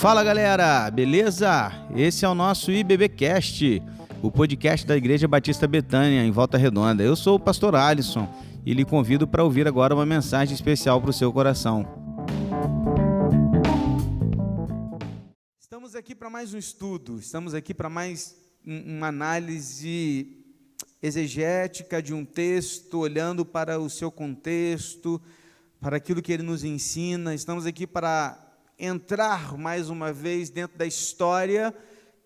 Fala 0.00 0.24
galera, 0.24 0.90
beleza? 0.90 1.70
Esse 1.94 2.24
é 2.24 2.28
o 2.28 2.34
nosso 2.34 2.72
IBBcast, 2.72 3.82
o 4.22 4.32
podcast 4.32 4.86
da 4.86 4.96
Igreja 4.96 5.28
Batista 5.28 5.68
Betânia, 5.68 6.24
em 6.24 6.30
Volta 6.30 6.56
Redonda. 6.56 7.02
Eu 7.02 7.14
sou 7.14 7.36
o 7.36 7.38
pastor 7.38 7.74
Alisson 7.74 8.26
e 8.64 8.72
lhe 8.72 8.82
convido 8.82 9.28
para 9.28 9.44
ouvir 9.44 9.68
agora 9.68 9.94
uma 9.94 10.06
mensagem 10.06 10.54
especial 10.54 11.02
para 11.02 11.10
o 11.10 11.12
seu 11.12 11.30
coração. 11.30 11.86
Estamos 15.60 15.94
aqui 15.94 16.14
para 16.14 16.30
mais 16.30 16.54
um 16.54 16.58
estudo, 16.58 17.18
estamos 17.18 17.52
aqui 17.52 17.74
para 17.74 17.90
mais 17.90 18.34
uma 18.64 19.08
análise 19.08 20.34
exegética 21.02 22.02
de 22.02 22.14
um 22.14 22.24
texto, 22.24 23.00
olhando 23.00 23.44
para 23.44 23.78
o 23.78 23.90
seu 23.90 24.10
contexto, 24.10 25.20
para 25.78 25.98
aquilo 25.98 26.22
que 26.22 26.32
ele 26.32 26.42
nos 26.42 26.64
ensina. 26.64 27.34
Estamos 27.34 27.66
aqui 27.66 27.86
para 27.86 28.49
entrar 28.80 29.58
mais 29.58 29.90
uma 29.90 30.10
vez 30.10 30.48
dentro 30.48 30.78
da 30.78 30.86
história 30.86 31.74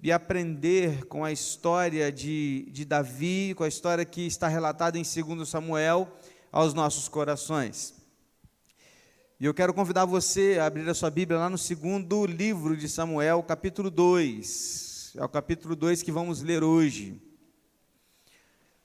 e 0.00 0.12
aprender 0.12 1.04
com 1.06 1.24
a 1.24 1.32
história 1.32 2.12
de, 2.12 2.68
de 2.70 2.84
Davi, 2.84 3.54
com 3.56 3.64
a 3.64 3.68
história 3.68 4.04
que 4.04 4.24
está 4.24 4.46
relatada 4.46 4.96
em 4.96 5.02
2 5.02 5.48
Samuel, 5.48 6.16
aos 6.52 6.72
nossos 6.72 7.08
corações. 7.08 7.92
E 9.40 9.44
eu 9.44 9.52
quero 9.52 9.74
convidar 9.74 10.04
você 10.04 10.58
a 10.60 10.66
abrir 10.66 10.88
a 10.88 10.94
sua 10.94 11.10
Bíblia 11.10 11.40
lá 11.40 11.50
no 11.50 11.58
segundo 11.58 12.24
livro 12.24 12.76
de 12.76 12.88
Samuel, 12.88 13.42
capítulo 13.42 13.90
2. 13.90 15.14
É 15.16 15.24
o 15.24 15.28
capítulo 15.28 15.74
2 15.74 16.04
que 16.04 16.12
vamos 16.12 16.40
ler 16.40 16.62
hoje. 16.62 17.20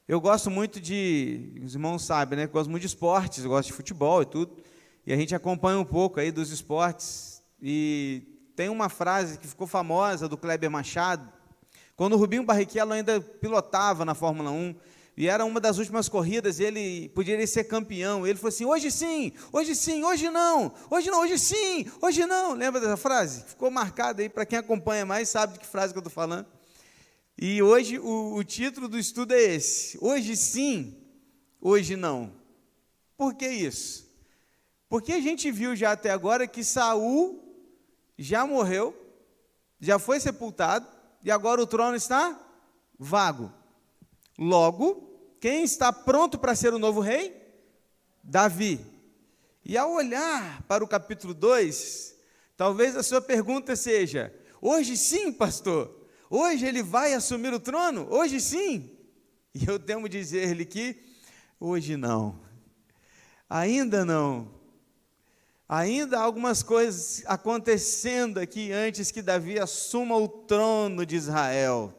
Eu 0.08 0.20
gosto 0.20 0.50
muito 0.50 0.82
de, 0.82 1.62
os 1.64 1.76
irmãos 1.76 2.04
sabem, 2.04 2.36
né? 2.36 2.46
Eu 2.46 2.50
gosto 2.50 2.72
muito 2.72 2.82
de 2.82 2.88
esportes, 2.88 3.44
eu 3.44 3.52
gosto 3.52 3.68
de 3.68 3.74
futebol 3.74 4.24
e 4.24 4.26
tudo. 4.26 4.58
E 5.06 5.14
a 5.14 5.16
gente 5.16 5.36
acompanha 5.36 5.78
um 5.78 5.86
pouco 5.86 6.20
aí 6.20 6.32
dos 6.32 6.50
esportes. 6.50 7.29
E 7.62 8.24
tem 8.56 8.70
uma 8.70 8.90
frase 8.90 9.38
que 9.38 9.48
ficou 9.48 9.68
famosa 9.68 10.28
do 10.28 10.38
Kleber 10.38 10.70
Machado, 10.70 11.32
quando 11.96 12.14
o 12.14 12.18
Rubinho 12.18 12.44
Barrichello 12.44 12.94
ainda 12.94 13.20
pilotava 13.20 14.06
na 14.06 14.16
Fórmula 14.16 14.52
1, 14.52 14.76
e 15.18 15.28
era 15.28 15.44
uma 15.44 15.60
das 15.60 15.78
últimas 15.78 16.08
corridas, 16.08 16.62
ele 16.62 17.10
podia 17.10 17.46
ser 17.46 17.66
campeão. 17.66 18.26
Ele 18.26 18.38
falou 18.38 18.48
assim: 18.48 18.64
hoje 18.64 18.90
sim, 18.90 19.34
hoje 19.52 19.76
sim, 19.76 20.02
hoje 20.02 20.30
não, 20.30 20.74
hoje 20.90 21.12
não, 21.12 21.20
hoje 21.20 21.38
sim, 21.38 21.86
hoje 22.02 22.26
não. 22.26 22.54
Lembra 22.54 22.80
dessa 22.80 22.96
frase? 22.96 23.44
Ficou 23.44 23.70
marcada 23.70 24.22
aí 24.22 24.30
para 24.30 24.46
quem 24.46 24.58
acompanha 24.58 25.06
mais, 25.06 25.28
sabe 25.28 25.54
de 25.54 25.60
que 25.60 25.68
frase 25.68 25.94
que 25.94 25.98
eu 25.98 26.02
estou 26.02 26.14
falando. 26.14 26.48
E 27.38 27.62
hoje 27.62 28.00
o, 28.00 28.36
o 28.36 28.44
título 28.46 28.88
do 28.88 28.98
estudo 28.98 29.34
é 29.34 29.42
esse: 29.42 29.98
Hoje 30.00 30.38
sim, 30.38 30.98
hoje 31.60 31.98
não. 31.98 32.32
Por 33.18 33.34
que 33.34 33.50
isso? 33.50 34.10
Porque 34.88 35.12
a 35.12 35.20
gente 35.20 35.52
viu 35.52 35.76
já 35.76 35.92
até 35.92 36.12
agora 36.12 36.48
que 36.48 36.64
Saul 36.64 37.49
já 38.22 38.46
morreu, 38.46 38.94
já 39.80 39.98
foi 39.98 40.20
sepultado, 40.20 40.86
e 41.24 41.32
agora 41.32 41.62
o 41.62 41.68
trono 41.68 41.96
está 41.96 42.38
vago. 43.00 43.50
Logo, 44.38 45.38
quem 45.40 45.64
está 45.64 45.94
pronto 45.94 46.38
para 46.38 46.54
ser 46.54 46.74
o 46.74 46.80
novo 46.80 47.00
rei? 47.00 47.34
Davi. 48.22 48.86
E 49.64 49.78
ao 49.78 49.94
olhar 49.94 50.62
para 50.64 50.84
o 50.84 50.88
capítulo 50.88 51.34
2, 51.34 52.16
talvez 52.58 52.96
a 52.98 53.04
sua 53.04 53.22
pergunta 53.22 53.76
seja: 53.76 54.34
hoje 54.62 54.98
sim, 54.98 55.32
pastor? 55.32 56.08
Hoje 56.30 56.66
ele 56.66 56.84
vai 56.84 57.14
assumir 57.14 57.54
o 57.54 57.60
trono? 57.60 58.06
Hoje 58.12 58.42
sim? 58.42 58.98
E 59.56 59.66
eu 59.66 59.80
temo 59.80 60.10
dizer-lhe 60.10 60.66
que 60.66 61.02
hoje 61.60 61.96
não. 61.96 62.40
Ainda 63.50 64.04
não. 64.04 64.59
Ainda 65.72 66.18
há 66.18 66.24
algumas 66.24 66.64
coisas 66.64 67.22
acontecendo 67.28 68.40
aqui 68.40 68.72
antes 68.72 69.12
que 69.12 69.22
Davi 69.22 69.60
assuma 69.60 70.18
o 70.18 70.28
trono 70.28 71.06
de 71.06 71.16
Israel. 71.16 71.94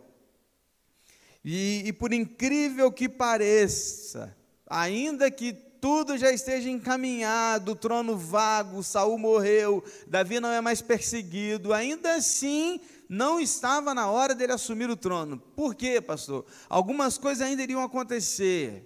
E, 1.44 1.84
e, 1.86 1.92
por 1.92 2.12
incrível 2.12 2.91
que 2.91 3.09
pareça, 3.09 4.36
ainda 4.66 5.30
que 5.30 5.53
tudo 5.53 6.19
já 6.19 6.32
esteja 6.32 6.69
encaminhado, 6.69 7.70
o 7.70 7.76
trono 7.76 8.16
vago, 8.16 8.82
Saul 8.82 9.16
morreu, 9.16 9.84
Davi 10.04 10.41
não 10.41 10.50
é 10.50 10.60
mais 10.60 10.82
perseguido, 10.82 11.72
ainda 11.72 12.16
assim 12.16 12.80
não 13.09 13.38
estava 13.38 13.94
na 13.94 14.10
hora 14.10 14.34
dele 14.34 14.53
assumir 14.53 14.91
o 14.91 14.97
trono. 14.97 15.38
Por 15.38 15.76
quê, 15.76 16.00
pastor? 16.00 16.44
Algumas 16.69 17.16
coisas 17.16 17.47
ainda 17.47 17.62
iriam 17.62 17.84
acontecer. 17.84 18.84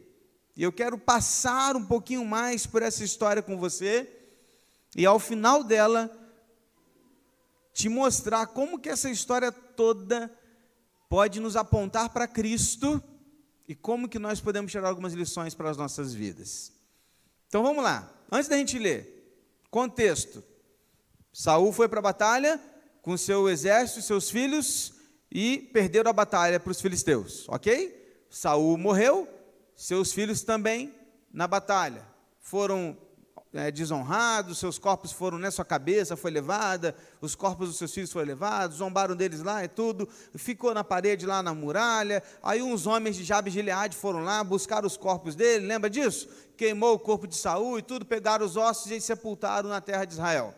E 0.55 0.62
eu 0.62 0.71
quero 0.71 0.99
passar 0.99 1.75
um 1.75 1.87
pouquinho 1.87 2.25
mais 2.27 2.67
por 2.67 2.83
essa 2.83 3.03
história 3.03 3.43
com 3.43 3.56
você 3.56 4.14
e 4.97 5.05
ao 5.05 5.19
final 5.19 5.65
dela 5.65 6.10
te 7.72 7.88
mostrar 7.88 8.47
como 8.47 8.78
que 8.78 8.88
essa 8.88 9.10
história 9.10 9.50
toda 9.50 10.32
pode 11.09 11.41
nos 11.41 11.56
apontar 11.56 12.10
para 12.10 12.28
Cristo 12.28 13.03
e 13.66 13.75
como 13.75 14.09
que 14.09 14.19
nós 14.19 14.41
podemos 14.41 14.71
tirar 14.71 14.88
algumas 14.88 15.12
lições 15.12 15.55
para 15.55 15.71
as 15.71 15.77
nossas 15.77 16.15
vidas. 16.15 16.72
Então 17.49 17.62
vamos 17.62 17.82
lá. 17.82 18.12
Antes 18.31 18.49
da 18.49 18.56
gente 18.56 18.78
ler, 18.78 19.43
contexto. 19.71 20.43
Saul 21.32 21.72
foi 21.72 21.88
para 21.88 21.99
a 21.99 22.03
batalha 22.03 22.61
com 23.03 23.16
seu 23.16 23.49
exército 23.49 24.00
e 24.00 24.03
seus 24.03 24.31
filhos 24.31 24.94
e 25.31 25.59
perderam 25.72 26.11
a 26.11 26.15
batalha 26.15 26.61
para 26.61 26.71
os 26.71 26.81
filisteus, 26.81 27.49
ok? 27.49 28.25
Saul 28.31 28.78
morreu, 28.78 29.28
seus 29.75 30.12
filhos 30.12 30.43
também 30.43 30.94
na 31.32 31.49
batalha. 31.49 32.06
Foram 32.38 32.97
é, 33.55 33.71
desonrados, 33.71 34.59
seus 34.59 34.78
corpos 34.78 35.12
foram, 35.12 35.39
né, 35.39 35.50
sua 35.50 35.65
cabeça 35.65 36.17
foi 36.17 36.31
levada, 36.31 36.95
os 37.21 37.34
corpos 37.37 37.69
dos 37.69 37.78
seus 37.78 37.95
filhos 37.95 38.12
foram 38.12 38.27
levados, 38.27 38.78
zombaram 38.78 39.15
deles 39.15 39.43
lá 39.43 39.65
e 39.65 39.69
tudo, 39.69 40.09
ficou 40.34 40.75
na 40.75 40.83
parede 40.83 41.25
lá 41.25 41.43
na 41.43 41.55
muralha, 41.55 42.23
aí 42.43 42.61
uns 42.61 42.87
homens 42.87 43.17
de 43.17 43.23
Jabes 43.23 43.53
de 43.53 43.61
Gileade 43.61 43.97
foram 43.97 44.25
lá, 44.25 44.43
buscar 44.43 44.84
os 44.84 44.97
corpos 44.97 45.37
dele, 45.37 45.67
lembra 45.67 45.89
disso? 45.89 46.28
Queimou 46.56 46.94
o 46.94 46.99
corpo 46.99 47.27
de 47.27 47.37
Saul 47.37 47.78
e 47.78 47.83
tudo, 47.83 48.05
pegaram 48.05 48.44
os 48.44 48.56
ossos 48.56 48.91
e 48.91 49.00
sepultaram 49.00 49.69
na 49.69 49.81
terra 49.81 50.05
de 50.05 50.15
Israel. 50.15 50.53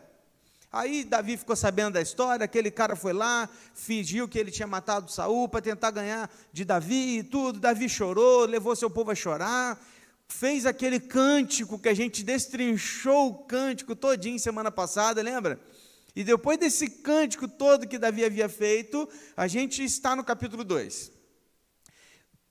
Aí 0.71 1.03
Davi 1.03 1.37
ficou 1.37 1.55
sabendo 1.55 1.93
da 1.93 2.01
história, 2.01 2.43
aquele 2.43 2.69
cara 2.69 2.95
foi 2.95 3.13
lá, 3.13 3.47
fingiu 3.73 4.27
que 4.27 4.37
ele 4.37 4.51
tinha 4.51 4.67
matado 4.67 5.09
Saul 5.09 5.47
para 5.47 5.61
tentar 5.61 5.91
ganhar 5.91 6.29
de 6.51 6.65
Davi 6.65 7.19
e 7.19 7.23
tudo. 7.23 7.59
Davi 7.59 7.87
chorou, 7.87 8.45
levou 8.45 8.75
seu 8.75 8.89
povo 8.89 9.09
a 9.11 9.15
chorar 9.15 9.79
fez 10.27 10.65
aquele 10.65 10.99
cântico 10.99 11.79
que 11.79 11.89
a 11.89 11.93
gente 11.93 12.23
destrinchou 12.23 13.27
o 13.27 13.33
cântico 13.45 13.95
todinho 13.95 14.39
semana 14.39 14.71
passada, 14.71 15.21
lembra? 15.21 15.59
E 16.15 16.23
depois 16.23 16.57
desse 16.57 16.89
cântico 16.89 17.47
todo 17.47 17.87
que 17.87 17.97
Davi 17.97 18.25
havia 18.25 18.49
feito, 18.49 19.07
a 19.35 19.47
gente 19.47 19.83
está 19.83 20.15
no 20.15 20.23
capítulo 20.23 20.63
2. 20.63 21.11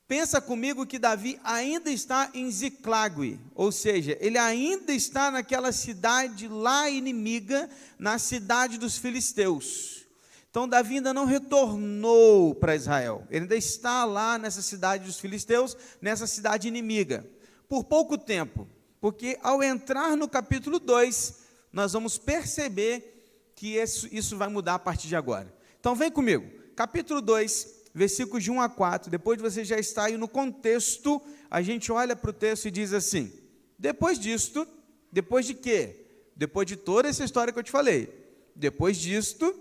Pensa 0.09 0.41
comigo 0.41 0.87
que 0.87 1.01
Davi 1.01 1.39
ainda 1.43 1.91
está 1.91 2.31
em 2.33 2.49
Ziclague, 2.49 3.41
ou 3.57 3.73
seja, 3.73 4.17
ele 4.21 4.39
ainda 4.39 4.93
está 4.93 5.33
naquela 5.33 5.73
cidade 5.73 6.47
lá 6.47 6.89
inimiga, 6.89 7.69
na 7.99 8.17
cidade 8.17 8.79
dos 8.79 8.97
filisteus. 8.97 10.07
Então 10.49 10.69
Davi 10.69 10.95
ainda 10.95 11.13
não 11.13 11.27
retornou 11.27 12.55
para 12.55 12.77
Israel. 12.77 13.27
Ele 13.29 13.43
ainda 13.43 13.57
está 13.57 14.05
lá 14.05 14.39
nessa 14.39 14.63
cidade 14.63 15.05
dos 15.05 15.19
filisteus, 15.19 15.77
nessa 16.01 16.27
cidade 16.27 16.69
inimiga 16.69 17.27
por 17.69 17.85
pouco 17.85 18.17
tempo, 18.17 18.69
porque 19.01 19.39
ao 19.43 19.63
entrar 19.63 20.17
no 20.17 20.29
capítulo 20.29 20.79
2, 20.79 21.43
nós 21.73 21.93
vamos 21.93 22.19
perceber 22.19 23.53
que 23.55 23.77
isso, 23.77 24.37
vai 24.37 24.49
mudar 24.49 24.75
a 24.75 24.79
partir 24.79 25.09
de 25.09 25.17
agora. 25.17 25.53
Então 25.81 25.95
vem 25.95 26.11
comigo, 26.11 26.47
capítulo 26.75 27.21
2, 27.23 27.85
versículos 27.95 28.45
de 28.45 28.51
1 28.51 28.61
a 28.61 28.69
4, 28.69 29.11
depois 29.11 29.39
de 29.39 29.43
você 29.43 29.65
já 29.65 29.79
estar 29.79 30.05
aí 30.05 30.17
no 30.17 30.29
contexto, 30.29 31.21
a 31.51 31.63
gente 31.63 31.91
olha 31.91 32.15
para 32.15 32.31
o 32.31 32.35
texto 32.35 32.67
e 32.67 32.71
diz 32.71 32.93
assim: 32.93 33.33
depois 33.79 34.19
disto, 34.19 34.67
depois 35.11 35.47
de 35.47 35.55
quê? 35.55 36.05
Depois 36.35 36.67
de 36.67 36.77
toda 36.77 37.09
essa 37.09 37.25
história 37.25 37.53
que 37.53 37.59
eu 37.59 37.63
te 37.63 37.71
falei, 37.71 38.13
depois 38.55 38.99
disto, 38.99 39.55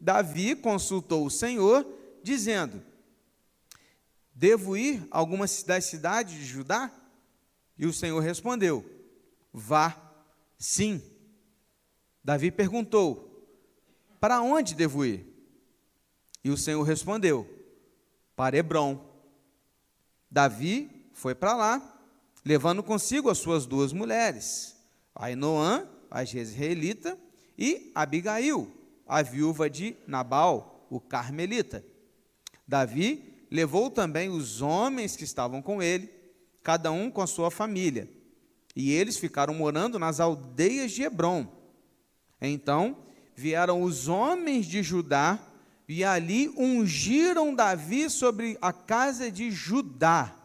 Davi 0.00 0.54
consultou 0.54 1.26
o 1.26 1.30
Senhor, 1.30 1.86
dizendo: 2.22 2.82
Devo 4.34 4.76
ir 4.76 5.06
a 5.10 5.18
alguma 5.18 5.46
das 5.66 5.84
cidades 5.84 6.34
de 6.34 6.44
Judá? 6.44 6.92
E 7.80 7.86
o 7.86 7.94
Senhor 7.94 8.20
respondeu: 8.20 8.84
Vá, 9.50 9.96
sim. 10.58 11.02
Davi 12.22 12.50
perguntou: 12.50 13.48
Para 14.20 14.42
onde 14.42 14.74
devo 14.74 15.02
ir? 15.02 15.26
E 16.44 16.50
o 16.50 16.58
Senhor 16.58 16.82
respondeu: 16.82 17.48
Para 18.36 18.58
Hebron. 18.58 19.02
Davi 20.30 21.08
foi 21.14 21.34
para 21.34 21.56
lá, 21.56 22.02
levando 22.44 22.82
consigo 22.82 23.30
as 23.30 23.38
suas 23.38 23.64
duas 23.64 23.94
mulheres, 23.94 24.76
Ainoã, 25.14 25.88
a 26.10 26.22
jezreelita, 26.22 27.18
e 27.58 27.90
Abigail, 27.94 28.70
a 29.08 29.22
viúva 29.22 29.70
de 29.70 29.96
Nabal, 30.06 30.86
o 30.90 31.00
carmelita. 31.00 31.82
Davi 32.68 33.46
levou 33.50 33.90
também 33.90 34.28
os 34.28 34.60
homens 34.60 35.16
que 35.16 35.24
estavam 35.24 35.62
com 35.62 35.82
ele, 35.82 36.19
cada 36.62 36.90
um 36.90 37.10
com 37.10 37.22
a 37.22 37.26
sua 37.26 37.50
família. 37.50 38.08
E 38.74 38.92
eles 38.92 39.16
ficaram 39.16 39.54
morando 39.54 39.98
nas 39.98 40.20
aldeias 40.20 40.92
de 40.92 41.02
Hebron. 41.02 41.46
Então 42.40 42.96
vieram 43.34 43.82
os 43.82 44.08
homens 44.08 44.66
de 44.66 44.82
Judá 44.82 45.38
e 45.88 46.04
ali 46.04 46.48
ungiram 46.56 47.54
Davi 47.54 48.08
sobre 48.08 48.56
a 48.60 48.72
casa 48.72 49.30
de 49.30 49.50
Judá 49.50 50.36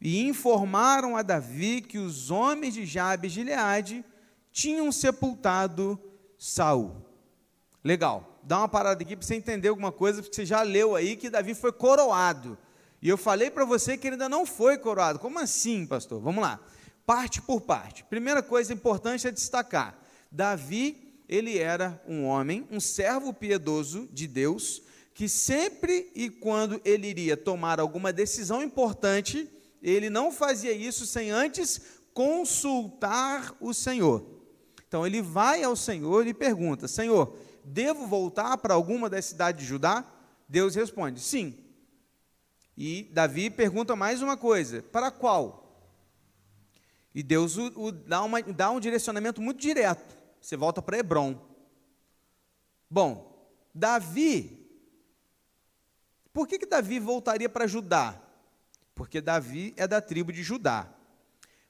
e 0.00 0.26
informaram 0.26 1.16
a 1.16 1.22
Davi 1.22 1.82
que 1.82 1.98
os 1.98 2.30
homens 2.30 2.74
de 2.74 2.86
Jabes 2.86 3.32
de 3.32 3.40
Gileade 3.40 4.04
tinham 4.50 4.90
sepultado 4.90 6.00
Saul. 6.38 7.04
Legal. 7.84 8.40
Dá 8.42 8.58
uma 8.58 8.68
parada 8.68 9.02
aqui 9.02 9.14
para 9.14 9.26
você 9.26 9.34
entender 9.34 9.68
alguma 9.68 9.92
coisa, 9.92 10.22
porque 10.22 10.34
você 10.34 10.46
já 10.46 10.62
leu 10.62 10.96
aí 10.96 11.16
que 11.16 11.28
Davi 11.28 11.54
foi 11.54 11.70
coroado. 11.70 12.56
E 13.02 13.08
eu 13.08 13.16
falei 13.16 13.50
para 13.50 13.64
você 13.64 13.96
que 13.96 14.06
ele 14.06 14.14
ainda 14.14 14.28
não 14.28 14.44
foi 14.44 14.76
coroado. 14.76 15.18
Como 15.18 15.38
assim, 15.38 15.86
pastor? 15.86 16.20
Vamos 16.20 16.42
lá. 16.42 16.60
Parte 17.06 17.40
por 17.40 17.62
parte. 17.62 18.04
Primeira 18.04 18.42
coisa 18.42 18.72
importante 18.72 19.26
é 19.26 19.30
destacar: 19.30 19.98
Davi, 20.30 21.14
ele 21.28 21.58
era 21.58 22.02
um 22.06 22.24
homem, 22.24 22.66
um 22.70 22.80
servo 22.80 23.32
piedoso 23.32 24.08
de 24.12 24.26
Deus, 24.26 24.82
que 25.14 25.28
sempre 25.28 26.10
e 26.14 26.28
quando 26.28 26.80
ele 26.84 27.06
iria 27.06 27.36
tomar 27.36 27.80
alguma 27.80 28.12
decisão 28.12 28.62
importante, 28.62 29.48
ele 29.82 30.10
não 30.10 30.30
fazia 30.30 30.72
isso 30.72 31.06
sem 31.06 31.30
antes 31.30 31.80
consultar 32.12 33.56
o 33.60 33.72
Senhor. 33.72 34.24
Então 34.86 35.06
ele 35.06 35.22
vai 35.22 35.62
ao 35.62 35.74
Senhor 35.74 36.26
e 36.26 36.34
pergunta: 36.34 36.86
Senhor, 36.86 37.34
devo 37.64 38.06
voltar 38.06 38.58
para 38.58 38.74
alguma 38.74 39.08
das 39.08 39.24
cidades 39.24 39.62
de 39.62 39.68
Judá? 39.68 40.04
Deus 40.48 40.74
responde: 40.74 41.20
sim. 41.20 41.56
E 42.82 43.02
Davi 43.12 43.50
pergunta 43.50 43.94
mais 43.94 44.22
uma 44.22 44.38
coisa: 44.38 44.82
para 44.84 45.10
qual? 45.10 45.70
E 47.14 47.22
Deus 47.22 47.58
o, 47.58 47.66
o 47.76 47.92
dá, 47.92 48.22
uma, 48.22 48.40
dá 48.40 48.70
um 48.70 48.80
direcionamento 48.80 49.42
muito 49.42 49.60
direto. 49.60 50.16
Você 50.40 50.56
volta 50.56 50.80
para 50.80 50.96
Hebron. 50.96 51.38
Bom, 52.88 53.54
Davi. 53.74 54.66
Por 56.32 56.48
que, 56.48 56.58
que 56.58 56.64
Davi 56.64 56.98
voltaria 56.98 57.50
para 57.50 57.66
Judá? 57.66 58.18
Porque 58.94 59.20
Davi 59.20 59.74
é 59.76 59.86
da 59.86 60.00
tribo 60.00 60.32
de 60.32 60.42
Judá. 60.42 60.88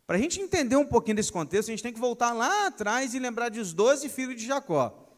Para 0.07 0.17
a 0.17 0.21
gente 0.21 0.41
entender 0.41 0.77
um 0.77 0.87
pouquinho 0.87 1.17
desse 1.17 1.33
contexto, 1.33 1.71
a 1.71 1.73
gente 1.73 1.83
tem 1.83 1.93
que 1.93 1.99
voltar 1.99 2.33
lá 2.33 2.69
atrás 2.69 3.15
e 3.15 3.19
lembrar 3.19 3.49
dos 3.49 3.73
12 3.73 4.09
filhos 4.11 4.37
de 4.37 4.47
Jacó. 4.47 5.13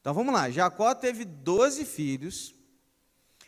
Então 0.00 0.14
vamos 0.14 0.32
lá, 0.32 0.48
Jacó 0.48 0.94
teve 0.94 1.24
12 1.24 1.84
filhos, 1.84 2.53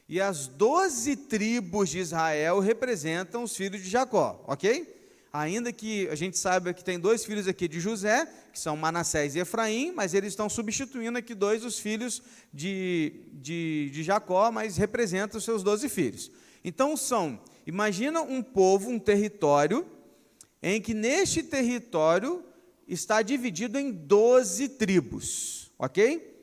e 0.09 0.21
as 0.21 0.47
12 0.47 1.17
tribos 1.17 1.89
de 1.89 1.99
Israel 1.99 2.61
representam 2.61 3.43
os 3.43 3.57
filhos 3.57 3.83
de 3.83 3.91
Jacó, 3.91 4.43
ok? 4.47 4.95
Ainda 5.33 5.73
que 5.73 6.09
a 6.09 6.15
gente 6.15 6.39
saiba 6.39 6.73
que 6.73 6.85
tem 6.85 6.99
dois 6.99 7.25
filhos 7.25 7.47
aqui 7.49 7.69
de 7.69 7.81
José, 7.81 8.27
que 8.53 8.59
são 8.59 8.77
Manassés 8.77 9.35
e 9.35 9.41
Efraim, 9.41 9.93
mas 9.93 10.15
eles 10.15 10.33
estão 10.33 10.49
substituindo 10.49 11.19
aqui 11.19 11.35
dois 11.35 11.63
dos 11.63 11.79
filhos 11.79 12.23
de, 12.53 13.21
de, 13.33 13.91
de 13.93 14.03
Jacó, 14.03 14.51
mas 14.51 14.77
representam 14.77 15.39
os 15.39 15.45
seus 15.45 15.63
12 15.63 15.89
filhos. 15.89 16.31
Então 16.65 16.97
são, 16.97 17.39
imagina 17.67 18.23
um 18.23 18.43
povo, 18.43 18.89
um 18.89 18.99
território, 18.99 19.87
em 20.63 20.81
que 20.81 20.95
neste 20.95 21.43
território 21.43 22.43
está 22.89 23.21
dividido 23.23 23.79
em 23.79 23.93
12 23.93 24.71
tribos, 24.71 25.71
ok? 25.79 26.35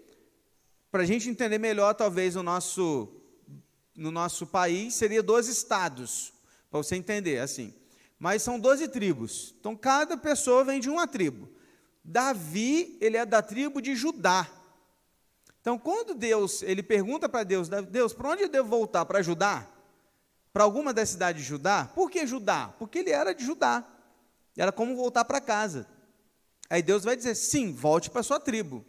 Para 0.92 1.04
a 1.04 1.06
gente 1.06 1.30
entender 1.30 1.58
melhor, 1.58 1.94
talvez, 1.96 2.36
o 2.36 2.44
nosso, 2.44 3.10
no 3.96 4.12
nosso 4.12 4.48
país, 4.48 4.94
seria 4.94 5.22
12 5.22 5.52
estados, 5.52 6.34
para 6.70 6.82
você 6.82 6.96
entender, 6.96 7.40
assim. 7.40 7.74
Mas 8.20 8.42
são 8.42 8.60
12 8.60 8.88
tribos, 8.88 9.54
então 9.60 9.76
cada 9.76 10.18
pessoa 10.18 10.64
vem 10.64 10.80
de 10.80 10.90
uma 10.90 11.08
tribo. 11.08 11.50
Davi, 12.04 12.98
ele 13.00 13.18
é 13.18 13.26
da 13.26 13.42
tribo 13.42 13.82
de 13.82 13.96
Judá. 13.96 14.50
Então, 15.62 15.80
quando 15.80 16.14
Deus, 16.14 16.62
ele 16.62 16.84
pergunta 16.84 17.30
para 17.30 17.44
Deus, 17.44 17.70
Deus, 17.90 18.14
para 18.14 18.30
onde 18.30 18.44
eu 18.44 18.50
devo 18.50 18.68
voltar? 18.68 19.06
Para 19.06 19.22
Judá? 19.22 19.66
Para 20.52 20.64
alguma 20.64 20.94
das 20.94 21.10
cidades 21.10 21.42
de 21.42 21.48
Judá? 21.48 21.90
Por 21.96 22.12
que 22.12 22.28
Judá? 22.28 22.74
Porque 22.78 23.00
ele 23.00 23.12
era 23.12 23.34
de 23.34 23.46
Judá. 23.46 23.84
Era 24.58 24.72
como 24.72 24.96
voltar 24.96 25.26
para 25.26 25.40
casa. 25.40 25.88
Aí 26.70 26.82
Deus 26.82 27.04
vai 27.04 27.16
dizer: 27.16 27.36
sim, 27.36 27.74
volte 27.74 28.10
para 28.10 28.22
sua 28.22 28.40
tribo. 28.40 28.86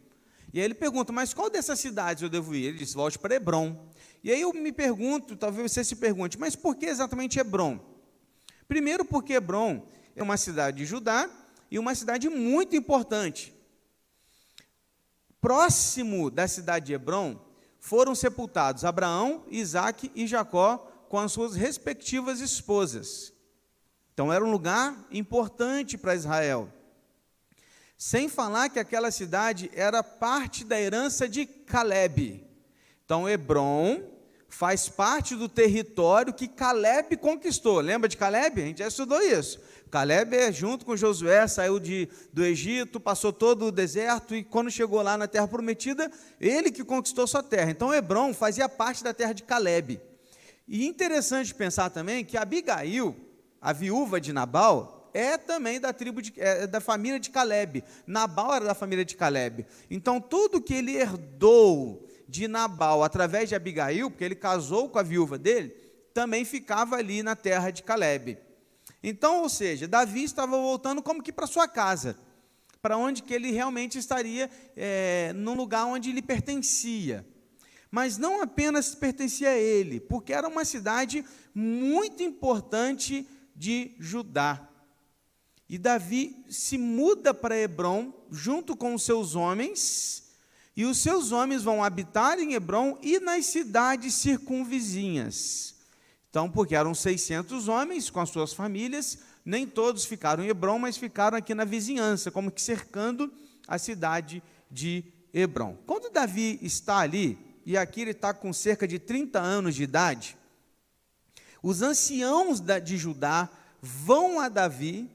E 0.53 0.59
aí 0.59 0.65
ele 0.65 0.73
pergunta, 0.73 1.11
mas 1.11 1.33
qual 1.33 1.49
dessas 1.49 1.79
cidades 1.79 2.23
eu 2.23 2.29
devo 2.29 2.55
ir? 2.55 2.65
Ele 2.65 2.77
diz, 2.77 2.93
volte 2.93 3.19
para 3.19 3.35
Hebron. 3.35 3.89
E 4.25 4.31
aí 4.31 4.41
eu 4.41 4.51
me 4.51 4.71
pergunto, 4.71 5.35
talvez 5.35 5.71
você 5.71 5.83
se 5.83 5.97
pergunte, 5.97 6.39
mas 6.39 6.55
por 6.55 6.75
que 6.75 6.87
exatamente 6.87 7.37
Hebron? 7.37 7.79
Primeiro 8.67 9.05
porque 9.05 9.33
Hebron 9.33 9.87
é 10.15 10.23
uma 10.23 10.35
cidade 10.35 10.77
de 10.77 10.85
Judá 10.85 11.29
e 11.69 11.77
uma 11.77 11.93
cidade 11.93 12.27
muito 12.27 12.75
importante. 12.75 13.53
Próximo 15.39 16.31
da 16.31 16.47
cidade 16.47 16.87
de 16.87 16.93
Hebron 16.93 17.39
foram 17.79 18.15
sepultados 18.15 18.83
Abraão, 18.83 19.45
Isaac 19.47 20.11
e 20.15 20.25
Jacó 20.25 20.79
com 21.07 21.19
as 21.19 21.31
suas 21.31 21.53
respectivas 21.55 22.39
esposas. 22.39 23.31
Então 24.11 24.33
era 24.33 24.43
um 24.43 24.49
lugar 24.49 25.05
importante 25.11 25.99
para 25.99 26.15
Israel. 26.15 26.73
Sem 27.95 28.27
falar 28.27 28.69
que 28.69 28.79
aquela 28.79 29.11
cidade 29.11 29.69
era 29.71 30.01
parte 30.01 30.65
da 30.65 30.81
herança 30.81 31.29
de 31.29 31.45
Caleb. 31.45 32.43
Então, 33.05 33.29
Hebron 33.29 34.14
faz 34.47 34.87
parte 34.87 35.35
do 35.35 35.49
território 35.49 36.33
que 36.33 36.47
Caleb 36.47 37.17
conquistou. 37.17 37.79
Lembra 37.79 38.07
de 38.07 38.17
Caleb? 38.17 38.61
A 38.61 38.65
gente 38.65 38.79
já 38.79 38.87
estudou 38.87 39.21
isso. 39.21 39.59
Caleb, 39.91 40.35
é, 40.35 40.51
junto 40.51 40.85
com 40.85 40.95
Josué, 40.95 41.47
saiu 41.47 41.79
de, 41.79 42.09
do 42.33 42.43
Egito, 42.43 42.99
passou 42.99 43.31
todo 43.31 43.67
o 43.67 43.71
deserto 43.71 44.35
e 44.35 44.43
quando 44.43 44.69
chegou 44.69 45.01
lá 45.01 45.17
na 45.17 45.27
terra 45.27 45.47
prometida, 45.47 46.11
ele 46.39 46.71
que 46.71 46.83
conquistou 46.83 47.25
sua 47.27 47.43
terra. 47.43 47.71
Então, 47.71 47.93
Hebron 47.93 48.33
fazia 48.33 48.67
parte 48.67 49.03
da 49.03 49.13
terra 49.13 49.33
de 49.33 49.43
Caleb. 49.43 50.01
E 50.67 50.85
interessante 50.85 51.53
pensar 51.53 51.89
também 51.89 52.25
que 52.25 52.37
Abigail, 52.37 53.15
a 53.61 53.71
viúva 53.71 54.19
de 54.19 54.33
Nabal, 54.33 55.09
é 55.13 55.37
também 55.37 55.79
da 55.79 55.93
tribo 55.93 56.21
de, 56.21 56.33
é, 56.35 56.67
da 56.67 56.81
família 56.81 57.19
de 57.19 57.29
Caleb. 57.29 57.83
Nabal 58.05 58.53
era 58.53 58.65
da 58.65 58.75
família 58.75 59.05
de 59.05 59.15
Caleb. 59.15 59.65
Então 59.89 60.19
tudo 60.19 60.61
que 60.61 60.73
ele 60.73 60.97
herdou 60.97 62.04
de 62.27 62.47
Nabal 62.47 63.03
através 63.03 63.49
de 63.49 63.55
Abigail, 63.55 64.09
porque 64.09 64.23
ele 64.23 64.35
casou 64.35 64.89
com 64.89 64.99
a 64.99 65.03
viúva 65.03 65.37
dele, 65.37 65.69
também 66.13 66.45
ficava 66.45 66.95
ali 66.95 67.21
na 67.21 67.35
terra 67.35 67.71
de 67.71 67.83
Caleb. 67.83 68.37
Então, 69.03 69.41
ou 69.41 69.49
seja, 69.49 69.87
Davi 69.87 70.23
estava 70.23 70.57
voltando 70.57 71.01
como 71.01 71.21
que 71.21 71.31
para 71.31 71.45
sua 71.45 71.67
casa, 71.67 72.17
para 72.81 72.97
onde 72.97 73.23
que 73.23 73.33
ele 73.33 73.51
realmente 73.51 73.97
estaria, 73.97 74.49
é, 74.75 75.33
num 75.33 75.55
lugar 75.55 75.85
onde 75.85 76.09
ele 76.09 76.21
pertencia. 76.21 77.25
Mas 77.91 78.17
não 78.17 78.41
apenas 78.41 78.95
pertencia 78.95 79.49
a 79.49 79.57
ele, 79.57 79.99
porque 79.99 80.33
era 80.33 80.47
uma 80.47 80.65
cidade 80.65 81.23
muito 81.53 82.23
importante 82.23 83.27
de 83.55 83.95
Judá. 83.99 84.67
E 85.67 85.77
Davi 85.77 86.45
se 86.49 86.77
muda 86.77 87.33
para 87.33 87.57
Hebron 87.57 88.13
junto 88.31 88.75
com 88.75 88.93
os 88.93 89.03
seus 89.03 89.35
homens, 89.35 90.24
e 90.75 90.83
os 90.83 90.97
seus 90.97 91.31
homens 91.31 91.63
vão 91.63 91.83
habitar 91.83 92.37
em 92.37 92.53
Hebron 92.53 92.97
e 93.01 93.19
nas 93.19 93.45
cidades 93.45 94.13
circunvizinhas. 94.15 95.75
Então, 96.29 96.51
porque 96.51 96.75
eram 96.75 96.93
600 96.93 97.69
homens 97.69 98.09
com 98.09 98.19
as 98.19 98.29
suas 98.29 98.51
famílias, 98.53 99.19
nem 99.45 99.65
todos 99.65 100.03
ficaram 100.03 100.43
em 100.43 100.49
Hebron, 100.49 100.77
mas 100.77 100.97
ficaram 100.97 101.37
aqui 101.37 101.55
na 101.55 101.63
vizinhança, 101.63 102.29
como 102.29 102.51
que 102.51 102.61
cercando 102.61 103.31
a 103.65 103.77
cidade 103.77 104.43
de 104.69 105.05
Hebron. 105.33 105.77
Quando 105.85 106.11
Davi 106.11 106.59
está 106.61 106.97
ali, 106.97 107.37
e 107.65 107.77
aqui 107.77 108.01
ele 108.01 108.11
está 108.11 108.33
com 108.33 108.51
cerca 108.51 108.85
de 108.85 108.99
30 108.99 109.39
anos 109.39 109.75
de 109.75 109.83
idade, 109.83 110.37
os 111.63 111.81
anciãos 111.81 112.59
de 112.59 112.97
Judá 112.97 113.49
vão 113.81 114.39
a 114.39 114.49
Davi 114.49 115.09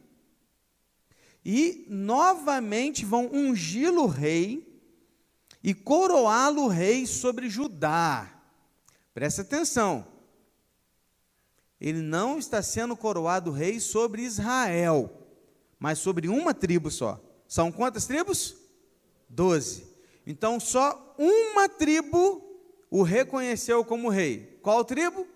e 1.45 1.85
novamente 1.88 3.05
vão 3.05 3.31
ungí-lo 3.33 4.07
rei 4.07 4.69
e 5.62 5.75
coroá-lo 5.75 6.69
rei 6.69 7.07
sobre 7.07 7.49
Judá. 7.49 8.31
Presta 9.12 9.43
atenção. 9.43 10.07
Ele 11.81 12.00
não 12.00 12.38
está 12.38 12.62
sendo 12.62 12.97
coroado 12.97 13.50
rei 13.50 13.81
sobre 13.81 14.23
Israel, 14.23 15.11
mas 15.79 15.99
sobre 15.99 16.29
uma 16.29 16.52
tribo 16.52 16.90
só. 16.90 17.21
São 17.49 17.73
quantas 17.73 18.07
tribos? 18.07 18.57
Doze. 19.29 19.87
Então 20.26 20.61
só 20.61 21.14
uma 21.19 21.69
tribo 21.69 22.43
o 22.90 23.02
reconheceu 23.02 23.85
como 23.85 24.09
rei. 24.09 24.59
Qual 24.62 24.85
tribo? 24.85 25.26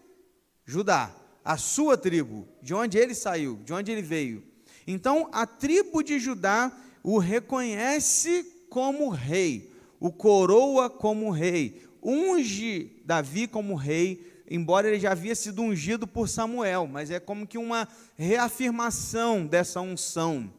Judá. 0.64 1.14
A 1.44 1.58
sua 1.58 1.96
tribo, 1.98 2.48
de 2.62 2.72
onde 2.72 2.96
ele 2.96 3.14
saiu, 3.14 3.56
de 3.64 3.72
onde 3.72 3.92
ele 3.92 4.00
veio. 4.00 4.42
Então 4.86 5.28
a 5.30 5.46
tribo 5.46 6.02
de 6.02 6.18
Judá 6.18 6.72
o 7.02 7.18
reconhece 7.18 8.44
como 8.70 9.10
rei, 9.10 9.73
o 10.04 10.12
coroa 10.12 10.90
como 10.90 11.30
rei, 11.30 11.82
unge 12.02 13.00
Davi 13.06 13.48
como 13.48 13.74
rei, 13.74 14.44
embora 14.50 14.86
ele 14.86 15.00
já 15.00 15.12
havia 15.12 15.34
sido 15.34 15.62
ungido 15.62 16.06
por 16.06 16.28
Samuel, 16.28 16.86
mas 16.86 17.10
é 17.10 17.18
como 17.18 17.46
que 17.46 17.56
uma 17.56 17.88
reafirmação 18.14 19.46
dessa 19.46 19.80
unção. 19.80 20.52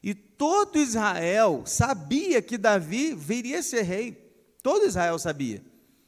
E 0.00 0.14
todo 0.14 0.78
Israel 0.78 1.64
sabia 1.66 2.40
que 2.40 2.56
Davi 2.56 3.14
viria 3.14 3.58
a 3.58 3.62
ser 3.64 3.82
rei. 3.82 4.16
Todo 4.62 4.86
Israel 4.86 5.18
sabia. 5.18 5.60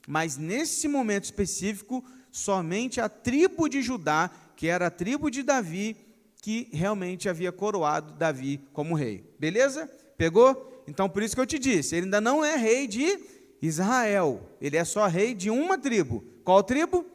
Mas 0.07 0.37
nesse 0.37 0.87
momento 0.87 1.25
específico, 1.25 2.05
somente 2.31 3.01
a 3.01 3.09
tribo 3.09 3.69
de 3.69 3.83
Judá, 3.83 4.31
que 4.55 4.69
era 4.69 4.87
a 4.87 4.93
tribo 4.93 5.29
de 5.29 5.43
Davi, 5.43 5.97
que 6.41 6.69
realmente 6.71 7.29
havia 7.29 7.51
coroado 7.51 8.13
Davi 8.13 8.61
como 8.73 8.95
rei. 8.95 9.25
Beleza? 9.41 9.91
Pegou? 10.17 10.71
Então 10.91 11.09
por 11.09 11.23
isso 11.23 11.37
que 11.37 11.41
eu 11.41 11.47
te 11.47 11.59
disse, 11.59 11.95
ele 11.95 12.07
ainda 12.07 12.21
não 12.21 12.45
é 12.45 12.57
rei 12.57 12.89
de 12.89 13.19
Israel. 13.63 14.41
Ele 14.61 14.77
é 14.77 14.85
só 14.85 15.07
rei 15.07 15.35
de 15.35 15.49
uma 15.49 15.79
tribo. 15.79 16.25
Qual 16.45 16.63
tribo? 16.65 17.07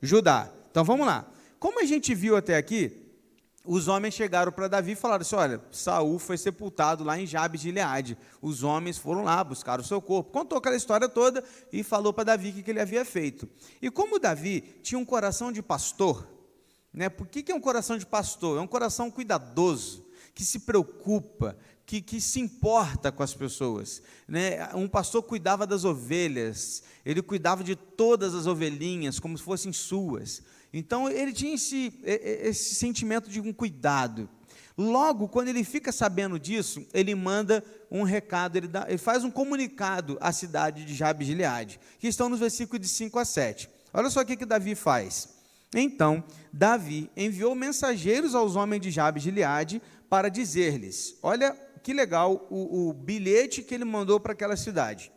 Judá. 0.00 0.50
Então 0.70 0.82
vamos 0.82 1.06
lá. 1.06 1.24
Como 1.58 1.80
a 1.80 1.84
gente 1.84 2.12
viu 2.14 2.36
até 2.36 2.56
aqui, 2.56 3.00
os 3.64 3.86
homens 3.86 4.14
chegaram 4.14 4.50
para 4.50 4.66
Davi 4.66 4.92
e 4.92 4.96
falaram 4.96 5.22
assim: 5.22 5.36
olha, 5.36 5.62
Saul 5.70 6.18
foi 6.18 6.36
sepultado 6.36 7.04
lá 7.04 7.16
em 7.16 7.24
Jabes 7.24 7.60
de 7.60 7.68
Gileade. 7.68 8.18
Os 8.40 8.64
homens 8.64 8.98
foram 8.98 9.22
lá 9.22 9.44
buscar 9.44 9.78
o 9.78 9.84
seu 9.84 10.02
corpo. 10.02 10.32
Contou 10.32 10.58
aquela 10.58 10.74
história 10.74 11.08
toda 11.08 11.44
e 11.72 11.84
falou 11.84 12.12
para 12.12 12.24
Davi 12.24 12.50
o 12.50 12.64
que 12.64 12.68
ele 12.68 12.80
havia 12.80 13.04
feito. 13.04 13.48
E 13.80 13.88
como 13.88 14.18
Davi 14.18 14.62
tinha 14.82 14.98
um 14.98 15.04
coração 15.04 15.52
de 15.52 15.62
pastor, 15.62 16.26
né? 16.92 17.08
Por 17.08 17.28
que, 17.28 17.40
que 17.40 17.52
é 17.52 17.54
um 17.54 17.60
coração 17.60 17.96
de 17.96 18.04
pastor? 18.04 18.58
É 18.58 18.60
um 18.60 18.66
coração 18.66 19.08
cuidadoso, 19.12 20.04
que 20.34 20.44
se 20.44 20.60
preocupa, 20.60 21.56
que, 21.86 22.00
que 22.00 22.20
se 22.20 22.40
importa 22.40 23.10
com 23.12 23.22
as 23.22 23.34
pessoas. 23.34 24.02
Né? 24.26 24.68
Um 24.74 24.88
pastor 24.88 25.22
cuidava 25.22 25.66
das 25.66 25.84
ovelhas, 25.84 26.82
ele 27.04 27.22
cuidava 27.22 27.62
de 27.62 27.76
todas 27.76 28.34
as 28.34 28.46
ovelhinhas 28.46 29.18
como 29.18 29.36
se 29.36 29.44
fossem 29.44 29.72
suas. 29.72 30.42
Então 30.72 31.08
ele 31.10 31.32
tinha 31.32 31.54
esse, 31.54 31.92
esse 32.04 32.74
sentimento 32.74 33.28
de 33.28 33.40
um 33.40 33.52
cuidado. 33.52 34.28
Logo, 34.76 35.28
quando 35.28 35.48
ele 35.48 35.64
fica 35.64 35.92
sabendo 35.92 36.38
disso, 36.38 36.86
ele 36.94 37.14
manda 37.14 37.62
um 37.90 38.04
recado, 38.04 38.56
ele, 38.56 38.68
dá, 38.68 38.86
ele 38.88 38.96
faz 38.96 39.22
um 39.22 39.30
comunicado 39.30 40.16
à 40.20 40.32
cidade 40.32 40.84
de 40.84 40.94
Jabes 40.94 41.26
de 41.26 41.32
Gileade, 41.32 41.80
que 41.98 42.08
estão 42.08 42.28
nos 42.28 42.40
versículos 42.40 42.80
de 42.80 42.88
5 42.88 43.18
a 43.18 43.24
7. 43.24 43.68
Olha 43.92 44.08
só 44.08 44.22
o 44.22 44.24
que, 44.24 44.36
que 44.36 44.46
Davi 44.46 44.74
faz. 44.74 45.28
Então, 45.74 46.24
Davi 46.50 47.10
enviou 47.14 47.54
mensageiros 47.54 48.34
aos 48.34 48.56
homens 48.56 48.80
de 48.80 48.90
Jabes 48.90 49.22
de 49.22 49.28
Gileade 49.28 49.82
para 50.08 50.30
dizer-lhes: 50.30 51.18
Olha 51.22 51.56
que 51.82 51.92
legal 51.92 52.46
o, 52.50 52.88
o 52.88 52.92
bilhete 52.92 53.62
que 53.62 53.74
ele 53.74 53.84
mandou 53.84 54.20
para 54.20 54.32
aquela 54.32 54.56
cidade. 54.56 55.12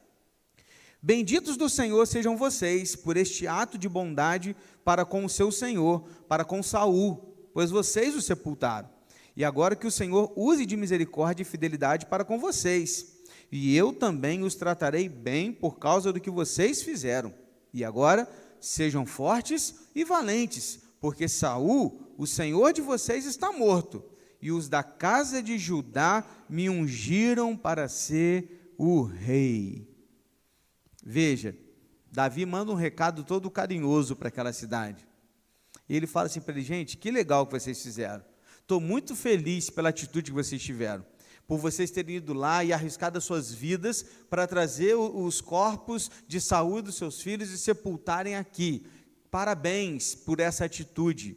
Benditos 1.02 1.56
do 1.56 1.70
Senhor 1.70 2.06
sejam 2.08 2.36
vocês 2.36 2.96
por 2.96 3.16
este 3.16 3.46
ato 3.46 3.78
de 3.78 3.88
bondade 3.88 4.56
para 4.84 5.06
com 5.06 5.24
o 5.24 5.30
seu 5.30 5.52
Senhor, 5.52 6.02
para 6.28 6.44
com 6.44 6.64
Saul, 6.64 7.50
pois 7.54 7.70
vocês 7.70 8.16
o 8.16 8.22
sepultaram. 8.22 8.90
E 9.36 9.46
agora 9.46 9.76
que 9.76 9.86
o 9.86 9.92
Senhor 9.92 10.34
use 10.36 10.66
de 10.66 10.76
misericórdia 10.76 11.44
e 11.44 11.46
fidelidade 11.46 12.08
para 12.08 12.26
com 12.26 12.40
vocês. 12.40 13.18
E 13.52 13.76
eu 13.78 13.94
também 13.94 14.44
os 14.44 14.56
tratarei 14.56 15.08
bem 15.08 15.52
por 15.52 15.78
causa 15.78 16.12
do 16.12 16.20
que 16.20 16.30
vocês 16.32 16.82
fizeram. 16.82 17.34
E 17.72 17.84
agora 17.84 18.28
sejam 18.60 19.06
fortes 19.06 19.76
e 19.94 20.04
valentes, 20.04 20.80
porque 21.00 21.28
Saul, 21.28 22.02
o 22.18 22.26
Senhor 22.26 22.74
de 22.74 22.82
vocês, 22.82 23.26
está 23.26 23.52
morto, 23.52 24.04
e 24.46 24.52
os 24.52 24.70
da 24.70 24.84
casa 24.84 25.42
de 25.42 25.58
Judá 25.58 26.24
me 26.48 26.70
ungiram 26.70 27.58
para 27.58 27.90
ser 27.90 28.76
o 28.78 29.02
rei. 29.02 29.90
Veja, 31.04 31.58
Davi 32.12 32.46
manda 32.46 32.72
um 32.72 32.76
recado 32.76 33.24
todo 33.24 33.50
carinhoso 33.50 34.16
para 34.16 34.28
aquela 34.28 34.54
cidade. 34.54 35.08
E 35.90 35.96
ele 35.96 36.06
fala 36.06 36.28
assim 36.28 36.40
para 36.40 36.54
ele, 36.54 36.62
gente, 36.62 36.96
que 36.96 37.10
legal 37.10 37.48
que 37.48 37.60
vocês 37.60 37.82
fizeram. 37.82 38.24
Estou 38.62 38.80
muito 38.80 39.16
feliz 39.16 39.72
pela 39.72 39.90
atitude 39.90 40.30
que 40.30 40.36
vocês 40.36 40.62
tiveram, 40.62 41.04
por 41.48 41.58
vocês 41.58 41.90
terem 41.90 42.18
ido 42.18 42.32
lá 42.32 42.64
e 42.64 42.72
arriscado 42.72 43.18
as 43.18 43.24
suas 43.24 43.52
vidas 43.52 44.06
para 44.30 44.46
trazer 44.46 44.94
os 44.94 45.42
corpos 45.42 46.12
de 46.28 46.40
saúde 46.40 46.84
dos 46.84 46.98
seus 46.98 47.20
filhos 47.20 47.50
e 47.50 47.58
sepultarem 47.58 48.36
aqui. 48.36 48.86
Parabéns 49.32 50.14
por 50.14 50.40
essa 50.40 50.66
atitude. 50.66 51.36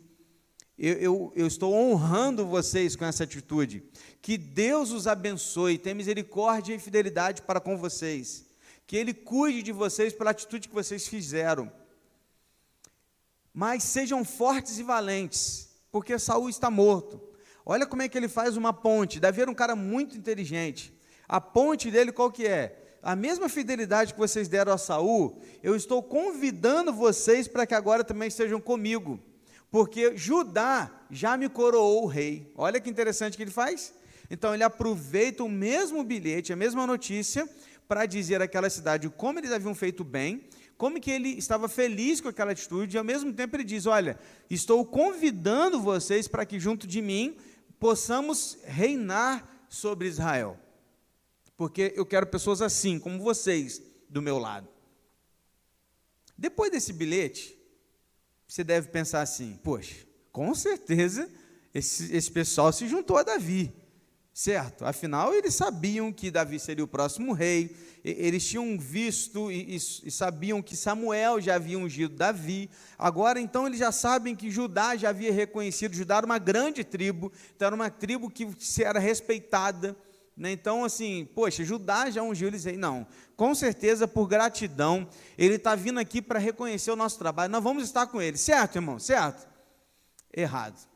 Eu, 0.78 0.94
eu, 0.94 1.32
eu, 1.34 1.46
estou 1.46 1.74
honrando 1.74 2.46
vocês 2.46 2.94
com 2.94 3.04
essa 3.04 3.24
atitude. 3.24 3.82
Que 4.22 4.38
Deus 4.38 4.92
os 4.92 5.06
abençoe, 5.06 5.76
tenha 5.76 5.94
misericórdia 5.94 6.74
e 6.74 6.78
fidelidade 6.78 7.42
para 7.42 7.60
com 7.60 7.76
vocês 7.76 8.48
que 8.88 8.96
Ele 8.96 9.12
cuide 9.12 9.62
de 9.62 9.70
vocês 9.70 10.14
pela 10.14 10.30
atitude 10.30 10.66
que 10.66 10.74
vocês 10.74 11.06
fizeram. 11.06 11.70
Mas 13.52 13.82
sejam 13.82 14.24
fortes 14.24 14.78
e 14.78 14.82
valentes, 14.82 15.68
porque 15.92 16.18
Saul 16.18 16.48
está 16.48 16.70
morto. 16.70 17.20
Olha 17.66 17.86
como 17.86 18.00
é 18.00 18.08
que 18.08 18.16
ele 18.16 18.28
faz 18.28 18.56
uma 18.56 18.72
ponte. 18.72 19.20
Davi 19.20 19.42
era 19.42 19.50
um 19.50 19.54
cara 19.54 19.76
muito 19.76 20.16
inteligente. 20.16 20.98
A 21.28 21.38
ponte 21.38 21.90
dele 21.90 22.12
qual 22.12 22.32
que 22.32 22.46
é? 22.46 22.96
A 23.02 23.14
mesma 23.14 23.46
fidelidade 23.50 24.14
que 24.14 24.18
vocês 24.18 24.48
deram 24.48 24.72
a 24.72 24.78
Saul, 24.78 25.38
eu 25.62 25.76
estou 25.76 26.02
convidando 26.02 26.90
vocês 26.90 27.46
para 27.46 27.66
que 27.66 27.74
agora 27.74 28.02
também 28.02 28.28
estejam 28.28 28.58
comigo. 28.58 29.20
Porque 29.70 30.16
Judá 30.16 30.90
já 31.10 31.36
me 31.36 31.48
coroou 31.48 32.06
rei. 32.06 32.50
Olha 32.54 32.80
que 32.80 32.88
interessante 32.88 33.36
que 33.36 33.42
ele 33.42 33.50
faz. 33.50 33.94
Então 34.30 34.54
ele 34.54 34.62
aproveita 34.62 35.44
o 35.44 35.48
mesmo 35.48 36.02
bilhete, 36.04 36.52
a 36.52 36.56
mesma 36.56 36.86
notícia, 36.86 37.48
para 37.86 38.06
dizer 38.06 38.42
àquela 38.42 38.68
cidade 38.68 39.08
como 39.08 39.38
eles 39.38 39.50
haviam 39.50 39.74
feito 39.74 40.04
bem, 40.04 40.44
como 40.76 41.00
que 41.00 41.10
ele 41.10 41.30
estava 41.30 41.68
feliz 41.68 42.20
com 42.20 42.28
aquela 42.28 42.52
atitude, 42.52 42.96
e 42.96 42.98
ao 42.98 43.04
mesmo 43.04 43.32
tempo 43.32 43.56
ele 43.56 43.64
diz: 43.64 43.86
Olha, 43.86 44.18
estou 44.48 44.84
convidando 44.84 45.80
vocês 45.80 46.28
para 46.28 46.46
que 46.46 46.60
junto 46.60 46.86
de 46.86 47.00
mim 47.00 47.36
possamos 47.80 48.58
reinar 48.64 49.66
sobre 49.68 50.06
Israel, 50.06 50.58
porque 51.56 51.92
eu 51.96 52.06
quero 52.06 52.26
pessoas 52.26 52.62
assim, 52.62 52.98
como 52.98 53.22
vocês, 53.22 53.82
do 54.08 54.22
meu 54.22 54.38
lado. 54.38 54.68
Depois 56.36 56.70
desse 56.70 56.92
bilhete, 56.92 57.57
você 58.48 58.64
deve 58.64 58.88
pensar 58.88 59.20
assim: 59.20 59.60
Poxa, 59.62 60.06
com 60.32 60.54
certeza 60.54 61.30
esse, 61.72 62.12
esse 62.16 62.30
pessoal 62.30 62.72
se 62.72 62.88
juntou 62.88 63.16
a 63.16 63.22
Davi 63.22 63.72
certo? 64.38 64.84
Afinal, 64.84 65.34
eles 65.34 65.56
sabiam 65.56 66.12
que 66.12 66.30
Davi 66.30 66.60
seria 66.60 66.84
o 66.84 66.86
próximo 66.86 67.32
rei, 67.32 67.74
eles 68.04 68.46
tinham 68.46 68.78
visto 68.78 69.50
e, 69.50 69.74
e, 69.74 69.76
e, 69.76 70.10
sabiam 70.12 70.62
que 70.62 70.76
Samuel 70.76 71.40
já 71.40 71.56
havia 71.56 71.76
ungido 71.76 72.14
Davi. 72.14 72.70
Agora, 72.96 73.40
então, 73.40 73.66
eles 73.66 73.80
já 73.80 73.90
sabem 73.90 74.36
que 74.36 74.48
Judá 74.48 74.94
já 74.94 75.08
havia 75.08 75.32
reconhecido. 75.32 75.96
Judá 75.96 76.18
era 76.18 76.24
uma 76.24 76.38
grande 76.38 76.84
tribo, 76.84 77.32
então 77.56 77.66
era 77.66 77.74
uma 77.74 77.90
tribo 77.90 78.30
que 78.30 78.46
era 78.80 79.00
respeitada. 79.00 79.96
Né? 80.38 80.52
Então, 80.52 80.84
assim, 80.84 81.28
poxa, 81.34 81.64
Judá 81.64 82.08
já 82.08 82.22
ungiu 82.22 82.46
eles 82.46 82.64
aí. 82.64 82.76
Não, 82.76 83.04
com 83.36 83.52
certeza, 83.56 84.06
por 84.06 84.28
gratidão, 84.28 85.08
ele 85.36 85.56
está 85.56 85.74
vindo 85.74 85.98
aqui 85.98 86.22
para 86.22 86.38
reconhecer 86.38 86.92
o 86.92 86.96
nosso 86.96 87.18
trabalho. 87.18 87.50
Nós 87.50 87.62
vamos 87.62 87.82
estar 87.82 88.06
com 88.06 88.22
ele, 88.22 88.38
certo, 88.38 88.76
irmão? 88.76 89.00
Certo? 89.00 89.48
Errado. 90.32 90.88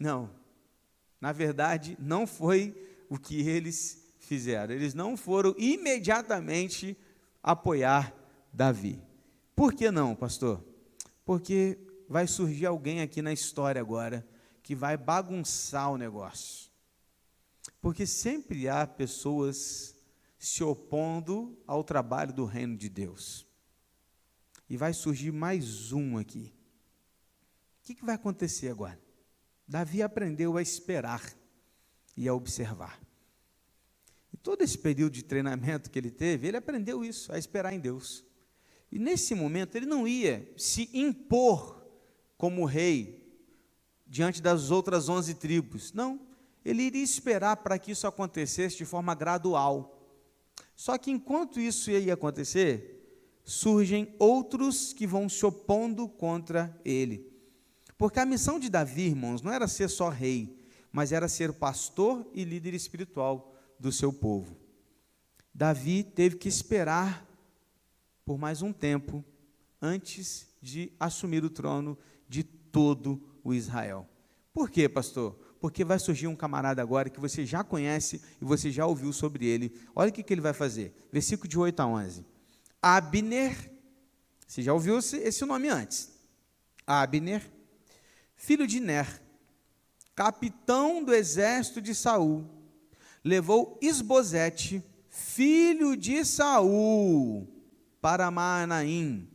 Não, 0.00 0.30
na 1.20 1.30
verdade, 1.30 1.96
não 2.00 2.26
foi 2.26 2.74
o 3.10 3.18
que 3.18 3.46
eles 3.46 4.02
fizeram. 4.18 4.74
Eles 4.74 4.94
não 4.94 5.14
foram 5.14 5.54
imediatamente 5.58 6.96
apoiar 7.42 8.14
Davi. 8.50 8.98
Por 9.54 9.74
que 9.74 9.90
não, 9.90 10.14
pastor? 10.14 10.64
Porque 11.24 11.78
vai 12.08 12.26
surgir 12.26 12.64
alguém 12.64 13.02
aqui 13.02 13.20
na 13.20 13.32
história 13.32 13.80
agora 13.80 14.26
que 14.62 14.74
vai 14.74 14.96
bagunçar 14.96 15.92
o 15.92 15.98
negócio. 15.98 16.65
Porque 17.86 18.04
sempre 18.04 18.68
há 18.68 18.84
pessoas 18.84 19.94
se 20.36 20.64
opondo 20.64 21.56
ao 21.68 21.84
trabalho 21.84 22.32
do 22.32 22.44
reino 22.44 22.76
de 22.76 22.88
Deus. 22.88 23.46
E 24.68 24.76
vai 24.76 24.92
surgir 24.92 25.30
mais 25.30 25.92
um 25.92 26.18
aqui. 26.18 26.52
O 27.78 27.86
que, 27.86 27.94
que 27.94 28.04
vai 28.04 28.16
acontecer 28.16 28.70
agora? 28.70 29.00
Davi 29.68 30.02
aprendeu 30.02 30.56
a 30.56 30.62
esperar 30.62 31.22
e 32.16 32.26
a 32.26 32.34
observar. 32.34 33.00
E 34.32 34.36
todo 34.36 34.62
esse 34.62 34.78
período 34.78 35.12
de 35.12 35.22
treinamento 35.22 35.88
que 35.88 35.96
ele 35.96 36.10
teve, 36.10 36.48
ele 36.48 36.56
aprendeu 36.56 37.04
isso, 37.04 37.32
a 37.32 37.38
esperar 37.38 37.72
em 37.72 37.78
Deus. 37.78 38.24
E 38.90 38.98
nesse 38.98 39.32
momento 39.32 39.76
ele 39.76 39.86
não 39.86 40.08
ia 40.08 40.52
se 40.56 40.90
impor 40.92 41.86
como 42.36 42.64
rei 42.64 43.24
diante 44.04 44.42
das 44.42 44.72
outras 44.72 45.08
onze 45.08 45.34
tribos. 45.34 45.92
Não, 45.92 46.25
ele 46.66 46.82
iria 46.82 47.02
esperar 47.02 47.58
para 47.58 47.78
que 47.78 47.92
isso 47.92 48.08
acontecesse 48.08 48.76
de 48.76 48.84
forma 48.84 49.14
gradual. 49.14 50.02
Só 50.74 50.98
que 50.98 51.12
enquanto 51.12 51.60
isso 51.60 51.92
ia 51.92 52.14
acontecer, 52.14 53.40
surgem 53.44 54.12
outros 54.18 54.92
que 54.92 55.06
vão 55.06 55.28
se 55.28 55.46
opondo 55.46 56.08
contra 56.08 56.76
ele. 56.84 57.32
Porque 57.96 58.18
a 58.18 58.26
missão 58.26 58.58
de 58.58 58.68
Davi, 58.68 59.02
irmãos, 59.02 59.40
não 59.42 59.52
era 59.52 59.68
ser 59.68 59.88
só 59.88 60.08
rei, 60.08 60.58
mas 60.90 61.12
era 61.12 61.28
ser 61.28 61.52
pastor 61.52 62.28
e 62.34 62.42
líder 62.42 62.74
espiritual 62.74 63.54
do 63.78 63.92
seu 63.92 64.12
povo. 64.12 64.56
Davi 65.54 66.02
teve 66.02 66.36
que 66.36 66.48
esperar 66.48 67.24
por 68.24 68.38
mais 68.38 68.60
um 68.60 68.72
tempo 68.72 69.24
antes 69.80 70.48
de 70.60 70.92
assumir 70.98 71.44
o 71.44 71.50
trono 71.50 71.96
de 72.28 72.42
todo 72.42 73.22
o 73.44 73.54
Israel. 73.54 74.08
Por 74.52 74.68
quê, 74.68 74.88
pastor? 74.88 75.45
Porque 75.60 75.84
vai 75.84 75.98
surgir 75.98 76.26
um 76.26 76.36
camarada 76.36 76.82
agora 76.82 77.08
que 77.10 77.20
você 77.20 77.44
já 77.44 77.64
conhece 77.64 78.20
e 78.40 78.44
você 78.44 78.70
já 78.70 78.86
ouviu 78.86 79.12
sobre 79.12 79.46
ele. 79.46 79.72
Olha 79.94 80.10
o 80.10 80.12
que, 80.12 80.22
que 80.22 80.32
ele 80.32 80.40
vai 80.40 80.52
fazer. 80.52 80.94
Versículo 81.12 81.48
de 81.48 81.58
8 81.58 81.80
a 81.80 81.86
11. 81.86 82.24
Abner, 82.82 83.72
você 84.46 84.62
já 84.62 84.72
ouviu 84.72 84.98
esse 84.98 85.44
nome 85.44 85.68
antes. 85.68 86.12
Abner, 86.86 87.42
filho 88.36 88.66
de 88.66 88.78
Ner, 88.78 89.22
capitão 90.14 91.02
do 91.02 91.12
exército 91.12 91.80
de 91.80 91.94
Saul, 91.94 92.48
levou 93.24 93.76
Isbosete, 93.82 94.82
filho 95.10 95.96
de 95.96 96.24
Saul, 96.24 97.48
para 98.00 98.30
Maanaim, 98.30 99.28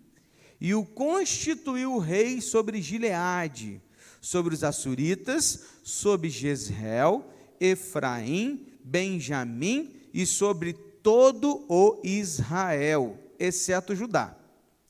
e 0.62 0.74
o 0.74 0.86
constituiu 0.86 1.98
rei 1.98 2.40
sobre 2.40 2.82
Gileade, 2.82 3.82
sobre 4.22 4.54
os 4.54 4.64
Assuritas, 4.64 5.66
sobre 5.84 6.30
Jezreel, 6.30 7.26
Efraim, 7.60 8.68
Benjamim 8.84 9.94
e 10.14 10.26
sobre 10.26 10.74
todo 10.74 11.66
o 11.68 12.00
Israel, 12.04 13.18
exceto 13.40 13.96
Judá. 13.96 14.36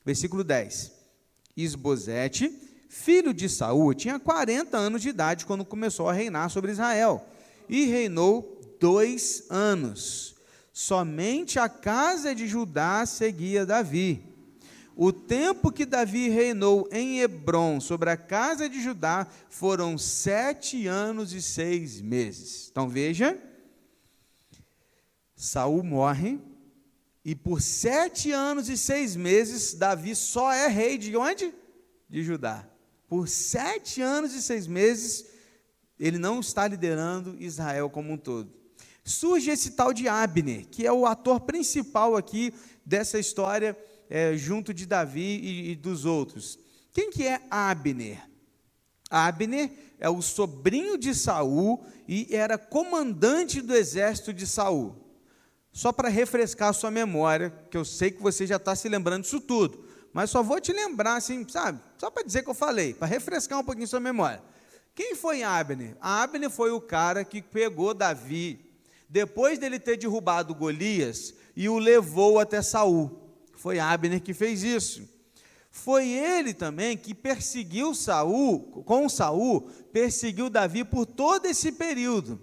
Versículo 0.05 0.43
10. 0.43 0.91
Isbosete, 1.55 2.49
filho 2.89 3.33
de 3.33 3.47
Saul, 3.47 3.93
tinha 3.93 4.19
40 4.19 4.77
anos 4.77 5.01
de 5.01 5.09
idade 5.09 5.45
quando 5.45 5.65
começou 5.65 6.09
a 6.09 6.13
reinar 6.13 6.49
sobre 6.49 6.71
Israel, 6.71 7.25
e 7.69 7.85
reinou 7.85 8.59
dois 8.79 9.43
anos. 9.49 10.35
Somente 10.73 11.59
a 11.59 11.69
casa 11.69 12.33
de 12.33 12.47
Judá 12.47 13.05
seguia 13.05 13.65
Davi. 13.65 14.30
O 14.95 15.13
tempo 15.13 15.71
que 15.71 15.85
Davi 15.85 16.29
reinou 16.29 16.87
em 16.91 17.21
Hebron 17.21 17.79
sobre 17.79 18.09
a 18.09 18.17
casa 18.17 18.67
de 18.67 18.81
Judá 18.81 19.27
foram 19.49 19.97
sete 19.97 20.85
anos 20.87 21.33
e 21.33 21.41
seis 21.41 22.01
meses. 22.01 22.69
Então 22.69 22.89
veja, 22.89 23.41
Saul 25.35 25.83
morre 25.83 26.39
e 27.23 27.33
por 27.35 27.61
sete 27.61 28.31
anos 28.31 28.67
e 28.69 28.77
seis 28.77 29.15
meses 29.15 29.73
Davi 29.73 30.15
só 30.15 30.51
é 30.51 30.67
rei 30.67 30.97
de 30.97 31.15
onde? 31.15 31.53
De 32.09 32.23
Judá. 32.23 32.67
Por 33.07 33.27
sete 33.27 34.01
anos 34.01 34.33
e 34.33 34.41
seis 34.41 34.67
meses 34.67 35.25
ele 35.99 36.17
não 36.17 36.39
está 36.39 36.67
liderando 36.67 37.35
Israel 37.39 37.89
como 37.89 38.11
um 38.11 38.17
todo 38.17 38.61
surge 39.03 39.51
esse 39.51 39.71
tal 39.71 39.93
de 39.93 40.07
Abner, 40.07 40.67
que 40.67 40.85
é 40.85 40.91
o 40.91 41.05
ator 41.05 41.41
principal 41.41 42.15
aqui 42.15 42.53
dessa 42.85 43.19
história, 43.19 43.77
é, 44.11 44.35
junto 44.35 44.73
de 44.73 44.85
Davi 44.85 45.39
e, 45.41 45.71
e 45.71 45.75
dos 45.75 46.03
outros. 46.03 46.59
Quem 46.91 47.09
que 47.09 47.25
é 47.25 47.41
Abner? 47.49 48.21
Abner 49.09 49.71
é 49.97 50.09
o 50.09 50.21
sobrinho 50.21 50.97
de 50.97 51.15
Saul 51.15 51.81
e 52.05 52.27
era 52.29 52.57
comandante 52.57 53.61
do 53.61 53.73
exército 53.73 54.33
de 54.33 54.45
Saul. 54.45 54.97
Só 55.71 55.93
para 55.93 56.09
refrescar 56.09 56.69
a 56.69 56.73
sua 56.73 56.91
memória, 56.91 57.51
que 57.71 57.77
eu 57.77 57.85
sei 57.85 58.11
que 58.11 58.21
você 58.21 58.45
já 58.45 58.57
está 58.57 58.75
se 58.75 58.89
lembrando 58.89 59.23
disso 59.23 59.39
tudo, 59.39 59.85
mas 60.11 60.29
só 60.29 60.43
vou 60.43 60.59
te 60.59 60.73
lembrar, 60.73 61.15
assim, 61.15 61.47
sabe? 61.47 61.79
Só 61.97 62.11
para 62.11 62.23
dizer 62.23 62.43
que 62.43 62.49
eu 62.49 62.53
falei, 62.53 62.93
para 62.93 63.07
refrescar 63.07 63.59
um 63.59 63.63
pouquinho 63.63 63.85
a 63.85 63.87
sua 63.87 64.01
memória. 64.01 64.43
Quem 64.93 65.15
foi 65.15 65.41
Abner? 65.41 65.95
Abner 66.01 66.49
foi 66.49 66.71
o 66.71 66.81
cara 66.81 67.23
que 67.23 67.41
pegou 67.41 67.93
Davi 67.93 68.69
depois 69.07 69.57
dele 69.57 69.79
ter 69.79 69.95
derrubado 69.95 70.53
Golias 70.53 71.33
e 71.55 71.69
o 71.69 71.79
levou 71.79 72.39
até 72.39 72.61
Saul. 72.61 73.20
Foi 73.61 73.77
Abner 73.77 74.19
que 74.19 74.33
fez 74.33 74.63
isso. 74.63 75.07
Foi 75.69 76.07
ele 76.07 76.51
também 76.51 76.97
que 76.97 77.13
perseguiu 77.13 77.93
Saul, 77.93 78.83
com 78.83 79.07
Saul, 79.07 79.69
perseguiu 79.93 80.49
Davi 80.49 80.83
por 80.83 81.05
todo 81.05 81.45
esse 81.45 81.71
período. 81.71 82.41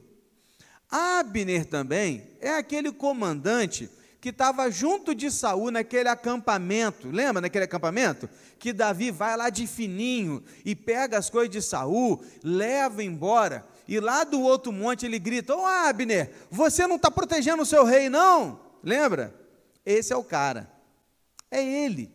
Abner 0.88 1.64
também 1.64 2.24
é 2.40 2.50
aquele 2.50 2.92
comandante 2.92 3.90
que 4.20 4.28
estava 4.28 4.70
junto 4.70 5.12
de 5.12 5.28
Saul 5.28 5.72
naquele 5.72 6.08
acampamento. 6.08 7.10
Lembra 7.10 7.40
naquele 7.40 7.64
acampamento? 7.64 8.30
Que 8.56 8.72
Davi 8.72 9.10
vai 9.10 9.36
lá 9.36 9.50
de 9.50 9.66
fininho 9.66 10.40
e 10.64 10.76
pega 10.76 11.18
as 11.18 11.28
coisas 11.28 11.50
de 11.50 11.60
Saul, 11.60 12.22
leva 12.44 13.02
embora 13.02 13.66
e 13.88 13.98
lá 13.98 14.22
do 14.22 14.40
outro 14.40 14.70
monte 14.70 15.04
ele 15.04 15.18
grita: 15.18 15.52
Ô 15.52 15.62
oh, 15.62 15.66
Abner, 15.66 16.30
você 16.48 16.86
não 16.86 16.94
está 16.94 17.10
protegendo 17.10 17.64
o 17.64 17.66
seu 17.66 17.84
rei, 17.84 18.08
não? 18.08 18.60
Lembra? 18.84 19.34
Esse 19.84 20.12
é 20.12 20.16
o 20.16 20.22
cara. 20.22 20.77
É 21.50 21.62
ele. 21.62 22.12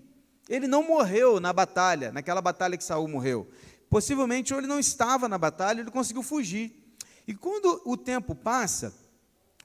Ele 0.50 0.68
não 0.68 0.84
morreu 0.84 1.40
na 1.40 1.54
batalha, 1.54 2.12
naquela 2.12 2.42
batalha 2.42 2.78
que 2.78 2.84
Saul 2.84 3.08
morreu. 3.08 3.50
Possivelmente 3.90 4.54
ele 4.54 4.68
não 4.68 4.80
estava 4.80 5.30
na 5.30 5.38
batalha, 5.38 5.82
ele 5.82 5.92
conseguiu 5.92 6.24
fugir. 6.24 6.96
E 7.28 7.34
quando 7.34 7.82
o 7.86 7.96
tempo 7.96 8.36
passa, 8.36 8.94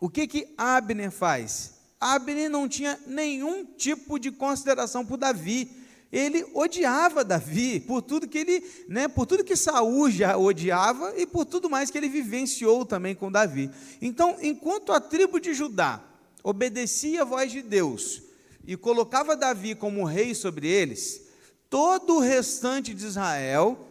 o 0.01 0.09
que 0.09 0.27
que 0.27 0.55
Abner 0.57 1.11
faz? 1.11 1.75
Abner 2.01 2.49
não 2.49 2.69
tinha 2.69 2.99
nenhum 3.07 3.65
tipo 3.65 4.19
de 4.19 4.31
consideração 4.31 5.05
por 5.05 5.17
Davi 5.17 5.79
ele 6.11 6.47
odiava 6.55 7.23
Davi 7.23 7.81
por 7.81 8.01
tudo 8.01 8.27
que 8.27 8.39
ele, 8.39 8.65
né, 8.89 9.09
por 9.09 9.27
tudo 9.27 9.45
que 9.45 9.55
Saul 9.55 10.11
já 10.11 10.37
odiava 10.37 11.15
e 11.17 11.27
por 11.27 11.45
tudo 11.45 11.69
mais 11.69 11.91
que 11.91 11.99
ele 11.99 12.09
vivenciou 12.09 12.85
também 12.87 13.15
com 13.15 13.31
Davi. 13.31 13.71
Então, 14.01 14.37
enquanto 14.41 14.93
a 14.93 15.01
tribo 15.01 15.39
de 15.39 15.53
Judá 15.53 16.03
obedecia 16.43 17.23
a 17.23 17.25
voz 17.27 17.53
de 17.53 17.61
Deus 17.61 18.23
e 18.69 18.77
colocava 18.77 19.35
Davi 19.35 19.75
como 19.75 20.05
rei 20.05 20.35
sobre 20.35 20.69
eles, 20.69 21.27
todo 21.71 22.17
o 22.17 22.21
restante 22.21 22.93
de 22.93 23.07
Israel 23.07 23.83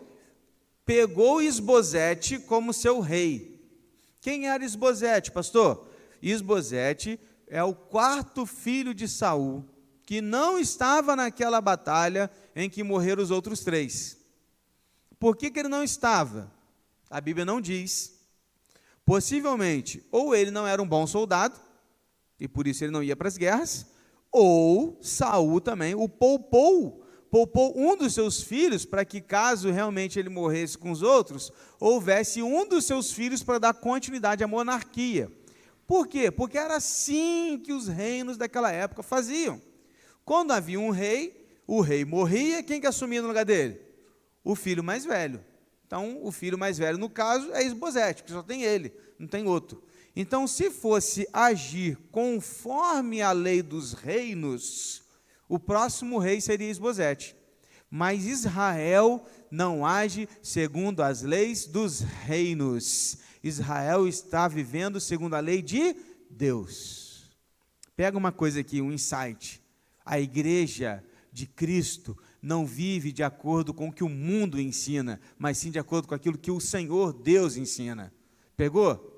pegou 0.85 1.41
Isbosete 1.41 2.37
como 2.37 2.71
seu 2.71 2.99
rei. 2.99 3.59
Quem 4.21 4.47
era 4.47 4.63
Isbosete, 4.63 5.31
pastor? 5.31 5.89
Isbosete 6.21 7.19
é 7.47 7.63
o 7.63 7.73
quarto 7.73 8.45
filho 8.45 8.93
de 8.93 9.07
Saul 9.07 9.67
que 10.05 10.21
não 10.21 10.59
estava 10.59 11.15
naquela 11.15 11.59
batalha 11.59 12.29
em 12.55 12.69
que 12.69 12.83
morreram 12.83 13.23
os 13.23 13.31
outros 13.31 13.61
três. 13.61 14.15
Por 15.19 15.35
que, 15.35 15.49
que 15.49 15.57
ele 15.57 15.69
não 15.69 15.83
estava? 15.83 16.53
A 17.09 17.19
Bíblia 17.19 17.45
não 17.45 17.59
diz. 17.59 18.13
Possivelmente, 19.03 20.05
ou 20.11 20.35
ele 20.35 20.51
não 20.51 20.67
era 20.67 20.79
um 20.79 20.87
bom 20.87 21.07
soldado, 21.07 21.59
e 22.39 22.47
por 22.47 22.67
isso 22.67 22.83
ele 22.83 22.91
não 22.91 23.01
ia 23.01 23.15
para 23.15 23.27
as 23.27 23.37
guerras, 23.37 23.96
ou 24.31 24.97
Saul 25.01 25.59
também 25.61 25.95
o 25.95 26.07
poupou, 26.07 27.03
poupou 27.29 27.73
um 27.77 27.95
dos 27.95 28.13
seus 28.13 28.41
filhos 28.41 28.85
para 28.85 29.05
que, 29.05 29.21
caso 29.21 29.71
realmente 29.71 30.19
ele 30.19 30.29
morresse 30.29 30.77
com 30.77 30.91
os 30.91 31.01
outros, 31.01 31.51
houvesse 31.79 32.41
um 32.41 32.67
dos 32.67 32.85
seus 32.85 33.11
filhos 33.11 33.43
para 33.43 33.59
dar 33.59 33.73
continuidade 33.73 34.43
à 34.43 34.47
monarquia. 34.47 35.31
Por 35.85 36.07
quê? 36.07 36.29
Porque 36.29 36.57
era 36.57 36.75
assim 36.75 37.61
que 37.63 37.71
os 37.71 37.87
reinos 37.87 38.37
daquela 38.37 38.71
época 38.71 39.01
faziam. 39.01 39.61
Quando 40.25 40.51
havia 40.51 40.79
um 40.79 40.89
rei, 40.89 41.47
o 41.65 41.79
rei 41.79 42.03
morria, 42.03 42.61
quem 42.61 42.81
que 42.81 42.87
assumia 42.87 43.21
no 43.21 43.29
lugar 43.29 43.45
dele? 43.45 43.79
O 44.43 44.55
filho 44.55 44.83
mais 44.83 45.05
velho. 45.05 45.43
Então, 45.85 46.19
o 46.21 46.31
filho 46.33 46.57
mais 46.57 46.77
velho, 46.77 46.97
no 46.97 47.09
caso, 47.09 47.49
é 47.53 47.63
Esbozete, 47.63 48.21
porque 48.21 48.33
só 48.33 48.43
tem 48.43 48.63
ele, 48.63 48.93
não 49.17 49.25
tem 49.25 49.47
outro. 49.47 49.81
Então, 50.19 50.47
se 50.47 50.71
fosse 50.71 51.27
agir 51.31 51.95
conforme 52.11 53.21
a 53.21 53.31
lei 53.31 53.61
dos 53.61 53.93
reinos, 53.93 55.03
o 55.47 55.59
próximo 55.59 56.17
rei 56.17 56.41
seria 56.41 56.71
Esbozete. 56.71 57.35
Mas 57.87 58.25
Israel 58.25 59.23
não 59.51 59.85
age 59.85 60.27
segundo 60.41 61.03
as 61.03 61.21
leis 61.21 61.67
dos 61.67 61.99
reinos. 61.99 63.19
Israel 63.43 64.07
está 64.07 64.47
vivendo 64.47 64.99
segundo 64.99 65.35
a 65.35 65.39
lei 65.39 65.61
de 65.61 65.95
Deus. 66.31 67.37
Pega 67.95 68.17
uma 68.17 68.31
coisa 68.31 68.61
aqui, 68.61 68.81
um 68.81 68.91
insight. 68.91 69.61
A 70.03 70.19
igreja 70.19 71.03
de 71.31 71.45
Cristo 71.45 72.17
não 72.41 72.65
vive 72.65 73.11
de 73.11 73.21
acordo 73.21 73.71
com 73.71 73.89
o 73.89 73.93
que 73.93 74.03
o 74.03 74.09
mundo 74.09 74.59
ensina, 74.59 75.21
mas 75.37 75.59
sim 75.59 75.69
de 75.69 75.77
acordo 75.77 76.07
com 76.07 76.15
aquilo 76.15 76.39
que 76.39 76.49
o 76.49 76.59
Senhor 76.59 77.13
Deus 77.13 77.55
ensina. 77.55 78.11
Pegou? 78.55 79.16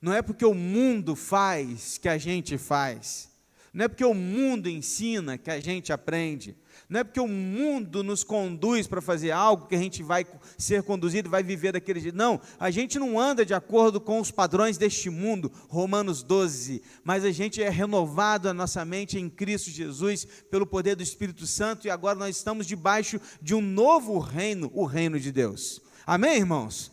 Não 0.00 0.12
é 0.12 0.22
porque 0.22 0.44
o 0.44 0.54
mundo 0.54 1.16
faz 1.16 1.98
que 1.98 2.08
a 2.08 2.16
gente 2.16 2.56
faz. 2.56 3.28
Não 3.72 3.84
é 3.84 3.88
porque 3.88 4.04
o 4.04 4.14
mundo 4.14 4.68
ensina 4.68 5.36
que 5.36 5.50
a 5.50 5.60
gente 5.60 5.92
aprende. 5.92 6.56
Não 6.88 7.00
é 7.00 7.04
porque 7.04 7.20
o 7.20 7.28
mundo 7.28 8.02
nos 8.02 8.24
conduz 8.24 8.86
para 8.86 9.02
fazer 9.02 9.30
algo 9.30 9.66
que 9.66 9.74
a 9.74 9.78
gente 9.78 10.02
vai 10.02 10.26
ser 10.56 10.82
conduzido, 10.82 11.28
vai 11.28 11.42
viver 11.42 11.72
daquele 11.72 12.00
jeito. 12.00 12.16
Não, 12.16 12.40
a 12.58 12.70
gente 12.70 12.98
não 12.98 13.20
anda 13.20 13.44
de 13.44 13.52
acordo 13.52 14.00
com 14.00 14.20
os 14.20 14.30
padrões 14.30 14.78
deste 14.78 15.10
mundo, 15.10 15.52
Romanos 15.68 16.22
12, 16.22 16.82
mas 17.04 17.24
a 17.24 17.30
gente 17.30 17.62
é 17.62 17.68
renovado 17.68 18.48
a 18.48 18.54
nossa 18.54 18.84
mente 18.84 19.18
em 19.18 19.28
Cristo 19.28 19.70
Jesus 19.70 20.24
pelo 20.50 20.66
poder 20.66 20.96
do 20.96 21.02
Espírito 21.02 21.46
Santo 21.46 21.86
e 21.86 21.90
agora 21.90 22.18
nós 22.18 22.36
estamos 22.36 22.66
debaixo 22.66 23.20
de 23.42 23.54
um 23.54 23.60
novo 23.60 24.18
reino, 24.18 24.70
o 24.72 24.86
reino 24.86 25.20
de 25.20 25.30
Deus. 25.30 25.82
Amém, 26.06 26.38
irmãos? 26.38 26.90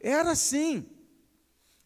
Era 0.00 0.32
assim. 0.32 0.84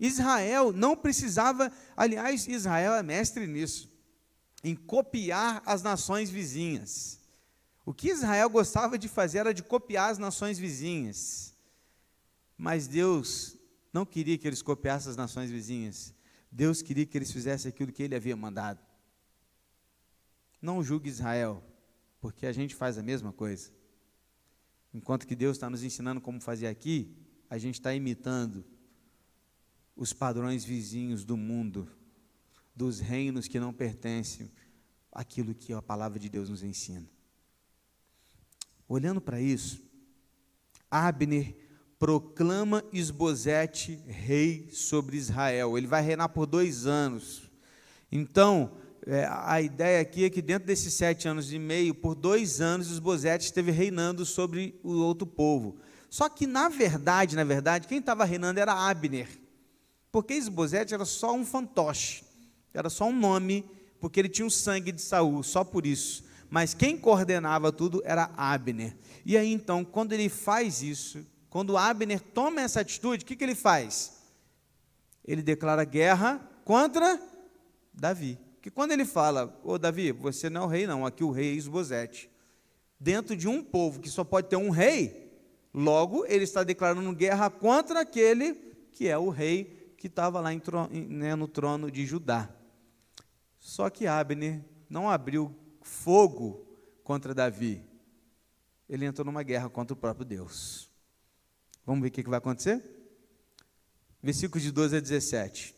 Israel 0.01 0.73
não 0.73 0.97
precisava, 0.97 1.71
aliás, 1.95 2.49
Israel 2.49 2.95
é 2.95 3.03
mestre 3.03 3.47
nisso, 3.47 3.95
em 4.65 4.75
copiar 4.75 5.63
as 5.67 5.83
nações 5.83 6.31
vizinhas. 6.31 7.21
O 7.85 7.93
que 7.93 8.09
Israel 8.09 8.49
gostava 8.49 8.99
de 8.99 9.09
fazer 9.09 9.39
era 9.39 9.53
de 9.53 9.63
copiar 9.63 10.11
as 10.11 10.17
nações 10.19 10.59
vizinhas. 10.59 11.55
Mas 12.57 12.87
Deus 12.87 13.59
não 13.93 14.07
queria 14.07 14.39
que 14.39 14.47
eles 14.47 14.63
copiassem 14.63 15.11
as 15.11 15.17
nações 15.17 15.51
vizinhas. 15.51 16.15
Deus 16.51 16.81
queria 16.81 17.05
que 17.05 17.19
eles 17.19 17.31
fizessem 17.31 17.69
aquilo 17.69 17.93
que 17.93 18.03
ele 18.03 18.15
havia 18.15 18.37
mandado. 18.37 18.81
Não 20.63 20.83
julgue 20.83 21.09
Israel, 21.09 21.63
porque 22.21 22.47
a 22.47 22.53
gente 22.53 22.75
faz 22.75 22.97
a 22.97 23.03
mesma 23.03 23.33
coisa. 23.33 23.71
Enquanto 24.95 25.27
que 25.27 25.37
Deus 25.37 25.57
está 25.57 25.69
nos 25.69 25.83
ensinando 25.83 26.21
como 26.21 26.41
fazer 26.41 26.67
aqui, 26.67 27.15
a 27.49 27.59
gente 27.59 27.75
está 27.75 27.95
imitando 27.95 28.65
os 30.01 30.15
padrões 30.15 30.65
vizinhos 30.65 31.27
do 31.27 31.37
mundo, 31.37 31.87
dos 32.75 33.01
reinos 33.01 33.47
que 33.47 33.61
não 33.61 33.71
pertencem 33.71 34.51
àquilo 35.13 35.55
que 35.55 35.75
a 35.75 35.83
palavra 35.83 36.19
de 36.19 36.31
Deus 36.31 36.49
nos 36.49 36.63
ensina. 36.63 37.07
Olhando 38.89 39.21
para 39.21 39.39
isso, 39.43 39.79
Abner 40.91 41.55
proclama 41.99 42.83
Esbozete 42.95 43.97
rei 44.07 44.71
sobre 44.73 45.19
Israel. 45.19 45.77
Ele 45.77 45.87
vai 45.87 46.03
reinar 46.03 46.31
por 46.31 46.47
dois 46.47 46.87
anos. 46.87 47.43
Então, 48.11 48.73
é, 49.07 49.29
a 49.31 49.61
ideia 49.61 50.01
aqui 50.01 50.25
é 50.25 50.31
que 50.31 50.41
dentro 50.41 50.67
desses 50.67 50.95
sete 50.95 51.29
anos 51.29 51.53
e 51.53 51.59
meio, 51.59 51.95
por 51.95 52.15
dois 52.15 52.63
anos, 52.63 52.91
Esbozete 52.91 53.45
esteve 53.45 53.71
reinando 53.71 54.25
sobre 54.25 54.81
o 54.83 54.95
outro 54.95 55.27
povo. 55.27 55.77
Só 56.09 56.27
que, 56.27 56.47
na 56.47 56.71
verdade, 56.71 57.37
na 57.37 57.45
verdade, 57.45 57.87
quem 57.87 57.99
estava 57.99 58.25
reinando 58.25 58.59
era 58.59 58.73
Abner. 58.73 59.29
Porque 60.13 60.35
Esbozete 60.35 60.95
era 60.95 61.05
só 61.05 61.33
um 61.35 61.45
fantoche, 61.45 62.25
era 62.75 62.91
só 62.91 63.07
um 63.07 63.17
nome, 63.17 63.65
porque 64.01 64.19
ele 64.19 64.29
tinha 64.29 64.47
o 64.47 64.51
sangue 64.51 64.91
de 64.91 65.01
Saul, 65.01 65.43
só 65.43 65.63
por 65.63 65.87
isso. 65.87 66.25
Mas 66.49 66.75
quem 66.75 66.99
coordenava 66.99 67.71
tudo 67.71 68.03
era 68.05 68.31
Abner. 68.37 68.97
E 69.25 69.37
aí 69.37 69.53
então, 69.53 69.85
quando 69.85 70.13
ele 70.13 70.29
faz 70.29 70.83
isso, 70.83 71.25
quando 71.49 71.77
Abner 71.77 72.21
toma 72.21 72.61
essa 72.61 72.81
atitude, 72.81 73.23
o 73.23 73.27
que, 73.27 73.37
que 73.37 73.45
ele 73.45 73.55
faz? 73.55 74.19
Ele 75.25 75.43
declara 75.43 75.85
guerra 75.85 76.41
contra 76.65 77.21
Davi. 77.95 78.37
Que 78.61 78.71
quando 78.71 78.93
ele 78.93 79.05
fala, 79.05 79.59
ô 79.65 79.79
Davi, 79.79 80.11
você 80.11 80.51
não 80.51 80.63
é 80.63 80.65
o 80.65 80.69
rei, 80.69 80.87
não, 80.87 81.07
aqui 81.07 81.23
o 81.23 81.31
rei 81.31 81.51
é 81.51 81.55
Isbosete. 81.55 82.29
Dentro 82.99 83.37
de 83.37 83.47
um 83.49 83.63
povo 83.63 84.01
que 84.01 84.11
só 84.11 84.25
pode 84.25 84.49
ter 84.49 84.57
um 84.57 84.71
rei, 84.71 85.33
logo 85.73 86.27
ele 86.27 86.45
está 86.45 86.65
declarando 86.65 87.15
guerra 87.15 87.49
contra 87.49 88.01
aquele 88.01 88.55
que 88.93 89.09
é 89.09 89.17
o 89.17 89.31
rei 89.31 89.80
que 90.01 90.07
estava 90.07 90.41
lá 90.41 90.49
né, 90.91 91.35
no 91.35 91.47
trono 91.47 91.91
de 91.91 92.07
Judá. 92.07 92.49
Só 93.59 93.91
que 93.91 94.07
Abner 94.07 94.65
não 94.89 95.11
abriu 95.11 95.55
fogo 95.83 96.67
contra 97.05 97.35
Davi. 97.35 97.85
Ele 98.89 99.05
entrou 99.05 99.27
numa 99.27 99.43
guerra 99.43 99.69
contra 99.69 99.93
o 99.93 99.97
próprio 99.97 100.25
Deus. 100.25 100.91
Vamos 101.85 102.01
ver 102.01 102.09
o 102.09 102.11
que 102.13 102.23
vai 102.23 102.39
acontecer? 102.39 102.83
Versículos 104.23 104.63
de 104.63 104.73
12 104.73 104.97
a 104.97 105.01
17. 105.01 105.77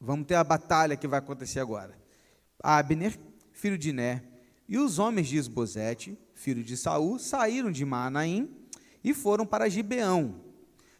Vamos 0.00 0.26
ter 0.26 0.34
a 0.34 0.42
batalha 0.42 0.96
que 0.96 1.06
vai 1.06 1.20
acontecer 1.20 1.60
agora. 1.60 1.96
Abner, 2.60 3.16
filho 3.52 3.78
de 3.78 3.92
Né, 3.92 4.24
e 4.68 4.76
os 4.76 4.98
homens 4.98 5.28
de 5.28 5.36
Esbozete, 5.36 6.18
filho 6.34 6.64
de 6.64 6.76
Saul, 6.76 7.20
saíram 7.20 7.70
de 7.70 7.84
Manaim 7.84 8.52
e 9.04 9.14
foram 9.14 9.46
para 9.46 9.68
Gibeão. 9.68 10.40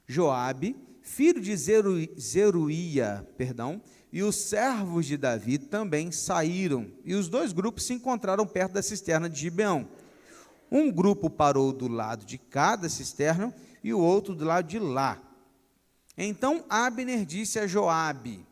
Joabe, 0.07 0.77
filho 1.05 1.41
de 1.41 1.55
Zeru, 1.57 1.97
Zeruia, 2.19 3.25
perdão, 3.37 3.81
e 4.11 4.23
os 4.23 4.35
servos 4.35 5.07
de 5.07 5.17
Davi 5.17 5.59
também 5.59 6.11
saíram, 6.11 6.91
e 7.05 7.15
os 7.15 7.29
dois 7.29 7.53
grupos 7.53 7.85
se 7.85 7.93
encontraram 7.93 8.47
perto 8.47 8.73
da 8.73 8.83
cisterna 8.83 9.29
de 9.29 9.39
Gibeão. 9.39 9.87
Um 10.71 10.91
grupo 10.91 11.29
parou 11.29 11.73
do 11.73 11.87
lado 11.87 12.25
de 12.25 12.39
cada 12.39 12.89
cisterna 12.89 13.55
e 13.83 13.93
o 13.93 14.01
outro 14.01 14.35
do 14.35 14.45
lado 14.45 14.67
de 14.67 14.79
lá. 14.79 15.23
Então 16.17 16.65
Abner 16.69 17.25
disse 17.25 17.59
a 17.59 17.67
Joabe: 17.67 18.45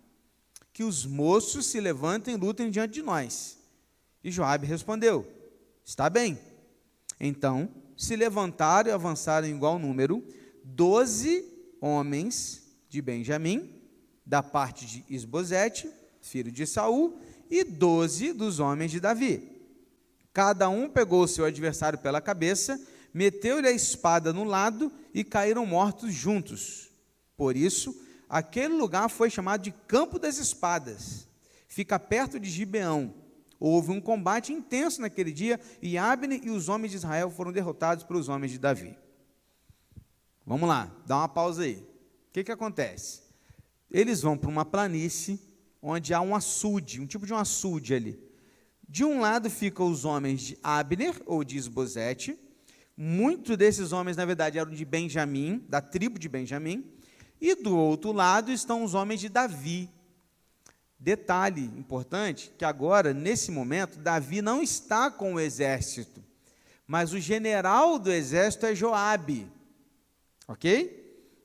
que 0.72 0.84
os 0.84 1.04
moços 1.04 1.66
se 1.66 1.80
levantem 1.80 2.34
e 2.34 2.38
lutem 2.38 2.70
diante 2.70 2.94
de 2.94 3.02
nós. 3.02 3.58
E 4.22 4.30
Joabe 4.30 4.66
respondeu: 4.66 5.26
Está 5.84 6.08
bem. 6.08 6.38
Então 7.18 7.68
se 7.96 8.16
levantaram 8.16 8.90
e 8.90 8.92
avançaram 8.92 9.46
em 9.46 9.54
igual 9.54 9.78
número 9.78 10.24
doze 10.64 11.51
homens 11.82 12.62
de 12.88 13.02
Benjamim, 13.02 13.68
da 14.24 14.42
parte 14.42 14.86
de 14.86 15.04
Isbosete, 15.10 15.90
filho 16.22 16.50
de 16.50 16.66
Saul, 16.66 17.20
e 17.50 17.62
doze 17.62 18.32
dos 18.32 18.58
homens 18.58 18.90
de 18.90 19.00
Davi. 19.00 19.50
Cada 20.32 20.70
um 20.70 20.88
pegou 20.88 21.24
o 21.24 21.28
seu 21.28 21.44
adversário 21.44 21.98
pela 21.98 22.22
cabeça, 22.22 22.80
meteu-lhe 23.12 23.68
a 23.68 23.72
espada 23.72 24.32
no 24.32 24.44
lado 24.44 24.90
e 25.12 25.22
caíram 25.22 25.66
mortos 25.66 26.14
juntos. 26.14 26.88
Por 27.36 27.54
isso, 27.56 27.94
Aquele 28.32 28.72
lugar 28.72 29.10
foi 29.10 29.28
chamado 29.28 29.60
de 29.60 29.70
Campo 29.86 30.18
das 30.18 30.38
Espadas. 30.38 31.28
Fica 31.68 31.98
perto 31.98 32.40
de 32.40 32.48
Gibeão. 32.48 33.12
Houve 33.60 33.90
um 33.90 34.00
combate 34.00 34.54
intenso 34.54 35.02
naquele 35.02 35.30
dia 35.30 35.60
e 35.82 35.98
Abner 35.98 36.40
e 36.42 36.48
os 36.48 36.70
homens 36.70 36.92
de 36.92 36.96
Israel 36.96 37.30
foram 37.30 37.52
derrotados 37.52 38.04
pelos 38.04 38.30
homens 38.30 38.50
de 38.50 38.58
Davi. 38.58 38.96
Vamos 40.46 40.68
lá, 40.68 40.90
dá 41.07 41.18
uma 41.18 41.28
pausa 41.28 41.62
aí. 41.62 41.76
O 41.76 42.33
que, 42.33 42.44
que 42.44 42.52
acontece? 42.52 43.22
Eles 43.90 44.22
vão 44.22 44.37
para 44.37 44.50
uma 44.50 44.64
planície 44.64 45.40
onde 45.81 46.14
há 46.14 46.20
um 46.20 46.35
açude, 46.35 47.00
um 47.00 47.07
tipo 47.07 47.26
de 47.26 47.33
um 47.33 47.37
açude 47.37 47.94
ali. 47.94 48.18
De 48.88 49.05
um 49.05 49.20
lado 49.20 49.48
ficam 49.48 49.90
os 49.90 50.05
homens 50.05 50.40
de 50.40 50.59
Abner, 50.62 51.14
ou 51.26 51.42
de 51.42 51.57
Esbozete. 51.57 52.38
Muitos 52.96 53.57
desses 53.57 53.92
homens, 53.92 54.16
na 54.16 54.24
verdade, 54.24 54.59
eram 54.59 54.70
de 54.70 54.85
Benjamim, 54.85 55.64
da 55.68 55.81
tribo 55.81 56.18
de 56.18 56.28
Benjamim. 56.28 56.85
E 57.40 57.55
do 57.55 57.76
outro 57.76 58.12
lado 58.12 58.52
estão 58.52 58.85
os 58.85 58.94
homens 58.94 59.20
de 59.20 59.28
Davi. 59.28 59.90
Detalhe 60.98 61.64
importante: 61.76 62.52
que 62.57 62.64
agora, 62.64 63.12
nesse 63.12 63.50
momento, 63.50 63.98
Davi 63.98 64.40
não 64.40 64.62
está 64.62 65.11
com 65.11 65.35
o 65.35 65.40
exército, 65.40 66.22
mas 66.87 67.12
o 67.12 67.18
general 67.18 67.98
do 67.98 68.12
exército 68.12 68.66
é 68.66 68.74
Joabe. 68.74 69.50
Ok? 70.52 71.00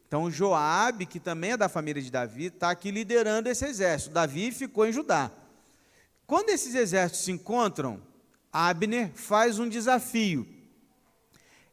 Então, 0.05 0.29
Joabe, 0.29 1.05
que 1.05 1.17
também 1.17 1.51
é 1.51 1.57
da 1.57 1.69
família 1.69 2.01
de 2.01 2.11
Davi, 2.11 2.47
está 2.47 2.69
aqui 2.69 2.91
liderando 2.91 3.47
esse 3.47 3.65
exército. 3.65 4.13
Davi 4.13 4.51
ficou 4.51 4.85
em 4.85 4.91
Judá. 4.91 5.31
Quando 6.25 6.49
esses 6.49 6.75
exércitos 6.75 7.23
se 7.23 7.31
encontram, 7.31 8.01
Abner 8.51 9.11
faz 9.15 9.59
um 9.59 9.69
desafio. 9.69 10.45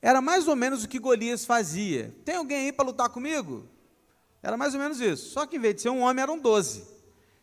Era 0.01 0.21
mais 0.21 0.47
ou 0.47 0.55
menos 0.55 0.85
o 0.85 0.89
que 0.89 1.01
Golias 1.01 1.45
fazia. 1.45 2.15
Tem 2.25 2.37
alguém 2.37 2.67
aí 2.67 2.73
para 2.73 2.87
lutar 2.87 3.09
comigo? 3.09 3.69
Era 4.41 4.57
mais 4.57 4.75
ou 4.75 4.81
menos 4.81 5.01
isso. 5.01 5.31
Só 5.31 5.45
que 5.45 5.57
em 5.57 5.61
vez 5.61 5.75
de 5.75 5.83
ser 5.83 5.91
um 5.91 6.03
homem, 6.03 6.23
eram 6.23 6.39
doze. 6.39 6.83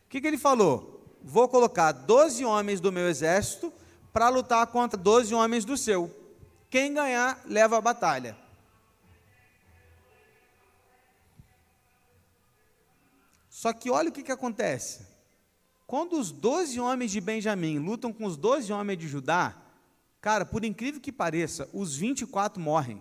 O 0.06 0.08
que, 0.08 0.22
que 0.22 0.26
ele 0.26 0.38
falou? 0.38 1.18
Vou 1.22 1.48
colocar 1.48 1.92
doze 1.92 2.46
homens 2.46 2.80
do 2.80 2.90
meu 2.90 3.10
exército 3.10 3.70
para 4.10 4.30
lutar 4.30 4.66
contra 4.68 4.98
doze 4.98 5.34
homens 5.34 5.66
do 5.66 5.76
seu. 5.76 6.10
Quem 6.70 6.94
ganhar, 6.94 7.42
leva 7.44 7.76
a 7.76 7.80
batalha. 7.80 8.41
Só 13.62 13.72
que 13.72 13.88
olha 13.88 14.08
o 14.08 14.12
que, 14.12 14.24
que 14.24 14.32
acontece. 14.32 15.06
Quando 15.86 16.18
os 16.18 16.32
doze 16.32 16.80
homens 16.80 17.12
de 17.12 17.20
Benjamim 17.20 17.78
lutam 17.78 18.12
com 18.12 18.24
os 18.24 18.36
doze 18.36 18.72
homens 18.72 18.98
de 18.98 19.06
Judá, 19.06 19.56
cara, 20.20 20.44
por 20.44 20.64
incrível 20.64 21.00
que 21.00 21.12
pareça, 21.12 21.70
os 21.72 21.94
24 21.94 22.60
morrem. 22.60 23.00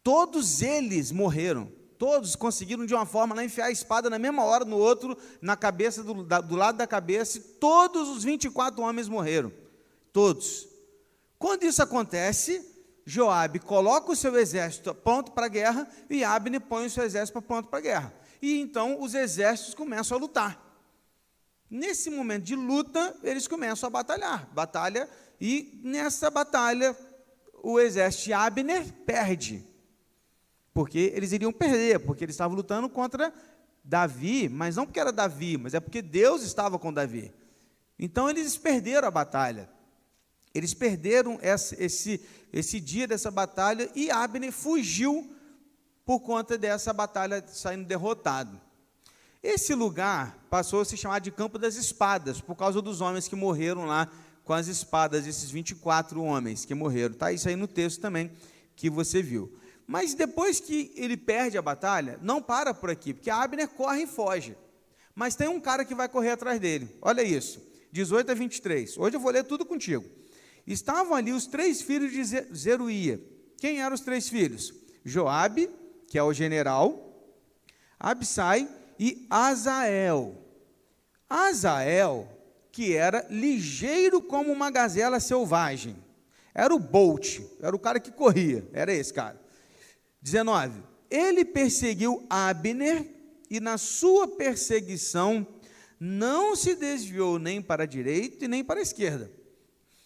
Todos 0.00 0.62
eles 0.62 1.10
morreram. 1.10 1.72
Todos 1.98 2.36
conseguiram 2.36 2.86
de 2.86 2.94
uma 2.94 3.04
forma 3.04 3.34
lá 3.34 3.42
enfiar 3.42 3.66
a 3.66 3.72
espada 3.72 4.08
na 4.08 4.16
mesma 4.16 4.44
hora 4.44 4.64
no 4.64 4.76
outro, 4.76 5.18
na 5.42 5.56
cabeça 5.56 6.04
do, 6.04 6.22
da, 6.22 6.40
do 6.40 6.54
lado 6.54 6.78
da 6.78 6.86
cabeça, 6.86 7.38
e 7.38 7.40
todos 7.40 8.08
os 8.08 8.22
24 8.22 8.80
homens 8.80 9.08
morreram. 9.08 9.50
Todos. 10.12 10.68
Quando 11.36 11.64
isso 11.64 11.82
acontece, 11.82 12.64
Joabe 13.04 13.58
coloca 13.58 14.12
o 14.12 14.16
seu 14.16 14.38
exército 14.38 14.94
pronto 14.94 15.32
para 15.32 15.46
a 15.46 15.48
guerra 15.48 15.88
e 16.08 16.22
Abner 16.22 16.60
põe 16.60 16.86
o 16.86 16.90
seu 16.90 17.02
exército 17.02 17.42
pronto 17.42 17.68
para 17.68 17.80
a 17.80 17.82
guerra. 17.82 18.25
E 18.40 18.60
então 18.60 19.00
os 19.00 19.14
exércitos 19.14 19.74
começam 19.74 20.16
a 20.16 20.20
lutar. 20.20 20.62
Nesse 21.68 22.10
momento 22.10 22.44
de 22.44 22.54
luta, 22.54 23.16
eles 23.22 23.48
começam 23.48 23.86
a 23.86 23.90
batalhar. 23.90 24.48
Batalha, 24.52 25.08
e 25.40 25.80
nessa 25.82 26.30
batalha, 26.30 26.96
o 27.62 27.80
exército 27.80 28.24
de 28.26 28.32
Abner 28.32 28.92
perde 29.04 29.76
porque 30.76 31.10
eles 31.14 31.32
iriam 31.32 31.50
perder, 31.50 32.00
porque 32.00 32.22
eles 32.22 32.34
estavam 32.34 32.54
lutando 32.54 32.86
contra 32.86 33.32
Davi, 33.82 34.46
mas 34.46 34.76
não 34.76 34.84
porque 34.84 35.00
era 35.00 35.10
Davi, 35.10 35.56
mas 35.56 35.72
é 35.72 35.80
porque 35.80 36.02
Deus 36.02 36.42
estava 36.42 36.78
com 36.78 36.92
Davi. 36.92 37.32
Então 37.98 38.28
eles 38.28 38.58
perderam 38.58 39.08
a 39.08 39.10
batalha. 39.10 39.70
Eles 40.52 40.74
perderam 40.74 41.38
esse, 41.40 41.82
esse, 41.82 42.20
esse 42.52 42.78
dia 42.78 43.06
dessa 43.06 43.30
batalha 43.30 43.90
e 43.94 44.10
Abner 44.10 44.52
fugiu 44.52 45.34
por 46.06 46.20
conta 46.20 46.56
dessa 46.56 46.92
batalha 46.92 47.44
saindo 47.48 47.84
derrotado. 47.84 48.58
Esse 49.42 49.74
lugar 49.74 50.38
passou 50.48 50.80
a 50.80 50.84
se 50.84 50.96
chamar 50.96 51.18
de 51.18 51.32
Campo 51.32 51.58
das 51.58 51.74
Espadas, 51.74 52.40
por 52.40 52.54
causa 52.54 52.80
dos 52.80 53.00
homens 53.00 53.26
que 53.26 53.34
morreram 53.34 53.84
lá 53.84 54.08
com 54.44 54.52
as 54.52 54.68
espadas, 54.68 55.26
esses 55.26 55.50
24 55.50 56.22
homens 56.22 56.64
que 56.64 56.74
morreram. 56.74 57.12
Está 57.12 57.32
isso 57.32 57.48
aí 57.48 57.56
no 57.56 57.66
texto 57.66 58.00
também 58.00 58.30
que 58.76 58.88
você 58.88 59.20
viu. 59.20 59.52
Mas 59.84 60.14
depois 60.14 60.60
que 60.60 60.92
ele 60.94 61.16
perde 61.16 61.58
a 61.58 61.62
batalha, 61.62 62.18
não 62.22 62.40
para 62.40 62.72
por 62.72 62.88
aqui, 62.88 63.12
porque 63.12 63.28
Abner 63.28 63.68
corre 63.68 64.02
e 64.02 64.06
foge. 64.06 64.56
Mas 65.14 65.34
tem 65.34 65.48
um 65.48 65.60
cara 65.60 65.84
que 65.84 65.94
vai 65.94 66.08
correr 66.08 66.30
atrás 66.30 66.60
dele. 66.60 66.88
Olha 67.02 67.22
isso, 67.22 67.60
18 67.90 68.30
a 68.30 68.34
23. 68.34 68.96
Hoje 68.96 69.16
eu 69.16 69.20
vou 69.20 69.32
ler 69.32 69.42
tudo 69.42 69.64
contigo. 69.64 70.04
Estavam 70.64 71.14
ali 71.14 71.32
os 71.32 71.46
três 71.46 71.82
filhos 71.82 72.12
de 72.12 72.24
Zeruia. 72.54 73.20
Quem 73.58 73.80
eram 73.80 73.94
os 73.94 74.00
três 74.00 74.28
filhos? 74.28 74.72
Joabe, 75.04 75.70
que 76.06 76.18
é 76.18 76.22
o 76.22 76.32
general, 76.32 77.06
Absai 77.98 78.68
e 78.98 79.26
Azael. 79.28 80.36
Azael, 81.28 82.28
que 82.70 82.94
era 82.94 83.26
ligeiro 83.30 84.20
como 84.22 84.52
uma 84.52 84.70
gazela 84.70 85.18
selvagem. 85.18 85.96
Era 86.54 86.74
o 86.74 86.78
Bolt, 86.78 87.40
era 87.60 87.74
o 87.74 87.78
cara 87.78 88.00
que 88.00 88.10
corria, 88.10 88.66
era 88.72 88.92
esse 88.92 89.12
cara. 89.12 89.40
19. 90.22 90.82
Ele 91.10 91.44
perseguiu 91.44 92.26
Abner 92.28 93.06
e 93.50 93.60
na 93.60 93.78
sua 93.78 94.26
perseguição 94.26 95.46
não 95.98 96.54
se 96.56 96.74
desviou 96.74 97.38
nem 97.38 97.62
para 97.62 97.84
a 97.84 97.86
direita 97.86 98.44
e 98.44 98.48
nem 98.48 98.64
para 98.64 98.80
a 98.80 98.82
esquerda. 98.82 99.30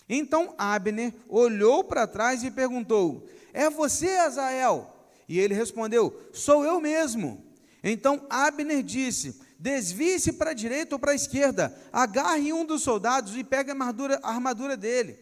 Então 0.09 0.55
Abner 0.59 1.15
olhou 1.29 1.85
para 1.85 2.07
trás 2.07 2.43
e 2.43 2.51
perguntou: 2.51 3.29
É 3.53 3.71
você, 3.71 4.11
Azael? 4.11 5.00
E 5.31 5.39
ele 5.39 5.55
respondeu: 5.55 6.21
Sou 6.33 6.65
eu 6.65 6.81
mesmo. 6.81 7.41
Então 7.85 8.27
Abner 8.29 8.83
disse: 8.83 9.41
Desvie-se 9.57 10.33
para 10.33 10.51
a 10.51 10.55
direita 10.55 10.97
ou 10.97 10.99
para 10.99 11.13
a 11.13 11.15
esquerda, 11.15 11.73
agarre 11.93 12.53
um 12.53 12.65
dos 12.65 12.83
soldados 12.83 13.37
e 13.37 13.45
pegue 13.45 13.71
a 13.71 13.75
armadura, 14.25 14.77
dele. 14.77 15.17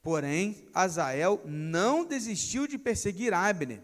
Porém, 0.00 0.68
Azael 0.72 1.40
não 1.44 2.04
desistiu 2.04 2.68
de 2.68 2.78
perseguir 2.78 3.34
Abner. 3.34 3.82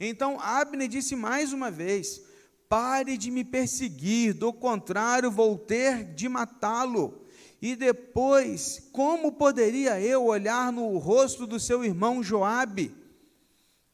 Então 0.00 0.36
Abner 0.40 0.88
disse 0.88 1.14
mais 1.14 1.52
uma 1.52 1.70
vez: 1.70 2.20
Pare 2.68 3.16
de 3.16 3.30
me 3.30 3.44
perseguir, 3.44 4.34
do 4.34 4.52
contrário, 4.52 5.30
vou 5.30 5.56
ter 5.56 6.12
de 6.12 6.28
matá-lo. 6.28 7.24
E 7.62 7.76
depois, 7.76 8.88
como 8.92 9.30
poderia 9.30 10.00
eu 10.00 10.24
olhar 10.24 10.72
no 10.72 10.98
rosto 10.98 11.46
do 11.46 11.60
seu 11.60 11.84
irmão 11.84 12.20
Joabe? 12.20 12.97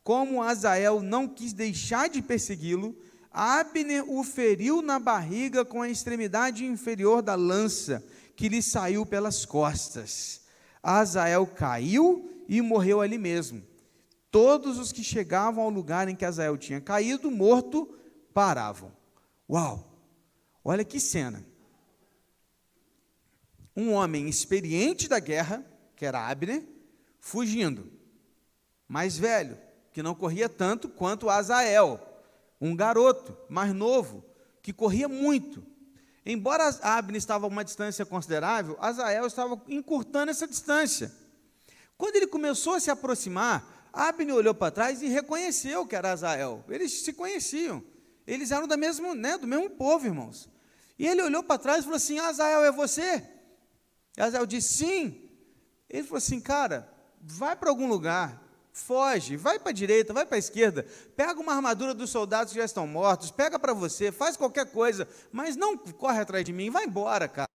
Como 0.04 0.42
Azael 0.42 1.00
não 1.00 1.26
quis 1.26 1.54
deixar 1.54 2.10
de 2.10 2.20
persegui-lo, 2.20 2.94
Abner 3.32 4.04
o 4.08 4.22
feriu 4.22 4.82
na 4.82 5.00
barriga 5.00 5.64
com 5.64 5.80
a 5.80 5.88
extremidade 5.88 6.64
inferior 6.64 7.22
da 7.22 7.34
lança, 7.34 8.04
que 8.36 8.48
lhe 8.48 8.62
saiu 8.62 9.06
pelas 9.06 9.46
costas. 9.46 10.42
Azael 10.82 11.46
caiu 11.46 12.30
e 12.46 12.60
morreu 12.60 13.00
ali 13.00 13.16
mesmo. 13.16 13.62
Todos 14.30 14.78
os 14.78 14.92
que 14.92 15.02
chegavam 15.02 15.64
ao 15.64 15.70
lugar 15.70 16.06
em 16.06 16.14
que 16.14 16.24
Azael 16.24 16.58
tinha 16.58 16.80
caído, 16.80 17.30
morto, 17.30 17.98
paravam. 18.34 18.92
Uau! 19.48 19.90
Olha 20.62 20.84
que 20.84 21.00
cena. 21.00 21.44
Um 23.74 23.92
homem 23.92 24.28
experiente 24.28 25.08
da 25.08 25.18
guerra, 25.18 25.64
que 25.96 26.04
era 26.04 26.28
Abner, 26.28 26.62
fugindo. 27.18 27.90
Mais 28.86 29.18
velho, 29.18 29.58
que 29.94 30.02
não 30.02 30.14
corria 30.14 30.48
tanto 30.48 30.88
quanto 30.88 31.30
Azael, 31.30 32.00
um 32.60 32.74
garoto 32.74 33.34
mais 33.48 33.72
novo, 33.72 34.24
que 34.60 34.72
corria 34.72 35.08
muito. 35.08 35.64
Embora 36.26 36.68
Abner 36.82 37.16
estava 37.16 37.46
a 37.46 37.48
uma 37.48 37.64
distância 37.64 38.04
considerável, 38.04 38.76
Azael 38.80 39.24
estava 39.24 39.62
encurtando 39.68 40.32
essa 40.32 40.48
distância. 40.48 41.12
Quando 41.96 42.16
ele 42.16 42.26
começou 42.26 42.74
a 42.74 42.80
se 42.80 42.90
aproximar, 42.90 43.88
Abner 43.92 44.34
olhou 44.34 44.52
para 44.52 44.72
trás 44.72 45.00
e 45.00 45.06
reconheceu 45.06 45.86
que 45.86 45.94
era 45.94 46.10
Azael. 46.10 46.64
Eles 46.68 47.04
se 47.04 47.12
conheciam. 47.12 47.80
Eles 48.26 48.50
eram 48.50 48.66
da 48.66 48.76
mesmo, 48.76 49.14
né, 49.14 49.38
do 49.38 49.46
mesmo 49.46 49.70
povo, 49.70 50.06
irmãos. 50.06 50.48
E 50.98 51.06
ele 51.06 51.22
olhou 51.22 51.44
para 51.44 51.58
trás 51.58 51.80
e 51.80 51.82
falou 51.82 51.96
assim: 51.96 52.18
Azael, 52.18 52.64
é 52.64 52.72
você? 52.72 53.22
E 54.16 54.20
Azael 54.20 54.44
disse: 54.44 54.74
Sim. 54.74 55.30
Ele 55.88 56.02
falou 56.02 56.18
assim: 56.18 56.40
Cara, 56.40 56.92
vai 57.20 57.54
para 57.54 57.70
algum 57.70 57.86
lugar, 57.86 58.43
foge, 58.74 59.36
vai 59.36 59.56
para 59.56 59.70
a 59.70 59.72
direita, 59.72 60.12
vai 60.12 60.26
para 60.26 60.34
a 60.34 60.38
esquerda, 60.38 60.84
pega 61.16 61.40
uma 61.40 61.54
armadura 61.54 61.94
dos 61.94 62.10
soldados 62.10 62.52
que 62.52 62.58
já 62.58 62.64
estão 62.64 62.88
mortos, 62.88 63.30
pega 63.30 63.56
para 63.56 63.72
você, 63.72 64.10
faz 64.10 64.36
qualquer 64.36 64.66
coisa, 64.72 65.08
mas 65.30 65.54
não 65.54 65.78
corre 65.78 66.20
atrás 66.20 66.44
de 66.44 66.52
mim, 66.52 66.70
vai 66.70 66.84
embora, 66.84 67.28
cara. 67.28 67.48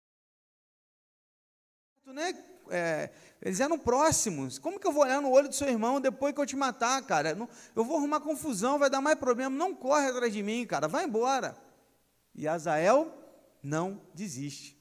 Né? 2.05 2.37
É, 2.69 3.09
eles 3.41 3.59
eram 3.59 3.79
próximos. 3.79 4.59
Como 4.59 4.79
que 4.79 4.85
eu 4.85 4.91
vou 4.91 5.03
olhar 5.03 5.19
no 5.21 5.31
olho 5.31 5.49
do 5.49 5.55
seu 5.55 5.67
irmão 5.67 5.99
depois 5.99 6.33
que 6.33 6.39
eu 6.39 6.45
te 6.45 6.55
matar, 6.55 7.01
cara? 7.01 7.35
Eu 7.75 7.83
vou 7.83 7.97
arrumar 7.97 8.19
confusão, 8.19 8.77
vai 8.77 8.89
dar 8.89 9.01
mais 9.01 9.17
problema. 9.17 9.55
Não 9.55 9.73
corre 9.75 10.07
atrás 10.07 10.31
de 10.31 10.43
mim, 10.43 10.65
cara, 10.65 10.87
vai 10.87 11.05
embora. 11.05 11.57
E 12.35 12.47
Azael 12.47 13.11
não 13.61 14.01
desiste. 14.13 14.77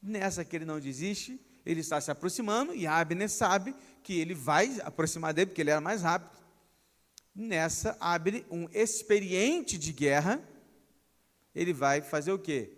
Nessa 0.00 0.44
que 0.44 0.56
ele 0.56 0.64
não 0.64 0.80
desiste, 0.80 1.40
ele 1.64 1.80
está 1.80 2.00
se 2.00 2.10
aproximando 2.10 2.74
e 2.74 2.86
Abner 2.86 3.28
sabe 3.28 3.74
que 4.02 4.18
ele 4.18 4.34
vai 4.34 4.78
aproximar 4.82 5.32
dele, 5.32 5.46
porque 5.46 5.60
ele 5.60 5.70
era 5.70 5.80
mais 5.80 6.02
rápido. 6.02 6.38
Nessa, 7.34 7.96
Abner, 8.00 8.44
um 8.50 8.68
experiente 8.72 9.78
de 9.78 9.92
guerra, 9.92 10.42
ele 11.54 11.72
vai 11.72 12.00
fazer 12.02 12.32
o 12.32 12.38
quê? 12.38 12.72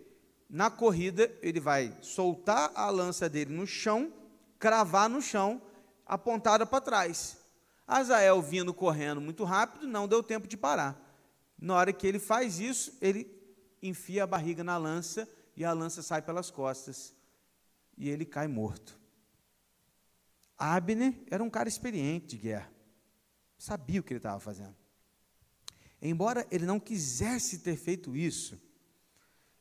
Na 0.48 0.70
corrida, 0.70 1.32
ele 1.40 1.60
vai 1.60 1.96
soltar 2.02 2.70
a 2.74 2.90
lança 2.90 3.28
dele 3.28 3.52
no 3.52 3.66
chão 3.66 4.12
cravar 4.62 5.10
no 5.10 5.20
chão, 5.20 5.60
apontada 6.06 6.64
para 6.64 6.80
trás. 6.80 7.36
Azael 7.84 8.40
vindo 8.40 8.72
correndo 8.72 9.20
muito 9.20 9.42
rápido, 9.42 9.88
não 9.88 10.06
deu 10.06 10.22
tempo 10.22 10.46
de 10.46 10.56
parar. 10.56 10.96
Na 11.58 11.74
hora 11.74 11.92
que 11.92 12.06
ele 12.06 12.20
faz 12.20 12.60
isso, 12.60 12.96
ele 13.00 13.26
enfia 13.82 14.22
a 14.22 14.26
barriga 14.26 14.62
na 14.62 14.76
lança 14.76 15.28
e 15.56 15.64
a 15.64 15.72
lança 15.72 16.00
sai 16.00 16.22
pelas 16.22 16.48
costas 16.48 17.12
e 17.98 18.08
ele 18.08 18.24
cai 18.24 18.46
morto. 18.46 18.96
Abner 20.62 21.14
era 21.30 21.42
um 21.42 21.50
cara 21.50 21.68
experiente 21.68 22.36
de 22.36 22.38
guerra, 22.38 22.70
sabia 23.58 24.00
o 24.00 24.02
que 24.02 24.12
ele 24.12 24.18
estava 24.18 24.38
fazendo. 24.38 24.76
Embora 26.00 26.46
ele 26.50 26.66
não 26.66 26.80
quisesse 26.80 27.58
ter 27.58 27.76
feito 27.76 28.16
isso, 28.16 28.60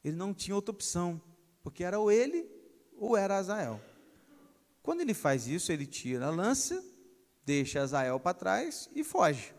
ele 0.04 0.16
não 0.16 0.34
tinha 0.34 0.56
outra 0.56 0.72
opção, 0.72 1.22
porque 1.64 1.84
era 1.84 2.00
ou 2.00 2.12
ele 2.12 2.50
ou 2.98 3.16
era 3.18 3.38
Azael. 3.38 3.82
Quando 4.82 5.02
ele 5.02 5.14
faz 5.14 5.48
isso, 5.48 5.72
ele 5.72 5.86
tira 5.86 6.28
a 6.28 6.32
lança, 6.32 6.84
deixa 7.46 7.82
Azael 7.82 8.20
para 8.20 8.34
trás 8.34 8.90
e 8.96 9.04
foge. 9.04 9.54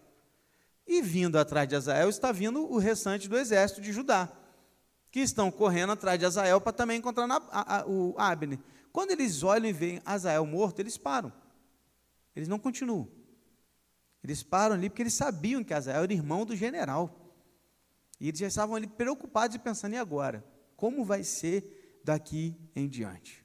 E 0.86 1.00
vindo 1.00 1.38
atrás 1.38 1.68
de 1.68 1.76
Azael 1.76 2.08
está 2.08 2.32
vindo 2.32 2.70
o 2.70 2.78
restante 2.78 3.28
do 3.28 3.38
exército 3.38 3.80
de 3.80 3.92
Judá, 3.92 4.28
que 5.10 5.20
estão 5.20 5.50
correndo 5.50 5.92
atrás 5.92 6.18
de 6.18 6.26
Azael 6.26 6.60
para 6.60 6.72
também 6.72 6.98
encontrar 6.98 7.28
a, 7.30 7.78
a, 7.78 7.86
o 7.86 8.14
Abner. 8.18 8.58
Quando 8.92 9.12
eles 9.12 9.42
olham 9.42 9.68
e 9.68 9.72
veem 9.72 10.02
Azael 10.04 10.44
morto, 10.44 10.80
eles 10.80 10.98
param. 10.98 11.32
Eles 12.36 12.48
não 12.48 12.58
continuam. 12.58 13.08
Eles 14.22 14.42
param 14.42 14.74
ali 14.74 14.88
porque 14.88 15.02
eles 15.02 15.14
sabiam 15.14 15.64
que 15.64 15.74
Azael 15.74 16.02
era 16.02 16.12
irmão 16.12 16.44
do 16.44 16.54
general. 16.54 17.34
E 18.20 18.28
eles 18.28 18.38
já 18.38 18.46
estavam 18.46 18.76
ali 18.76 18.86
preocupados 18.86 19.56
e 19.56 19.58
pensando, 19.58 19.94
e 19.94 19.98
agora? 19.98 20.44
Como 20.76 21.04
vai 21.04 21.24
ser 21.24 22.00
daqui 22.04 22.54
em 22.76 22.88
diante? 22.88 23.44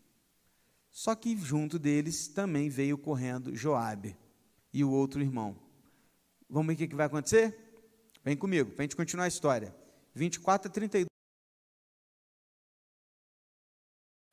Só 0.91 1.15
que 1.15 1.35
junto 1.37 1.79
deles 1.79 2.27
também 2.27 2.69
veio 2.69 2.97
correndo 2.97 3.55
Joabe 3.55 4.17
e 4.73 4.83
o 4.83 4.91
outro 4.91 5.21
irmão. 5.21 5.55
Vamos 6.49 6.75
ver 6.75 6.85
o 6.85 6.89
que 6.89 6.95
vai 6.95 7.05
acontecer? 7.05 7.57
Vem 8.23 8.35
comigo, 8.35 8.71
para 8.71 8.81
a 8.81 8.85
gente 8.85 8.95
continuar 8.95 9.25
a 9.25 9.29
história. 9.29 9.75
24 10.13 10.69
a 10.69 10.71
32. 10.71 11.16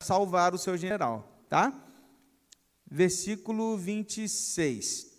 Salvar 0.05 0.53
o 0.53 0.57
seu 0.57 0.77
general, 0.77 1.43
tá? 1.49 1.73
Versículo 2.85 3.75
26. 3.75 5.11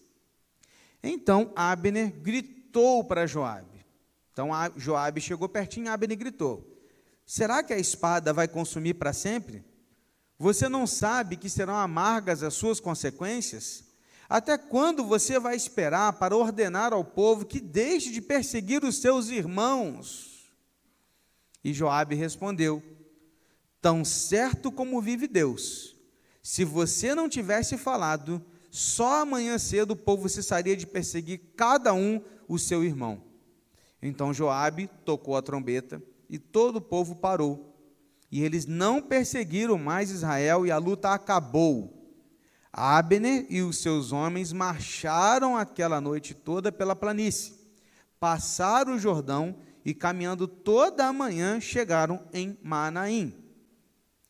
Então 1.03 1.53
Abner 1.57 2.13
gritou 2.13 3.03
para 3.03 3.27
Joabe. 3.27 3.85
Então 4.33 4.51
Joabe 4.77 5.21
chegou 5.21 5.49
pertinho, 5.49 5.91
Abner 5.91 6.17
gritou: 6.17 6.65
Será 7.25 7.65
que 7.65 7.73
a 7.73 7.79
espada 7.79 8.33
vai 8.33 8.47
consumir 8.47 8.95
para 8.95 9.13
sempre? 9.13 9.65
Você 10.39 10.69
não 10.69 10.87
sabe 10.87 11.37
que 11.37 11.51
serão 11.51 11.75
amargas 11.75 12.45
as 12.45 12.55
suas 12.55 12.79
consequências? 12.79 13.83
Até 14.29 14.57
quando 14.57 15.05
você 15.05 15.39
vai 15.41 15.57
esperar 15.57 16.13
para 16.13 16.37
ordenar 16.37 16.93
ao 16.93 17.05
povo 17.05 17.45
que 17.45 17.61
deixe 17.61 18.13
de 18.13 18.21
perseguir 18.21 18.85
os 18.85 19.01
seus 19.01 19.31
irmãos? 19.31 20.49
E 21.65 21.73
Joabe 21.73 22.15
respondeu: 22.15 22.81
Tão 23.87 24.05
certo 24.05 24.73
como 24.73 25.01
vive 25.01 25.29
Deus, 25.29 25.95
se 26.43 26.65
você 26.65 27.15
não 27.15 27.29
tivesse 27.29 27.79
falado, 27.79 28.45
só 28.69 29.23
amanhã 29.23 29.57
cedo 29.59 29.93
o 29.93 29.97
povo 29.97 30.29
cessaria 30.29 30.77
de 30.77 30.85
perseguir 30.85 31.41
cada 31.57 31.95
um 31.95 32.21
o 32.49 32.59
seu 32.59 32.83
irmão. 32.83 33.23
Então 34.03 34.35
Joabe 34.35 34.91
tocou 35.05 35.37
a 35.37 35.41
trombeta 35.41 36.03
e 36.29 36.37
todo 36.37 36.79
o 36.79 36.81
povo 36.81 37.15
parou 37.15 37.79
e 38.29 38.43
eles 38.43 38.67
não 38.67 39.01
perseguiram 39.01 39.79
mais 39.79 40.11
Israel 40.11 40.67
e 40.67 40.73
a 40.73 40.79
luta 40.79 41.11
acabou. 41.11 42.13
Abner 42.73 43.47
e 43.49 43.63
os 43.63 43.79
seus 43.79 44.11
homens 44.11 44.53
marcharam 44.53 45.57
aquela 45.57 46.01
noite 46.01 46.35
toda 46.35 46.73
pela 46.73 46.97
planície, 46.97 47.55
passaram 48.19 48.97
o 48.97 48.99
Jordão 48.99 49.55
e 49.85 49.95
caminhando 49.95 50.49
toda 50.49 51.07
a 51.07 51.13
manhã 51.13 51.61
chegaram 51.61 52.27
em 52.33 52.59
Manaim. 52.65 53.46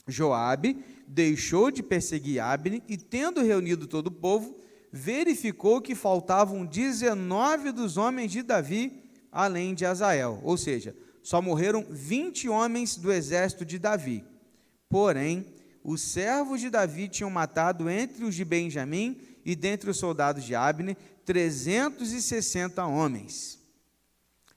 Joabe 0.07 0.85
deixou 1.07 1.71
de 1.71 1.83
perseguir 1.83 2.41
Abner 2.41 2.83
e 2.89 2.97
tendo 2.97 3.43
reunido 3.43 3.87
todo 3.87 4.09
o 4.09 4.13
povo, 4.13 4.57
verificou 4.93 5.81
que 5.81 5.95
faltavam 5.95 6.65
19 6.65 7.73
dos 7.73 7.97
homens 7.97 8.31
de 8.31 8.43
Davi, 8.43 9.03
além 9.31 9.75
de 9.75 9.85
Azael, 9.85 10.41
ou 10.43 10.57
seja, 10.57 10.97
só 11.23 11.43
morreram 11.43 11.85
20 11.91 12.49
homens 12.49 12.97
do 12.97 13.13
exército 13.13 13.65
de 13.65 13.79
Davi. 13.79 14.25
Porém, 14.89 15.45
os 15.83 16.01
servos 16.01 16.61
de 16.61 16.71
Davi 16.71 17.09
tinham 17.09 17.31
matado 17.31 17.91
entre 17.91 18.25
os 18.25 18.35
de 18.35 18.45
Benjamim 18.45 19.21
e 19.45 19.55
dentre 19.55 19.91
os 19.91 19.99
soldados 19.99 20.45
de 20.45 20.55
Abner 20.55 20.97
360 21.25 22.85
homens. 22.85 23.61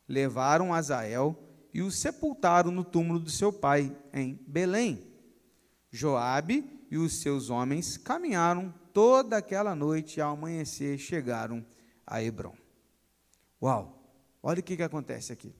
Levaram 0.07 0.73
Azael 0.73 1.37
e 1.73 1.81
o 1.81 1.91
sepultaram 1.91 2.71
no 2.71 2.83
túmulo 2.83 3.19
do 3.19 3.29
seu 3.29 3.51
pai 3.51 3.95
em 4.13 4.39
Belém. 4.47 5.08
Joabe 5.91 6.85
e 6.91 6.97
os 6.97 7.21
seus 7.21 7.49
homens 7.49 7.97
caminharam 7.97 8.73
toda 8.93 9.37
aquela 9.37 9.75
noite 9.75 10.17
e 10.17 10.21
ao 10.21 10.33
amanhecer 10.33 10.97
chegaram 10.97 11.65
a 12.05 12.21
Hebron. 12.21 12.55
Uau! 13.61 13.95
Olha 14.41 14.59
o 14.59 14.63
que, 14.63 14.77
que 14.77 14.83
acontece 14.83 15.33
aqui. 15.33 15.53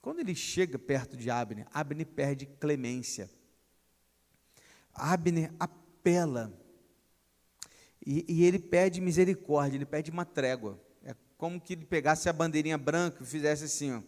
Quando 0.00 0.20
ele 0.20 0.34
chega 0.34 0.78
perto 0.78 1.16
de 1.16 1.30
Abner, 1.30 1.66
Abner 1.72 2.06
perde 2.06 2.46
clemência. 2.46 3.28
Abner 4.94 5.52
apela. 5.58 6.52
E, 8.04 8.24
e, 8.28 8.44
ele 8.44 8.58
pede 8.58 9.00
misericórdia, 9.00 9.76
ele 9.76 9.84
pede 9.84 10.10
uma 10.10 10.24
trégua. 10.24 10.80
É 11.04 11.14
como 11.36 11.60
que 11.60 11.74
ele 11.74 11.84
pegasse 11.84 12.28
a 12.28 12.32
bandeirinha 12.32 12.78
branca 12.78 13.22
e 13.22 13.26
fizesse 13.26 13.64
assim, 13.64 13.92
ó. 13.92 14.02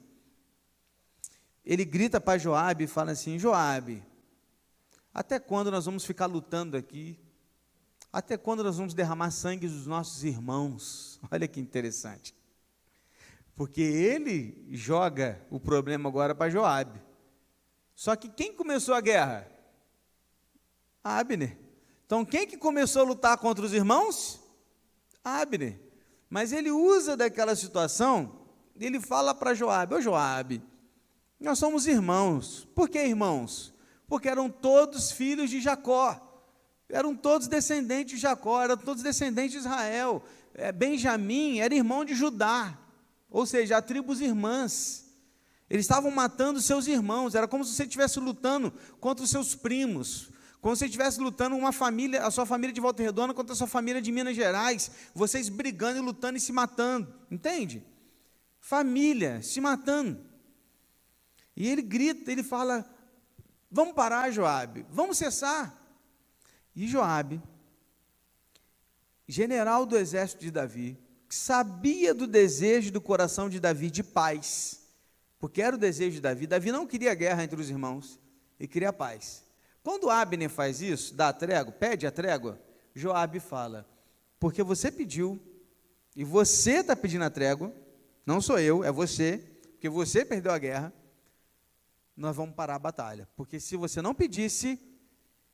Ele 1.64 1.85
grita 1.85 2.21
para 2.21 2.38
Joabe 2.38 2.85
e 2.85 2.88
fala 2.88 3.12
assim: 3.12 3.38
Joabe, 3.38 4.03
até 5.14 5.38
quando 5.38 5.70
nós 5.70 5.85
vamos 5.85 6.05
ficar 6.05 6.27
lutando 6.27 6.77
aqui? 6.77 7.18
Até 8.12 8.37
quando 8.37 8.62
nós 8.62 8.77
vamos 8.77 8.94
derramar 8.94 9.31
sangue 9.31 9.68
dos 9.68 9.87
nossos 9.87 10.25
irmãos? 10.25 11.20
Olha 11.31 11.46
que 11.48 11.61
interessante. 11.61 12.35
Porque 13.55 13.81
ele 13.81 14.66
joga 14.70 15.40
o 15.51 15.61
problema 15.61 16.09
agora 16.09 16.35
para 16.35 16.51
Joabe. 16.51 17.01
Só 17.94 18.16
que 18.16 18.29
quem 18.29 18.55
começou 18.55 18.94
a 18.94 19.01
guerra? 19.01 19.51
Abner. 21.05 21.59
Então 22.07 22.25
quem 22.25 22.46
que 22.46 22.57
começou 22.57 23.03
a 23.03 23.07
lutar 23.07 23.37
contra 23.38 23.64
os 23.64 23.72
irmãos? 23.72 24.40
Abner. 25.22 25.79
Mas 26.29 26.53
ele 26.53 26.70
usa 26.70 27.16
daquela 27.16 27.55
situação, 27.55 28.46
ele 28.79 28.98
fala 28.98 29.35
para 29.35 29.55
Joabe: 29.55 29.94
"Ô 29.94 30.01
Joabe, 30.01 30.62
nós 31.38 31.59
somos 31.59 31.87
irmãos. 31.87 32.66
Por 32.75 32.88
que 32.88 32.98
irmãos? 32.98 33.75
Porque 34.12 34.29
eram 34.29 34.51
todos 34.51 35.11
filhos 35.11 35.48
de 35.48 35.59
Jacó. 35.59 36.44
Eram 36.87 37.16
todos 37.16 37.48
descendentes 37.48 38.16
de 38.16 38.20
Jacó, 38.20 38.62
eram 38.62 38.77
todos 38.77 39.03
descendentes 39.03 39.53
de 39.53 39.59
Israel. 39.61 40.22
É, 40.53 40.70
Benjamim 40.70 41.61
era 41.61 41.75
irmão 41.75 42.05
de 42.05 42.14
Judá, 42.14 42.79
ou 43.31 43.46
seja, 43.46 43.79
a 43.79 43.81
tribos 43.81 44.20
irmãs. 44.20 45.07
Eles 45.70 45.87
estavam 45.87 46.11
matando 46.11 46.61
seus 46.61 46.87
irmãos, 46.87 47.35
era 47.35 47.48
como 47.48 47.64
se 47.64 47.72
você 47.72 47.85
estivesse 47.85 48.20
lutando 48.20 48.70
contra 49.01 49.25
os 49.25 49.31
seus 49.31 49.55
primos, 49.55 50.29
como 50.61 50.77
se 50.77 50.81
você 50.81 50.85
estivesse 50.85 51.18
lutando 51.18 51.57
uma 51.57 51.72
família, 51.72 52.22
a 52.22 52.31
sua 52.31 52.44
família 52.44 52.75
de 52.75 52.83
Volta 52.83 53.03
Redonda 53.03 53.33
contra 53.33 53.55
a 53.55 53.57
sua 53.57 53.66
família 53.66 54.03
de 54.03 54.12
Minas 54.12 54.37
Gerais, 54.37 54.90
vocês 55.14 55.48
brigando 55.48 55.96
e 55.96 56.03
lutando 56.03 56.37
e 56.37 56.40
se 56.40 56.53
matando, 56.53 57.11
entende? 57.31 57.83
Família 58.61 59.40
se 59.40 59.59
matando. 59.59 60.20
E 61.57 61.66
ele 61.66 61.81
grita, 61.81 62.31
ele 62.31 62.42
fala: 62.42 62.91
Vamos 63.74 63.94
parar, 63.94 64.30
Joabe, 64.30 64.85
vamos 64.90 65.16
cessar. 65.16 65.82
E 66.76 66.87
Joabe, 66.87 67.40
general 69.26 69.87
do 69.87 69.96
exército 69.96 70.42
de 70.42 70.50
Davi, 70.50 70.98
sabia 71.26 72.12
do 72.12 72.26
desejo 72.26 72.92
do 72.92 73.00
coração 73.00 73.48
de 73.48 73.58
Davi 73.58 73.90
de 73.90 74.02
paz, 74.02 74.82
porque 75.38 75.62
era 75.62 75.74
o 75.74 75.78
desejo 75.78 76.16
de 76.16 76.20
Davi. 76.20 76.46
Davi 76.46 76.70
não 76.70 76.87
queria 76.87 77.14
guerra 77.14 77.42
entre 77.42 77.58
os 77.58 77.70
irmãos, 77.70 78.20
e 78.61 78.68
queria 78.68 78.92
paz. 78.92 79.42
Quando 79.82 80.11
Abner 80.11 80.50
faz 80.50 80.82
isso, 80.82 81.14
dá 81.14 81.30
a 81.30 81.32
trégua, 81.32 81.72
pede 81.72 82.06
a 82.06 82.11
trégua, 82.11 82.61
Joabe 82.94 83.40
fala: 83.40 83.88
porque 84.38 84.62
você 84.62 84.92
pediu 84.92 85.40
e 86.14 86.24
você 86.24 86.80
está 86.80 86.94
pedindo 86.94 87.24
a 87.24 87.30
trégua, 87.30 87.74
não 88.26 88.38
sou 88.38 88.58
eu, 88.58 88.85
é 88.85 88.92
você, 88.92 89.38
porque 89.72 89.88
você 89.88 90.26
perdeu 90.26 90.52
a 90.52 90.58
guerra. 90.58 90.92
Nós 92.16 92.37
vamos 92.37 92.55
parar 92.55 92.77
a 92.77 92.79
batalha, 92.79 93.29
porque 93.37 93.59
se 93.59 93.77
você 93.77 94.03
não 94.03 94.14
pedisse, 94.14 94.81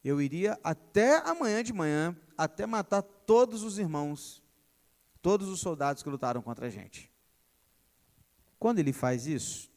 eu 0.03 0.21
iria 0.21 0.59
até 0.63 1.19
amanhã 1.29 1.63
de 1.63 1.73
manhã, 1.73 2.17
até 2.37 2.67
matar 2.67 3.03
todos 3.03 3.63
os 3.63 3.79
irmãos, 3.79 4.43
todos 5.23 5.49
os 5.49 5.61
soldados 5.61 6.03
que 6.03 6.09
lutaram 6.09 6.43
contra 6.43 6.67
a 6.67 6.71
gente. 6.71 7.11
Quando 8.59 8.81
ele 8.81 8.93
faz 8.93 9.27
isso, 9.27 9.71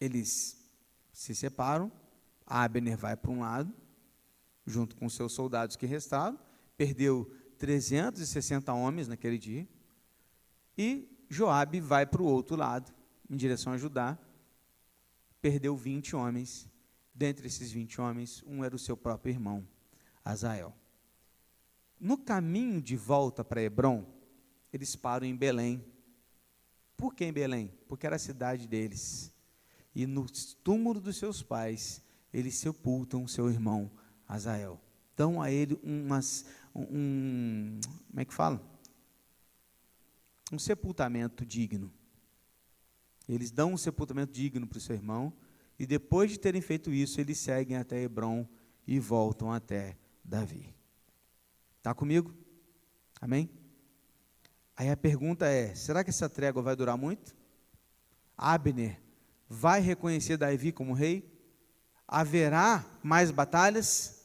eles 0.00 0.58
se 1.12 1.34
separam, 1.34 1.90
Abner 2.46 2.96
vai 2.96 3.16
para 3.16 3.30
um 3.30 3.40
lado, 3.40 3.72
junto 4.66 4.96
com 4.96 5.08
seus 5.08 5.32
soldados 5.32 5.76
que 5.76 5.86
restaram, 5.86 6.38
perdeu 6.76 7.32
360 7.58 8.72
homens 8.72 9.08
naquele 9.08 9.38
dia, 9.38 9.68
e 10.76 11.08
Joabe 11.28 11.80
vai 11.80 12.04
para 12.04 12.22
o 12.22 12.26
outro 12.26 12.56
lado, 12.56 12.92
em 13.28 13.36
direção 13.36 13.72
a 13.72 13.78
Judá, 13.78 14.18
perdeu 15.42 15.76
20 15.76 16.14
homens. 16.14 16.70
Dentre 17.14 17.46
esses 17.46 17.70
20 17.70 18.00
homens, 18.00 18.42
um 18.46 18.64
era 18.64 18.74
o 18.74 18.78
seu 18.78 18.96
próprio 18.96 19.32
irmão, 19.32 19.68
Azael. 20.24 20.74
No 22.00 22.16
caminho 22.16 22.80
de 22.80 22.96
volta 22.96 23.44
para 23.44 23.62
Hebron, 23.62 24.06
eles 24.72 24.96
param 24.96 25.26
em 25.26 25.36
Belém. 25.36 25.84
Por 26.96 27.14
que 27.14 27.24
em 27.24 27.32
Belém? 27.32 27.70
Porque 27.86 28.06
era 28.06 28.16
a 28.16 28.18
cidade 28.18 28.66
deles. 28.66 29.30
E 29.94 30.06
no 30.06 30.24
túmulo 30.64 31.00
dos 31.00 31.18
seus 31.18 31.42
pais, 31.42 32.02
eles 32.32 32.54
sepultam 32.54 33.28
seu 33.28 33.50
irmão 33.50 33.90
Azael. 34.26 34.80
Dão 35.14 35.42
a 35.42 35.50
ele 35.50 35.78
umas, 35.82 36.46
um, 36.74 37.78
como 38.08 38.20
é 38.20 38.24
que 38.24 38.32
fala? 38.32 38.60
Um 40.50 40.58
sepultamento 40.58 41.44
digno. 41.44 41.92
Eles 43.28 43.50
dão 43.50 43.72
um 43.72 43.76
sepultamento 43.76 44.32
digno 44.32 44.66
para 44.66 44.78
o 44.78 44.80
seu 44.80 44.94
irmão, 44.94 45.32
e 45.78 45.86
depois 45.86 46.30
de 46.30 46.38
terem 46.38 46.60
feito 46.60 46.90
isso, 46.90 47.20
eles 47.20 47.38
seguem 47.38 47.76
até 47.76 48.00
Hebron 48.00 48.46
e 48.86 48.98
voltam 48.98 49.52
até 49.52 49.96
Davi. 50.24 50.74
Está 51.78 51.94
comigo? 51.94 52.34
Amém? 53.20 53.50
Aí 54.76 54.90
a 54.90 54.96
pergunta 54.96 55.46
é: 55.46 55.74
será 55.74 56.04
que 56.04 56.10
essa 56.10 56.28
trégua 56.28 56.62
vai 56.62 56.76
durar 56.76 56.96
muito? 56.96 57.34
Abner 58.36 59.00
vai 59.48 59.80
reconhecer 59.80 60.36
Davi 60.36 60.72
como 60.72 60.92
rei? 60.92 61.32
haverá 62.12 62.84
mais 63.02 63.30
batalhas? 63.30 64.20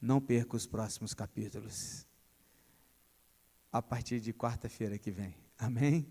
Não 0.00 0.20
perca 0.20 0.54
os 0.54 0.68
próximos 0.68 1.12
capítulos. 1.12 2.06
A 3.72 3.82
partir 3.82 4.20
de 4.20 4.32
quarta-feira 4.32 4.96
que 4.96 5.10
vem. 5.10 5.34
Amém? 5.58 6.06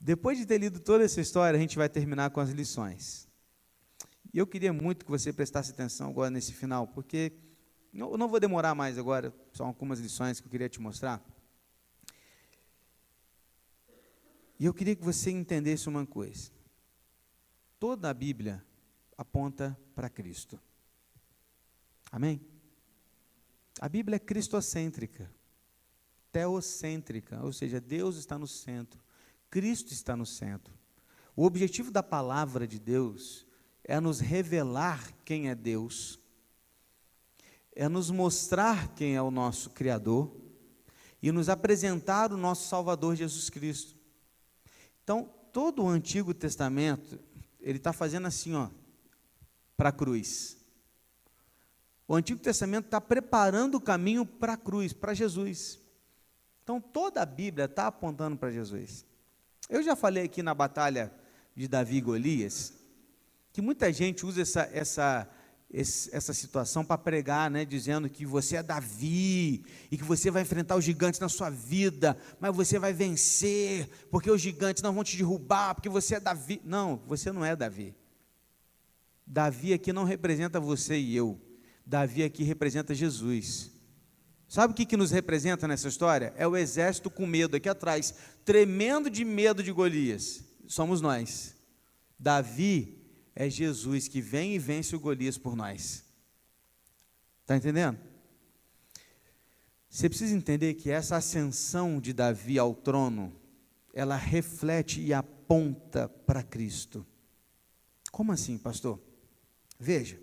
Depois 0.00 0.38
de 0.38 0.46
ter 0.46 0.58
lido 0.58 0.80
toda 0.80 1.04
essa 1.04 1.20
história, 1.20 1.58
a 1.58 1.60
gente 1.60 1.76
vai 1.76 1.88
terminar 1.88 2.30
com 2.30 2.40
as 2.40 2.48
lições. 2.48 3.28
E 4.32 4.38
eu 4.38 4.46
queria 4.46 4.72
muito 4.72 5.04
que 5.04 5.10
você 5.10 5.30
prestasse 5.30 5.72
atenção 5.72 6.08
agora 6.08 6.30
nesse 6.30 6.54
final, 6.54 6.86
porque 6.86 7.32
eu 7.92 8.16
não 8.16 8.28
vou 8.28 8.40
demorar 8.40 8.74
mais 8.74 8.96
agora, 8.96 9.34
são 9.52 9.66
algumas 9.66 10.00
lições 10.00 10.40
que 10.40 10.46
eu 10.46 10.50
queria 10.50 10.68
te 10.68 10.80
mostrar. 10.80 11.22
E 14.58 14.64
eu 14.64 14.72
queria 14.72 14.96
que 14.96 15.04
você 15.04 15.30
entendesse 15.30 15.88
uma 15.88 16.06
coisa. 16.06 16.50
Toda 17.78 18.08
a 18.08 18.14
Bíblia 18.14 18.64
aponta 19.18 19.78
para 19.94 20.08
Cristo. 20.08 20.58
Amém? 22.10 22.40
A 23.80 23.88
Bíblia 23.88 24.16
é 24.16 24.18
cristocêntrica, 24.18 25.30
teocêntrica, 26.30 27.42
ou 27.42 27.52
seja, 27.52 27.80
Deus 27.80 28.16
está 28.16 28.38
no 28.38 28.46
centro, 28.46 29.00
Cristo 29.50 29.92
está 29.92 30.16
no 30.16 30.24
centro. 30.24 30.72
O 31.34 31.44
objetivo 31.44 31.90
da 31.90 32.02
palavra 32.02 32.66
de 32.66 32.78
Deus 32.78 33.46
é 33.82 33.98
nos 33.98 34.20
revelar 34.20 35.12
quem 35.24 35.48
é 35.48 35.54
Deus, 35.54 36.20
é 37.74 37.88
nos 37.88 38.10
mostrar 38.10 38.94
quem 38.94 39.16
é 39.16 39.22
o 39.22 39.30
nosso 39.30 39.70
Criador 39.70 40.34
e 41.22 41.32
nos 41.32 41.48
apresentar 41.48 42.32
o 42.32 42.36
nosso 42.36 42.68
Salvador 42.68 43.16
Jesus 43.16 43.50
Cristo. 43.50 43.96
Então, 45.02 45.28
todo 45.52 45.82
o 45.82 45.88
Antigo 45.88 46.32
Testamento, 46.32 47.18
ele 47.60 47.78
está 47.78 47.92
fazendo 47.92 48.26
assim, 48.26 48.54
ó, 48.54 48.70
para 49.76 49.88
a 49.88 49.92
cruz. 49.92 50.58
O 52.06 52.14
Antigo 52.14 52.40
Testamento 52.40 52.86
está 52.86 53.00
preparando 53.00 53.76
o 53.76 53.80
caminho 53.80 54.26
para 54.26 54.54
a 54.54 54.56
cruz, 54.56 54.92
para 54.92 55.14
Jesus. 55.14 55.80
Então 56.62 56.80
toda 56.80 57.22
a 57.22 57.24
Bíblia 57.24 57.66
está 57.66 57.86
apontando 57.86 58.36
para 58.36 58.50
Jesus. 58.50 59.06
Eu 59.70 59.84
já 59.84 59.94
falei 59.94 60.24
aqui 60.24 60.42
na 60.42 60.52
batalha 60.52 61.12
de 61.54 61.68
Davi 61.68 61.98
e 61.98 62.00
Golias 62.00 62.74
que 63.52 63.62
muita 63.62 63.92
gente 63.92 64.26
usa 64.26 64.40
essa, 64.42 64.68
essa, 64.72 65.28
essa 65.72 66.34
situação 66.34 66.84
para 66.84 66.98
pregar, 66.98 67.48
né, 67.48 67.64
dizendo 67.64 68.10
que 68.10 68.26
você 68.26 68.56
é 68.56 68.62
Davi 68.62 69.64
e 69.88 69.96
que 69.96 70.02
você 70.02 70.28
vai 70.28 70.42
enfrentar 70.42 70.74
os 70.74 70.84
gigantes 70.84 71.20
na 71.20 71.28
sua 71.28 71.50
vida, 71.50 72.16
mas 72.40 72.54
você 72.54 72.80
vai 72.80 72.92
vencer, 72.92 73.88
porque 74.10 74.30
os 74.30 74.40
gigantes 74.40 74.82
não 74.82 74.92
vão 74.92 75.04
te 75.04 75.16
derrubar, 75.16 75.74
porque 75.76 75.88
você 75.88 76.16
é 76.16 76.20
Davi. 76.20 76.60
Não, 76.64 77.00
você 77.06 77.30
não 77.30 77.44
é 77.44 77.54
Davi. 77.54 77.94
Davi 79.24 79.72
aqui 79.72 79.92
não 79.92 80.02
representa 80.02 80.58
você 80.58 80.98
e 80.98 81.14
eu. 81.14 81.40
Davi 81.86 82.24
aqui 82.24 82.42
representa 82.42 82.92
Jesus. 82.92 83.70
Sabe 84.50 84.72
o 84.72 84.74
que, 84.74 84.84
que 84.84 84.96
nos 84.96 85.12
representa 85.12 85.68
nessa 85.68 85.86
história? 85.86 86.34
É 86.36 86.44
o 86.44 86.56
exército 86.56 87.08
com 87.08 87.24
medo 87.24 87.54
aqui 87.54 87.68
atrás, 87.68 88.12
tremendo 88.44 89.08
de 89.08 89.24
medo 89.24 89.62
de 89.62 89.70
Golias. 89.70 90.42
Somos 90.66 91.00
nós. 91.00 91.54
Davi 92.18 92.98
é 93.32 93.48
Jesus 93.48 94.08
que 94.08 94.20
vem 94.20 94.56
e 94.56 94.58
vence 94.58 94.96
o 94.96 94.98
Golias 94.98 95.38
por 95.38 95.54
nós. 95.54 96.04
Está 97.42 97.56
entendendo? 97.56 97.96
Você 99.88 100.08
precisa 100.08 100.34
entender 100.34 100.74
que 100.74 100.90
essa 100.90 101.14
ascensão 101.14 102.00
de 102.00 102.12
Davi 102.12 102.58
ao 102.58 102.74
trono, 102.74 103.32
ela 103.94 104.16
reflete 104.16 105.00
e 105.00 105.14
aponta 105.14 106.08
para 106.08 106.42
Cristo. 106.42 107.06
Como 108.10 108.32
assim, 108.32 108.58
pastor? 108.58 109.00
Veja, 109.78 110.20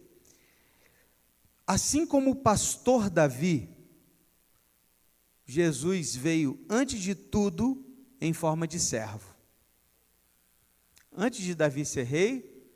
assim 1.66 2.06
como 2.06 2.32
o 2.32 2.36
pastor 2.36 3.10
Davi 3.10 3.77
Jesus 5.50 6.14
veio, 6.14 6.60
antes 6.70 7.00
de 7.00 7.16
tudo, 7.16 7.82
em 8.20 8.34
forma 8.34 8.68
de 8.68 8.78
servo. 8.82 9.34
Antes 11.16 11.40
de 11.40 11.56
Davi 11.56 11.86
ser 11.86 12.04
rei, 12.04 12.70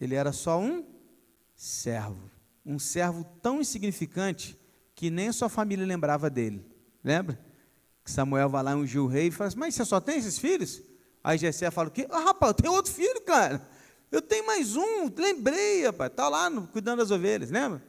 ele 0.00 0.16
era 0.16 0.32
só 0.32 0.60
um 0.60 0.84
servo. 1.54 2.28
Um 2.64 2.80
servo 2.80 3.22
tão 3.40 3.60
insignificante 3.60 4.58
que 4.92 5.08
nem 5.08 5.30
sua 5.30 5.48
família 5.48 5.86
lembrava 5.86 6.28
dele. 6.28 6.66
Lembra? 7.02 7.38
Que 8.04 8.10
Samuel 8.10 8.48
vai 8.48 8.62
lá 8.64 8.72
e 8.72 8.74
ungiu 8.74 9.04
o 9.04 9.08
rei 9.08 9.28
e 9.28 9.30
fala 9.30 9.48
assim, 9.48 9.58
mas 9.58 9.76
você 9.76 9.84
só 9.84 10.00
tem 10.00 10.18
esses 10.18 10.36
filhos? 10.36 10.82
Aí 11.22 11.38
Jessé 11.38 11.70
fala 11.70 11.88
o 11.88 11.92
quê? 11.92 12.08
Ah, 12.10 12.20
rapaz, 12.20 12.50
eu 12.50 12.54
tenho 12.54 12.72
outro 12.74 12.92
filho, 12.92 13.20
cara. 13.20 13.66
Eu 14.10 14.20
tenho 14.20 14.44
mais 14.44 14.74
um, 14.74 15.12
lembrei, 15.16 15.86
rapaz. 15.86 16.10
Está 16.10 16.28
lá 16.28 16.50
no, 16.50 16.66
cuidando 16.66 16.98
das 16.98 17.12
ovelhas, 17.12 17.50
lembra? 17.50 17.80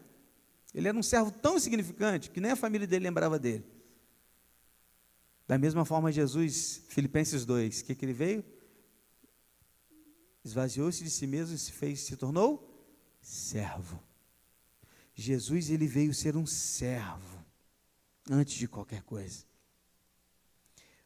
Ele 0.76 0.88
era 0.88 0.98
um 0.98 1.04
servo 1.04 1.32
tão 1.32 1.58
insignificante 1.58 2.30
que 2.30 2.40
nem 2.40 2.52
a 2.52 2.56
família 2.56 2.86
dele 2.86 3.04
lembrava 3.04 3.40
dele. 3.40 3.66
Da 5.48 5.58
mesma 5.58 5.86
forma, 5.86 6.12
Jesus, 6.12 6.84
Filipenses 6.90 7.46
2, 7.46 7.80
o 7.80 7.86
que, 7.86 7.96
que 7.96 8.06
ele 8.06 8.14
veio? 8.14 8.44
Esvaziou-se 10.44 11.04
de 11.04 11.10
si 11.10 11.26
mesmo 11.26 11.56
e 11.56 11.58
se 11.58 11.72
fez, 11.72 12.02
se 12.02 12.18
tornou 12.18 12.68
servo. 13.22 14.02
Jesus 15.16 15.70
ele 15.70 15.88
veio 15.88 16.14
ser 16.14 16.36
um 16.36 16.46
servo 16.46 17.44
antes 18.30 18.56
de 18.56 18.68
qualquer 18.68 19.04
coisa. 19.04 19.46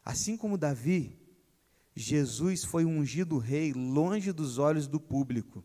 Assim 0.04 0.36
como 0.36 0.58
Davi, 0.58 1.18
Jesus 1.96 2.64
foi 2.64 2.84
ungido 2.84 3.38
rei 3.38 3.74
longe 3.74 4.32
dos 4.32 4.58
olhos 4.58 4.88
do 4.88 5.00
público. 5.00 5.64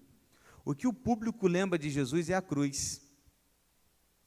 O 0.64 0.74
que 0.74 0.86
o 0.86 0.92
público 0.92 1.46
lembra 1.46 1.78
de 1.78 1.88
Jesus 1.88 2.28
é 2.28 2.34
a 2.34 2.42
cruz, 2.42 3.00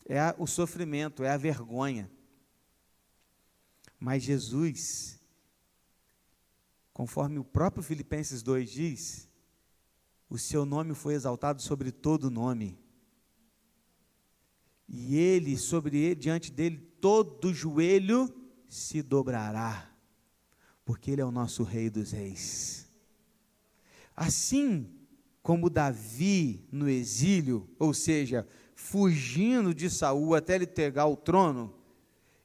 é 0.06 0.34
o 0.38 0.48
sofrimento, 0.48 1.24
é 1.24 1.30
a 1.30 1.38
vergonha. 1.38 2.10
Mas 4.00 4.24
Jesus, 4.24 5.20
conforme 6.94 7.38
o 7.38 7.44
próprio 7.44 7.84
Filipenses 7.84 8.42
2 8.42 8.70
diz, 8.70 9.30
o 10.30 10.38
seu 10.38 10.66
nome 10.66 10.94
foi 10.94 11.16
exaltado 11.16 11.62
sobre 11.62 11.92
todo 11.92 12.32
nome. 12.32 12.80
E 14.88 15.18
ele, 15.18 15.58
sobre 15.58 15.98
ele, 15.98 16.16
diante 16.16 16.52
dele, 16.52 16.78
todo 17.02 17.54
joelho 17.54 18.34
se 18.68 19.02
dobrará, 19.02 19.92
porque 20.86 21.12
ele 21.12 21.22
é 21.22 21.26
o 21.26 21.32
nosso 21.32 21.64
rei 21.64 21.90
dos 21.90 22.12
reis. 22.12 22.92
Assim 24.16 24.90
como 25.42 25.70
Davi 25.70 26.68
no 26.72 26.90
exílio, 26.90 27.70
ou 27.80 27.94
seja, 27.94 28.48
fugindo 28.76 29.74
de 29.74 29.90
Saul 29.90 30.36
até 30.36 30.56
ele 30.56 30.68
pegar 30.68 31.08
o 31.08 31.16
trono, 31.16 31.79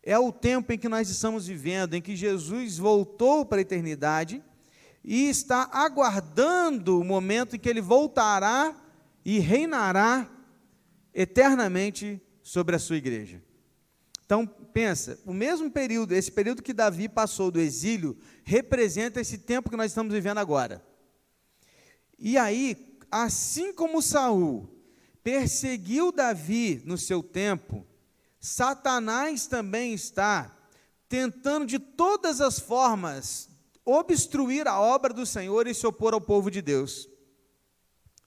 é 0.04 0.18
o 0.18 0.30
tempo 0.30 0.70
em 0.70 0.78
que 0.78 0.88
nós 0.88 1.08
estamos 1.08 1.46
vivendo, 1.46 1.94
em 1.94 2.02
que 2.02 2.14
Jesus 2.14 2.76
voltou 2.76 3.46
para 3.46 3.58
a 3.58 3.62
eternidade 3.62 4.44
e 5.02 5.28
está 5.28 5.68
aguardando 5.72 7.00
o 7.00 7.04
momento 7.04 7.56
em 7.56 7.58
que 7.58 7.68
ele 7.68 7.80
voltará 7.80 8.76
e 9.24 9.38
reinará 9.38 10.30
eternamente 11.14 12.20
sobre 12.42 12.76
a 12.76 12.78
sua 12.78 12.98
igreja. 12.98 13.42
Então, 14.26 14.46
pensa, 14.46 15.18
o 15.24 15.32
mesmo 15.32 15.70
período, 15.70 16.12
esse 16.12 16.30
período 16.30 16.62
que 16.62 16.74
Davi 16.74 17.08
passou 17.08 17.50
do 17.50 17.60
exílio, 17.60 18.16
representa 18.44 19.20
esse 19.20 19.38
tempo 19.38 19.70
que 19.70 19.76
nós 19.76 19.90
estamos 19.90 20.12
vivendo 20.12 20.38
agora. 20.38 20.84
E 22.18 22.36
aí, 22.36 22.98
assim 23.10 23.72
como 23.72 24.02
Saul 24.02 24.68
perseguiu 25.22 26.12
Davi 26.12 26.82
no 26.84 26.98
seu 26.98 27.22
tempo, 27.22 27.86
Satanás 28.44 29.46
também 29.46 29.94
está 29.94 30.54
tentando 31.08 31.64
de 31.64 31.78
todas 31.78 32.42
as 32.42 32.58
formas 32.58 33.48
obstruir 33.86 34.68
a 34.68 34.78
obra 34.78 35.14
do 35.14 35.24
Senhor 35.24 35.66
e 35.66 35.72
se 35.72 35.86
opor 35.86 36.12
ao 36.12 36.20
povo 36.20 36.50
de 36.50 36.60
Deus. 36.60 37.08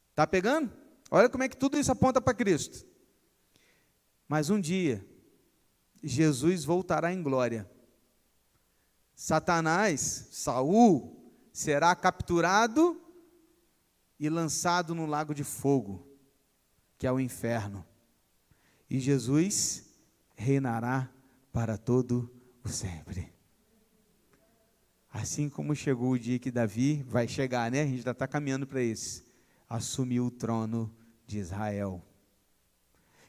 Está 0.10 0.26
pegando? 0.26 0.74
Olha 1.12 1.30
como 1.30 1.44
é 1.44 1.48
que 1.48 1.56
tudo 1.56 1.78
isso 1.78 1.92
aponta 1.92 2.20
para 2.20 2.34
Cristo. 2.34 2.84
Mas 4.28 4.50
um 4.50 4.60
dia, 4.60 5.08
Jesus 6.02 6.66
voltará 6.66 7.14
em 7.14 7.22
glória. 7.22 7.70
Satanás, 9.14 10.30
Saul, 10.32 11.32
será 11.54 11.96
capturado 11.96 13.00
e 14.20 14.28
lançado 14.32 14.96
no 14.96 15.06
lago 15.06 15.36
de 15.36 15.44
fogo, 15.44 16.08
que 16.98 17.06
é 17.06 17.12
o 17.12 17.20
inferno. 17.20 17.86
E 18.90 19.00
Jesus 19.00 19.87
reinará 20.38 21.12
para 21.52 21.78
todo 21.78 22.32
o 22.64 22.70
sempre. 22.70 23.34
Assim 25.10 25.50
como 25.50 25.76
chegou 25.76 26.12
o 26.12 26.20
dia 26.20 26.38
que 26.38 26.52
Davi 26.52 27.04
vai 27.04 27.28
chegar, 27.28 27.72
né? 27.72 27.82
A 27.82 27.86
gente 27.88 28.04
já 28.04 28.12
está 28.12 28.28
caminhando 28.28 28.68
para 28.68 28.82
isso. 28.82 29.26
Assumiu 29.68 30.28
o 30.28 30.32
trono 30.32 30.96
de 31.26 31.40
Israel. 31.40 32.06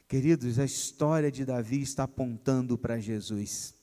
Queridos, 0.06 0.58
a 0.58 0.64
história 0.64 1.32
de 1.32 1.44
Davi 1.44 1.80
está 1.80 2.04
apontando 2.04 2.76
para 2.76 3.00
Jesus. 3.00 3.74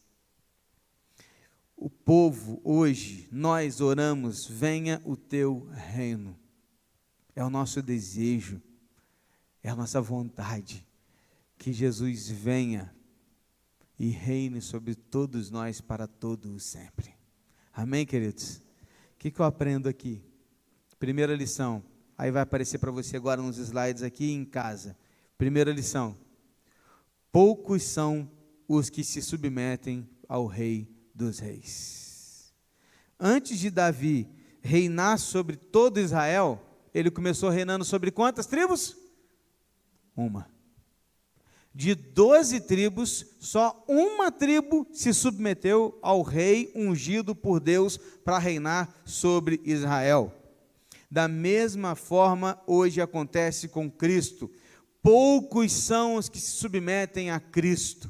O 1.75 1.89
povo 1.89 2.61
hoje, 2.63 3.27
nós 3.31 3.81
oramos, 3.81 4.47
venha 4.47 5.01
o 5.03 5.17
teu 5.17 5.67
reino. 5.73 6.37
É 7.35 7.43
o 7.43 7.49
nosso 7.49 7.81
desejo, 7.81 8.61
é 9.61 9.69
a 9.69 9.75
nossa 9.75 9.99
vontade 9.99 10.87
que 11.57 11.73
Jesus 11.73 12.29
venha 12.29 12.94
e 13.97 14.09
reine 14.09 14.61
sobre 14.61 14.95
todos 14.95 15.49
nós 15.49 15.81
para 15.81 16.07
todo 16.07 16.53
o 16.53 16.59
sempre. 16.59 17.13
Amém, 17.73 18.05
queridos? 18.05 18.57
O 18.57 19.17
que, 19.17 19.31
que 19.31 19.39
eu 19.39 19.45
aprendo 19.45 19.87
aqui? 19.87 20.21
Primeira 20.99 21.35
lição, 21.35 21.83
aí 22.17 22.31
vai 22.31 22.41
aparecer 22.41 22.79
para 22.79 22.91
você 22.91 23.17
agora 23.17 23.41
nos 23.41 23.57
slides 23.57 24.01
aqui 24.03 24.31
em 24.31 24.45
casa. 24.45 24.97
Primeira 25.37 25.71
lição: 25.71 26.17
poucos 27.31 27.83
são 27.83 28.29
os 28.67 28.89
que 28.89 29.03
se 29.03 29.21
submetem 29.21 30.09
ao 30.27 30.47
Rei 30.47 30.89
dos 31.13 31.39
Reis. 31.39 32.53
Antes 33.19 33.59
de 33.59 33.69
Davi 33.69 34.27
reinar 34.61 35.19
sobre 35.19 35.55
todo 35.55 35.99
Israel, 35.99 36.61
ele 36.93 37.11
começou 37.11 37.49
reinando 37.49 37.85
sobre 37.85 38.09
quantas 38.09 38.45
tribos? 38.45 38.97
Uma 40.15 40.54
de 41.75 41.93
doze 41.93 42.61
tribos, 42.61 43.25
só 43.37 43.83
uma 43.85 44.31
tribo 44.31 44.87
se 44.93 45.13
submeteu 45.13 45.99
ao 46.01 46.21
rei 46.21 46.71
ungido 46.73 47.35
por 47.35 47.59
Deus 47.59 47.97
para 48.23 48.39
reinar 48.39 48.95
sobre 49.03 49.59
Israel. 49.65 50.33
Da 51.11 51.27
mesma 51.27 51.93
forma, 51.93 52.57
hoje 52.65 53.01
acontece 53.01 53.67
com 53.67 53.91
Cristo. 53.91 54.49
Poucos 55.03 55.73
são 55.73 56.15
os 56.15 56.29
que 56.29 56.39
se 56.39 56.51
submetem 56.51 57.29
a 57.29 57.41
Cristo. 57.41 58.09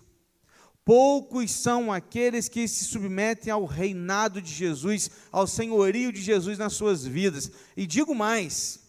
Poucos 0.86 1.50
são 1.50 1.92
aqueles 1.92 2.48
que 2.48 2.68
se 2.68 2.86
submetem 2.86 3.52
ao 3.52 3.66
reinado 3.66 4.40
de 4.40 4.54
Jesus, 4.54 5.10
ao 5.32 5.48
senhorio 5.48 6.14
de 6.14 6.22
Jesus 6.22 6.60
nas 6.60 6.74
suas 6.74 7.04
vidas. 7.04 7.52
E 7.76 7.88
digo 7.88 8.14
mais: 8.14 8.82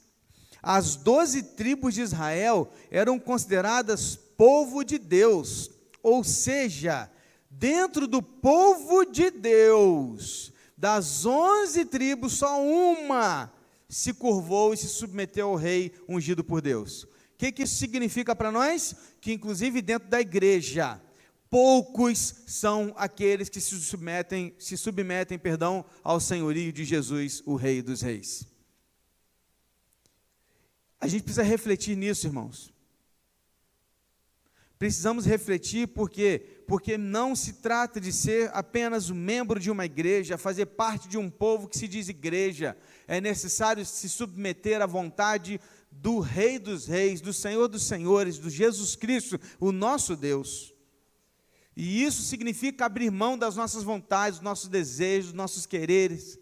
as 0.63 0.97
doze 0.97 1.43
tribos 1.43 1.95
de 1.95 2.03
Israel 2.03 2.71
eram 2.91 3.19
consideradas 3.19 4.26
povo 4.37 4.85
de 4.85 4.99
Deus, 4.99 5.71
ou 6.03 6.23
seja, 6.23 7.11
dentro 7.51 8.07
do 8.07 8.23
povo 8.23 9.05
de 9.05 9.31
Deus, 9.31 10.53
das 10.77 11.25
onze 11.25 11.85
tribos, 11.85 12.35
só 12.35 12.63
uma 12.63 13.53
se 13.89 14.13
curvou 14.13 14.75
e 14.75 14.77
se 14.77 14.89
submeteu 14.89 15.49
ao 15.49 15.57
rei 15.57 15.93
ungido 16.09 16.45
por 16.45 16.61
Deus. 16.61 17.05
O 17.05 17.09
que, 17.39 17.53
que 17.53 17.63
isso 17.63 17.77
significa 17.77 18.35
para 18.35 18.51
nós? 18.51 18.95
Que, 19.21 19.33
inclusive, 19.33 19.83
dentro 19.83 20.09
da 20.09 20.21
igreja, 20.21 21.01
poucos 21.51 22.35
são 22.47 22.95
aqueles 22.97 23.49
que 23.49 23.61
se 23.61 23.79
submetem, 23.81 24.55
se 24.59 24.77
submetem, 24.77 25.39
perdão, 25.39 25.85
ao 26.03 26.19
senhorio 26.19 26.73
de 26.73 26.85
Jesus, 26.85 27.43
o 27.45 27.55
Rei 27.55 27.83
dos 27.83 28.01
Reis. 28.01 28.47
A 30.99 31.07
gente 31.07 31.23
precisa 31.23 31.43
refletir 31.43 31.97
nisso, 31.97 32.27
irmãos. 32.27 32.73
Precisamos 34.79 35.25
refletir 35.25 35.89
porque 35.89 36.57
porque 36.67 36.99
não 36.99 37.37
se 37.37 37.55
trata 37.55 38.01
de 38.01 38.13
ser 38.13 38.51
apenas 38.53 39.09
um 39.09 39.15
membro 39.15 39.61
de 39.61 39.71
uma 39.71 39.85
igreja, 39.85 40.37
fazer 40.37 40.67
parte 40.67 41.09
de 41.09 41.17
um 41.17 41.31
povo 41.31 41.69
que 41.69 41.79
se 41.79 41.87
diz 41.87 42.09
igreja. 42.09 42.77
É 43.07 43.21
necessário 43.21 43.87
se 43.87 44.09
submeter 44.09 44.83
à 44.83 44.87
vontade 44.87 45.61
do 45.91 46.19
Rei 46.19 46.59
dos 46.59 46.87
Reis, 46.87 47.21
do 47.21 47.33
Senhor 47.33 47.69
dos 47.69 47.87
Senhores, 47.87 48.39
do 48.39 48.51
Jesus 48.51 48.97
Cristo, 48.97 49.39
o 49.61 49.71
nosso 49.71 50.17
Deus. 50.17 50.75
E 51.77 52.03
isso 52.03 52.23
significa 52.23 52.87
abrir 52.87 53.11
mão 53.11 53.39
das 53.39 53.55
nossas 53.55 53.85
vontades, 53.85 54.39
dos 54.39 54.45
nossos 54.45 54.69
desejos, 54.69 55.27
dos 55.27 55.37
nossos 55.37 55.67
quereres, 55.67 56.39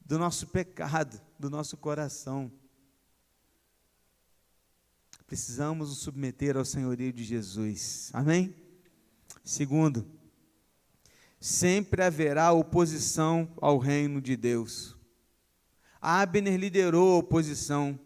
do 0.00 0.18
nosso 0.18 0.46
pecado, 0.46 1.20
do 1.38 1.50
nosso 1.50 1.76
coração. 1.76 2.52
Precisamos 5.28 5.90
nos 5.90 5.98
submeter 5.98 6.56
ao 6.56 6.64
senhorio 6.64 7.12
de 7.12 7.22
Jesus. 7.22 8.08
Amém? 8.14 8.56
Segundo, 9.44 10.10
sempre 11.38 12.02
haverá 12.02 12.50
oposição 12.50 13.46
ao 13.60 13.76
reino 13.76 14.22
de 14.22 14.34
Deus. 14.38 14.96
Abner 16.00 16.58
liderou 16.58 17.12
a 17.12 17.18
oposição, 17.18 18.00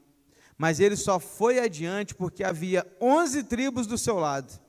mas 0.59 0.81
ele 0.81 0.97
só 0.97 1.21
foi 1.21 1.61
adiante 1.61 2.13
porque 2.13 2.43
havia 2.43 2.85
onze 3.01 3.45
tribos 3.45 3.87
do 3.87 3.97
seu 3.97 4.17
lado. 4.17 4.61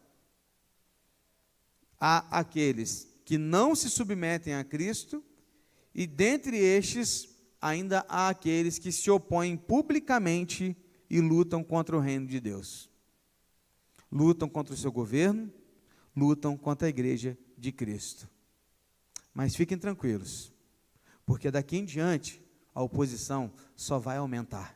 Há 2.00 2.40
aqueles 2.40 3.08
que 3.26 3.40
não 3.40 3.74
se 3.74 3.90
submetem 3.90 4.54
a 4.54 4.64
Cristo, 4.64 5.24
e 5.96 6.06
dentre 6.06 6.56
estes 6.58 7.28
ainda 7.60 8.06
há 8.08 8.30
aqueles 8.30 8.78
que 8.78 8.92
se 8.92 9.10
opõem 9.10 9.58
publicamente 9.58 10.78
e 11.14 11.22
lutam 11.22 11.64
contra 11.64 11.96
o 11.96 12.00
reino 12.00 12.26
de 12.26 12.40
Deus. 12.40 12.90
Lutam 14.12 14.50
contra 14.50 14.74
o 14.74 14.78
seu 14.78 14.92
governo, 14.92 15.54
lutam 16.16 16.58
contra 16.58 16.88
a 16.88 16.90
igreja 16.90 17.38
de 17.56 17.72
Cristo. 17.72 18.28
Mas 19.32 19.56
fiquem 19.56 19.78
tranquilos, 19.78 20.52
porque 21.24 21.52
daqui 21.52 21.78
em 21.78 21.86
diante 21.86 22.44
a 22.74 22.82
oposição 22.82 23.54
só 23.76 24.00
vai 24.00 24.18
aumentar. 24.18 24.76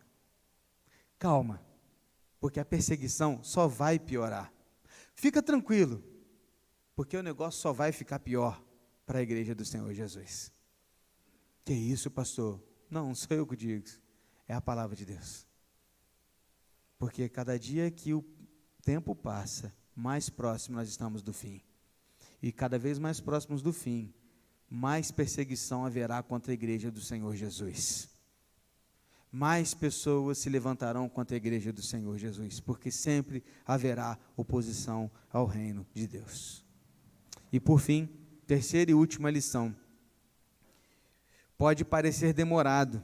Calma, 1.18 1.60
porque 2.40 2.60
a 2.60 2.66
perseguição 2.66 3.44
só 3.44 3.68
vai 3.68 3.98
piorar. 3.98 4.54
Fica 5.16 5.42
tranquilo, 5.42 6.04
porque 6.96 7.18
o 7.18 7.24
negócio 7.24 7.60
só 7.60 7.74
vai 7.74 7.92
ficar 7.92 8.20
pior 8.20 8.64
para 9.08 9.18
a 9.18 9.24
igreja 9.24 9.56
do 9.56 9.66
Senhor 9.66 9.92
Jesus. 9.92 10.54
Que 11.66 11.74
isso, 11.74 12.12
pastor? 12.12 12.64
Não, 12.92 13.16
sou 13.16 13.36
eu 13.36 13.48
que 13.48 13.56
digo, 13.56 13.88
é 14.48 14.54
a 14.54 14.62
palavra 14.62 14.96
de 14.96 15.04
Deus. 15.04 15.47
Porque 16.98 17.30
cada 17.30 17.58
dia 17.58 17.89
que 17.91 18.14
o 18.14 18.24
tempo 18.84 19.16
passa, 19.16 19.74
mais 19.95 20.30
próximo 20.30 20.78
nós 20.78 20.89
estamos 20.89 21.22
do 21.22 21.34
fim. 21.34 21.62
E 22.41 22.52
cada 22.52 22.78
vez 22.78 23.00
mais 23.00 23.20
próximos 23.20 23.62
do 23.62 23.74
fim, 23.74 24.14
mais 24.70 25.12
perseguição 25.12 25.86
haverá 25.86 26.22
contra 26.22 26.52
a 26.52 26.54
igreja 26.54 26.91
do 26.91 27.02
Senhor 27.02 27.36
Jesus. 27.36 28.10
Mais 29.32 29.74
pessoas 29.74 30.38
se 30.38 30.50
levantarão 30.50 31.08
contra 31.10 31.36
a 31.36 31.38
igreja 31.38 31.72
do 31.74 31.82
Senhor 31.82 32.18
Jesus, 32.18 32.60
porque 32.60 32.89
sempre 32.91 33.43
haverá 33.66 34.18
oposição 34.36 35.12
ao 35.30 35.45
reino 35.45 35.86
de 35.93 36.08
Deus. 36.08 36.66
E 37.52 37.60
por 37.60 37.80
fim, 37.80 38.10
terceira 38.45 38.91
e 38.91 38.93
última 38.93 39.30
lição. 39.30 39.76
Pode 41.58 41.84
parecer 41.84 42.34
demorado, 42.34 43.04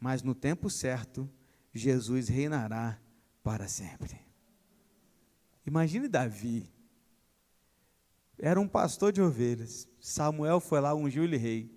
mas 0.00 0.22
no 0.22 0.34
tempo 0.34 0.68
certo, 0.70 1.28
Jesus 1.74 2.28
reinará 2.28 2.98
para 3.42 3.66
sempre. 3.66 4.18
Imagine 5.66 6.08
Davi. 6.08 6.70
Era 8.38 8.60
um 8.60 8.68
pastor 8.68 9.12
de 9.12 9.20
ovelhas. 9.20 9.88
Samuel 10.00 10.60
foi 10.60 10.80
lá, 10.80 10.94
ungiu 10.94 11.24
ele 11.24 11.36
rei. 11.36 11.70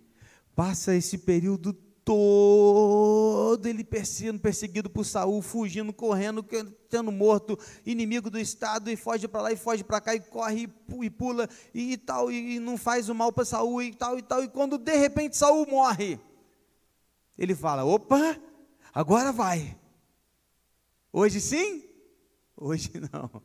Passa 0.56 0.95
esse 0.95 1.18
período 1.18 1.74
todo 2.08 3.68
ele 3.68 3.86
sendo 4.06 4.39
perseguido 4.39 4.89
por 4.89 5.04
Saul, 5.04 5.41
fugindo, 5.41 5.91
correndo, 5.91 6.45
sendo 6.89 7.12
morto, 7.12 7.60
inimigo 7.86 8.30
do 8.30 8.39
estado, 8.39 8.89
e 8.89 8.95
foge 8.95 9.28
para 9.28 9.41
lá 9.41 9.52
e 9.52 9.58
foge 9.58 9.84
para 9.84 10.00
cá, 10.00 10.16
e 10.16 10.22
corre 10.22 10.70
e 11.02 11.10
pula 11.10 11.50
e, 11.74 11.91
e 11.91 11.98
tal, 11.98 12.32
e 12.32 12.60
não 12.60 12.78
faz 12.78 13.10
o 13.10 13.16
mal 13.16 13.34
para 13.34 13.43
Saul 13.43 13.82
e 13.82 13.93
tal 13.93 14.18
e 14.18 14.22
tal. 14.22 14.41
E 14.41 14.48
quando 14.48 14.78
de 14.78 14.95
repente 14.95 15.36
Saul 15.36 15.68
morre, 15.68 16.18
ele 17.38 17.54
fala: 17.54 17.84
opa, 17.84 18.39
agora 18.93 19.34
vai. 19.34 19.78
Hoje 21.18 21.41
sim? 21.41 21.84
Hoje 22.55 22.91
não. 23.11 23.41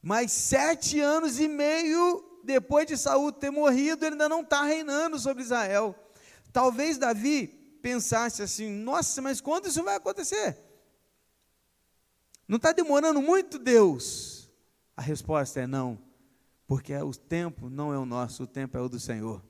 Mas 0.00 0.32
sete 0.32 0.98
anos 0.98 1.38
e 1.38 1.46
meio 1.46 2.40
depois 2.42 2.86
de 2.86 2.96
Saul 2.96 3.30
ter 3.30 3.50
morrido, 3.50 4.02
ele 4.02 4.14
ainda 4.14 4.30
não 4.30 4.40
está 4.40 4.62
reinando 4.62 5.18
sobre 5.18 5.42
Israel. 5.42 5.94
Talvez 6.54 6.96
Davi 6.96 7.48
pensasse 7.82 8.42
assim: 8.42 8.70
nossa, 8.70 9.20
mas 9.20 9.42
quando 9.42 9.66
isso 9.66 9.84
vai 9.84 9.96
acontecer? 9.96 10.56
Não 12.48 12.56
está 12.56 12.72
demorando 12.72 13.20
muito, 13.20 13.58
Deus? 13.58 14.50
A 14.96 15.02
resposta 15.02 15.60
é 15.60 15.66
não, 15.66 15.98
porque 16.66 16.94
o 16.96 17.12
tempo 17.12 17.68
não 17.68 17.92
é 17.92 17.98
o 17.98 18.06
nosso, 18.06 18.44
o 18.44 18.46
tempo 18.46 18.74
é 18.78 18.80
o 18.80 18.88
do 18.88 18.98
Senhor. 18.98 19.44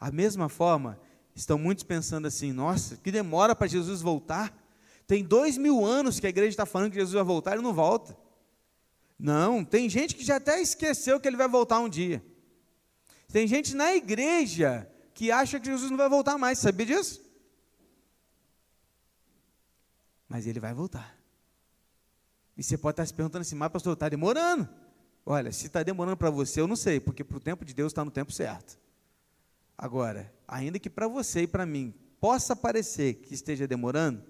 A 0.00 0.10
mesma 0.10 0.48
forma, 0.48 0.98
estão 1.32 1.56
muitos 1.56 1.84
pensando 1.84 2.26
assim: 2.26 2.52
nossa, 2.52 2.96
que 2.96 3.12
demora 3.12 3.54
para 3.54 3.68
Jesus 3.68 4.02
voltar. 4.02 4.52
Tem 5.10 5.24
dois 5.24 5.58
mil 5.58 5.84
anos 5.84 6.20
que 6.20 6.26
a 6.28 6.30
igreja 6.30 6.50
está 6.50 6.64
falando 6.64 6.92
que 6.92 6.98
Jesus 6.98 7.14
vai 7.14 7.24
voltar 7.24 7.58
e 7.58 7.60
não 7.60 7.74
volta. 7.74 8.16
Não, 9.18 9.64
tem 9.64 9.90
gente 9.90 10.14
que 10.14 10.22
já 10.22 10.36
até 10.36 10.62
esqueceu 10.62 11.18
que 11.18 11.26
ele 11.26 11.36
vai 11.36 11.48
voltar 11.48 11.80
um 11.80 11.88
dia. 11.88 12.24
Tem 13.26 13.44
gente 13.44 13.74
na 13.74 13.92
igreja 13.92 14.88
que 15.12 15.32
acha 15.32 15.58
que 15.58 15.66
Jesus 15.66 15.90
não 15.90 15.98
vai 15.98 16.08
voltar 16.08 16.38
mais, 16.38 16.60
sabia 16.60 16.86
disso? 16.86 17.20
Mas 20.28 20.46
ele 20.46 20.60
vai 20.60 20.72
voltar. 20.72 21.20
E 22.56 22.62
você 22.62 22.78
pode 22.78 22.92
estar 22.92 23.04
se 23.04 23.12
perguntando 23.12 23.42
assim, 23.42 23.56
mas 23.56 23.72
pastor, 23.72 23.94
está 23.94 24.08
demorando. 24.08 24.68
Olha, 25.26 25.50
se 25.50 25.66
está 25.66 25.82
demorando 25.82 26.18
para 26.18 26.30
você, 26.30 26.60
eu 26.60 26.68
não 26.68 26.76
sei, 26.76 27.00
porque 27.00 27.24
para 27.24 27.36
o 27.36 27.40
tempo 27.40 27.64
de 27.64 27.74
Deus 27.74 27.90
está 27.90 28.04
no 28.04 28.12
tempo 28.12 28.30
certo. 28.30 28.78
Agora, 29.76 30.32
ainda 30.46 30.78
que 30.78 30.88
para 30.88 31.08
você 31.08 31.42
e 31.42 31.46
para 31.48 31.66
mim 31.66 31.92
possa 32.20 32.54
parecer 32.54 33.14
que 33.14 33.34
esteja 33.34 33.66
demorando, 33.66 34.29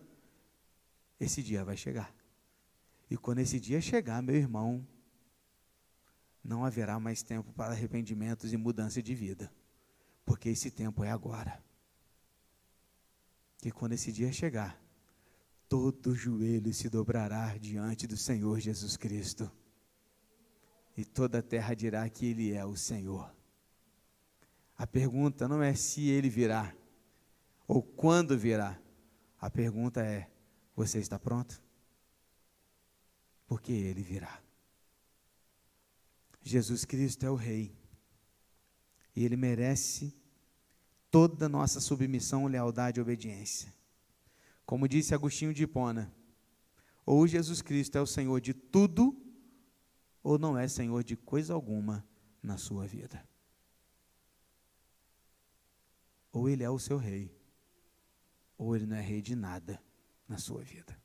esse 1.21 1.43
dia 1.43 1.63
vai 1.63 1.77
chegar. 1.77 2.13
E 3.11 3.17
quando 3.17 3.41
esse 3.41 3.61
dia 3.61 3.81
chegar, 3.81 4.23
meu 4.23 4.35
irmão, 4.35 4.87
não 6.43 6.65
haverá 6.65 6.99
mais 6.99 7.23
tempo 7.23 7.53
para 7.53 7.73
arrependimentos 7.73 8.53
e 8.53 8.57
mudança 8.57 9.03
de 9.03 9.15
vida, 9.15 9.53
porque 10.25 10.49
esse 10.49 10.71
tempo 10.71 11.05
é 11.05 11.11
agora. 11.11 11.63
Que 13.59 13.71
quando 13.71 13.93
esse 13.93 14.11
dia 14.11 14.33
chegar, 14.33 14.81
todo 15.69 16.15
joelho 16.15 16.73
se 16.73 16.89
dobrará 16.89 17.57
diante 17.59 18.07
do 18.07 18.17
Senhor 18.17 18.59
Jesus 18.59 18.97
Cristo, 18.97 19.51
e 20.97 21.05
toda 21.05 21.39
a 21.39 21.43
terra 21.43 21.75
dirá 21.75 22.09
que 22.09 22.27
Ele 22.27 22.53
é 22.53 22.65
o 22.65 22.77
Senhor. 22.77 23.35
A 24.77 24.87
pergunta 24.87 25.47
não 25.47 25.63
é 25.63 25.75
se 25.75 26.09
Ele 26.09 26.31
virá, 26.31 26.75
ou 27.69 27.83
quando 27.83 28.37
virá, 28.39 28.81
a 29.39 29.51
pergunta 29.51 30.01
é: 30.01 30.31
você 30.81 30.99
está 30.99 31.19
pronto? 31.19 31.63
Porque 33.47 33.71
ele 33.71 34.03
virá. 34.03 34.43
Jesus 36.43 36.87
Cristo 36.87 37.27
é 37.27 37.31
o 37.31 37.35
Rei. 37.35 37.77
E 39.15 39.25
ele 39.25 39.37
merece 39.37 40.17
toda 41.11 41.47
a 41.47 41.49
nossa 41.49 41.81
submissão, 41.81 42.47
lealdade 42.47 42.99
e 42.99 43.03
obediência. 43.03 43.75
Como 44.65 44.89
disse 44.89 45.15
Agostinho 45.15 45.53
de 45.53 45.65
Hipona, 45.65 46.11
ou 47.05 47.27
Jesus 47.27 47.61
Cristo 47.61 47.99
é 47.99 48.01
o 48.01 48.07
Senhor 48.07 48.41
de 48.41 48.55
tudo, 48.55 49.15
ou 50.23 50.39
não 50.39 50.57
é 50.57 50.67
Senhor 50.67 51.05
de 51.05 51.15
coisa 51.15 51.53
alguma 51.53 52.07
na 52.43 52.57
sua 52.57 52.87
vida. 52.87 53.23
Ou 56.33 56.49
ele 56.49 56.63
é 56.63 56.71
o 56.71 56.79
seu 56.79 56.97
rei, 56.97 57.37
ou 58.57 58.75
ele 58.75 58.87
não 58.87 58.97
é 58.97 59.03
rei 59.03 59.21
de 59.21 59.35
nada 59.35 59.83
na 60.31 60.39
sua 60.39 60.63
vida. 60.63 60.97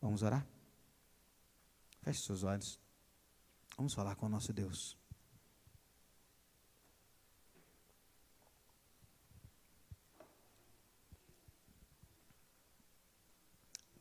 Vamos 0.00 0.22
orar? 0.22 0.46
Feche 2.00 2.22
seus 2.22 2.44
olhos. 2.44 2.78
Vamos 3.76 3.92
falar 3.92 4.14
com 4.14 4.26
o 4.26 4.28
nosso 4.28 4.52
Deus. 4.52 4.96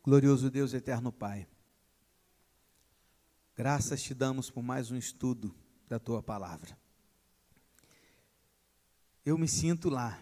Glorioso 0.04 0.50
Deus, 0.52 0.74
eterno 0.74 1.12
Pai, 1.12 1.48
graças 3.56 4.02
te 4.02 4.16
damos 4.16 4.50
por 4.50 4.64
mais 4.64 4.90
um 4.90 4.96
estudo 4.96 5.56
da 5.88 6.00
tua 6.00 6.24
palavra. 6.24 6.78
Eu 9.24 9.38
me 9.38 9.48
sinto 9.48 9.90
lá, 9.90 10.20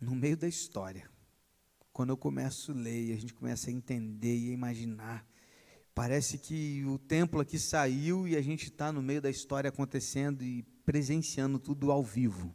no 0.00 0.14
meio 0.14 0.36
da 0.36 0.48
história, 0.48 1.09
quando 2.00 2.08
eu 2.08 2.16
começo 2.16 2.72
a 2.72 2.74
ler 2.74 3.08
e 3.08 3.12
a 3.12 3.16
gente 3.16 3.34
começa 3.34 3.68
a 3.68 3.72
entender 3.74 4.34
e 4.34 4.48
a 4.48 4.54
imaginar. 4.54 5.28
Parece 5.94 6.38
que 6.38 6.82
o 6.86 6.98
templo 6.98 7.42
aqui 7.42 7.58
saiu 7.58 8.26
e 8.26 8.36
a 8.36 8.40
gente 8.40 8.68
está 8.68 8.90
no 8.90 9.02
meio 9.02 9.20
da 9.20 9.28
história 9.28 9.68
acontecendo 9.68 10.42
e 10.42 10.62
presenciando 10.82 11.58
tudo 11.58 11.92
ao 11.92 12.02
vivo. 12.02 12.54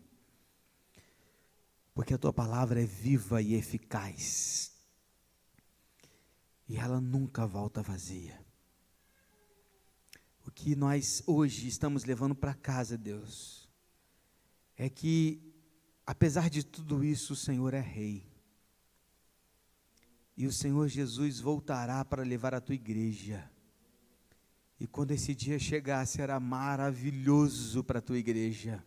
Porque 1.94 2.16
a 2.16 2.18
tua 2.18 2.34
palavra 2.34 2.82
é 2.82 2.88
viva 2.88 3.40
e 3.40 3.54
eficaz 3.54 4.74
e 6.68 6.78
ela 6.78 7.00
nunca 7.00 7.46
volta 7.46 7.84
vazia. 7.84 8.44
O 10.44 10.50
que 10.50 10.76
nós 10.76 11.22
hoje 11.28 11.68
estamos 11.68 12.04
levando 12.04 12.34
para 12.34 12.56
casa, 12.56 12.98
Deus, 12.98 13.70
é 14.76 14.90
que, 14.90 15.54
apesar 16.04 16.50
de 16.50 16.66
tudo 16.66 17.04
isso, 17.04 17.34
o 17.34 17.36
Senhor 17.36 17.76
é 17.76 17.80
Rei. 17.80 18.35
E 20.38 20.46
o 20.46 20.52
Senhor 20.52 20.88
Jesus 20.88 21.40
voltará 21.40 22.04
para 22.04 22.24
levar 22.24 22.54
a 22.54 22.62
tua 22.62 22.76
igreja. 22.76 23.50
E 24.80 24.86
quando 24.86 25.12
esse 25.12 25.34
dia 25.34 25.58
chegar, 25.58 26.06
será 26.06 26.40
maravilhoso 26.40 27.84
para 27.84 28.00
a 28.00 28.02
tua 28.02 28.18
igreja, 28.18 28.84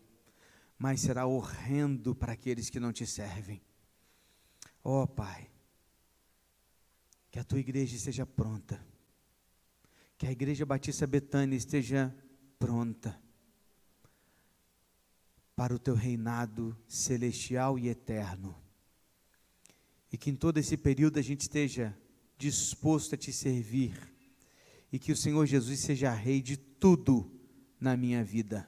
mas 0.77 1.01
será 1.01 1.25
horrendo 1.25 2.13
para 2.13 2.33
aqueles 2.33 2.69
que 2.69 2.79
não 2.79 2.93
te 2.93 3.07
servem. 3.07 3.61
Ó 4.83 5.03
oh, 5.03 5.07
Pai, 5.07 5.49
que 7.31 7.39
a 7.39 7.43
tua 7.43 7.59
igreja 7.59 7.95
esteja 7.95 8.25
pronta. 8.25 8.83
Que 10.17 10.27
a 10.27 10.31
igreja 10.31 10.65
Batista 10.65 11.07
Betânia 11.07 11.55
esteja 11.55 12.13
pronta 12.59 13.19
para 15.55 15.73
o 15.73 15.79
teu 15.79 15.95
reinado 15.95 16.77
celestial 16.87 17.79
e 17.79 17.87
eterno. 17.87 18.55
E 20.11 20.17
que 20.17 20.29
em 20.29 20.35
todo 20.35 20.57
esse 20.57 20.75
período 20.75 21.19
a 21.19 21.21
gente 21.21 21.41
esteja 21.41 21.95
disposto 22.37 23.15
a 23.15 23.17
te 23.17 23.31
servir. 23.31 24.13
E 24.91 24.97
que 24.97 25.11
o 25.11 25.17
Senhor 25.17 25.45
Jesus 25.45 25.79
seja 25.79 26.11
rei 26.11 26.41
de 26.41 26.57
tudo 26.57 27.31
na 27.79 27.95
minha 27.95 28.23
vida, 28.23 28.67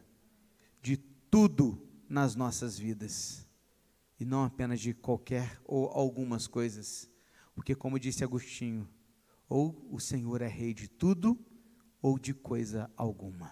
de 0.81 0.97
tudo 0.97 1.81
nas 2.07 2.35
nossas 2.35 2.77
vidas, 2.77 3.47
e 4.19 4.25
não 4.25 4.43
apenas 4.43 4.79
de 4.79 4.93
qualquer 4.93 5.59
ou 5.65 5.87
algumas 5.87 6.45
coisas. 6.45 7.09
Porque, 7.55 7.73
como 7.73 7.99
disse 7.99 8.23
Agostinho, 8.23 8.87
ou 9.49 9.87
o 9.91 9.99
Senhor 9.99 10.41
é 10.41 10.47
rei 10.47 10.73
de 10.73 10.87
tudo, 10.87 11.37
ou 12.01 12.17
de 12.19 12.33
coisa 12.33 12.89
alguma. 12.95 13.51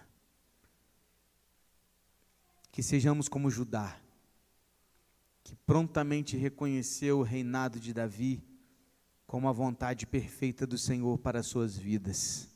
Que 2.72 2.84
sejamos 2.84 3.28
como 3.28 3.50
Judá, 3.50 4.00
que 5.50 5.56
prontamente 5.56 6.38
reconheceu 6.38 7.18
o 7.18 7.24
reinado 7.24 7.80
de 7.80 7.92
Davi 7.92 8.44
como 9.26 9.50
a 9.50 9.52
vontade 9.52 10.06
perfeita 10.06 10.68
do 10.68 10.78
Senhor 10.78 11.18
para 11.18 11.40
as 11.40 11.48
suas 11.48 11.76
vidas. 11.76 12.48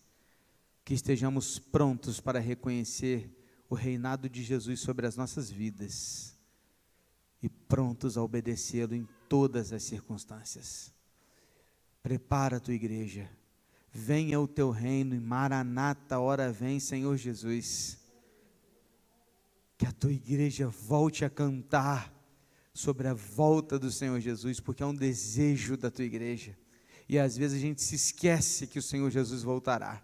Que 0.85 0.93
estejamos 0.93 1.57
prontos 1.57 2.19
para 2.19 2.39
reconhecer 2.39 3.35
o 3.67 3.73
reinado 3.73 4.29
de 4.29 4.43
Jesus 4.43 4.79
sobre 4.79 5.07
as 5.07 5.17
nossas 5.17 5.49
vidas 5.49 6.37
e 7.41 7.49
prontos 7.49 8.15
a 8.15 8.21
obedecê-lo 8.21 8.93
em 8.93 9.07
todas 9.27 9.73
as 9.73 9.81
circunstâncias. 9.81 10.93
Prepara 12.03 12.57
a 12.57 12.59
tua 12.59 12.75
igreja. 12.75 13.27
Venha 13.91 14.39
o 14.39 14.47
teu 14.47 14.69
reino, 14.69 15.15
e 15.15 15.19
Maranata, 15.19 16.19
hora 16.19 16.51
vem, 16.51 16.79
Senhor 16.79 17.17
Jesus. 17.17 17.97
Que 19.79 19.87
a 19.87 19.91
tua 19.91 20.11
igreja 20.11 20.67
volte 20.67 21.25
a 21.25 21.29
cantar 21.29 22.13
sobre 22.73 23.07
a 23.07 23.13
volta 23.13 23.77
do 23.77 23.91
Senhor 23.91 24.19
Jesus, 24.19 24.59
porque 24.59 24.81
é 24.81 24.85
um 24.85 24.95
desejo 24.95 25.77
da 25.77 25.91
tua 25.91 26.05
igreja. 26.05 26.57
E 27.07 27.19
às 27.19 27.37
vezes 27.37 27.57
a 27.57 27.61
gente 27.61 27.81
se 27.81 27.95
esquece 27.95 28.65
que 28.65 28.79
o 28.79 28.81
Senhor 28.81 29.09
Jesus 29.11 29.43
voltará. 29.43 30.01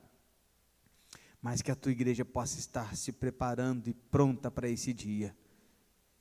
Mas 1.41 1.61
que 1.61 1.71
a 1.71 1.75
tua 1.75 1.91
igreja 1.91 2.23
possa 2.23 2.59
estar 2.59 2.95
se 2.95 3.11
preparando 3.11 3.87
e 3.87 3.93
pronta 3.93 4.51
para 4.51 4.69
esse 4.69 4.93
dia. 4.93 5.35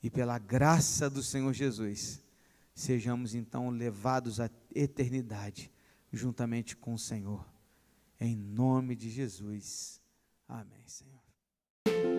E 0.01 0.09
pela 0.09 0.39
graça 0.39 1.09
do 1.09 1.21
Senhor 1.21 1.53
Jesus, 1.53 2.21
sejamos 2.73 3.35
então 3.35 3.69
levados 3.69 4.39
à 4.39 4.49
eternidade 4.73 5.69
juntamente 6.11 6.75
com 6.75 6.93
o 6.93 6.99
Senhor. 6.99 7.45
Em 8.19 8.35
nome 8.35 8.95
de 8.95 9.09
Jesus. 9.09 10.01
Amém, 10.47 10.87
Senhor. 10.87 12.18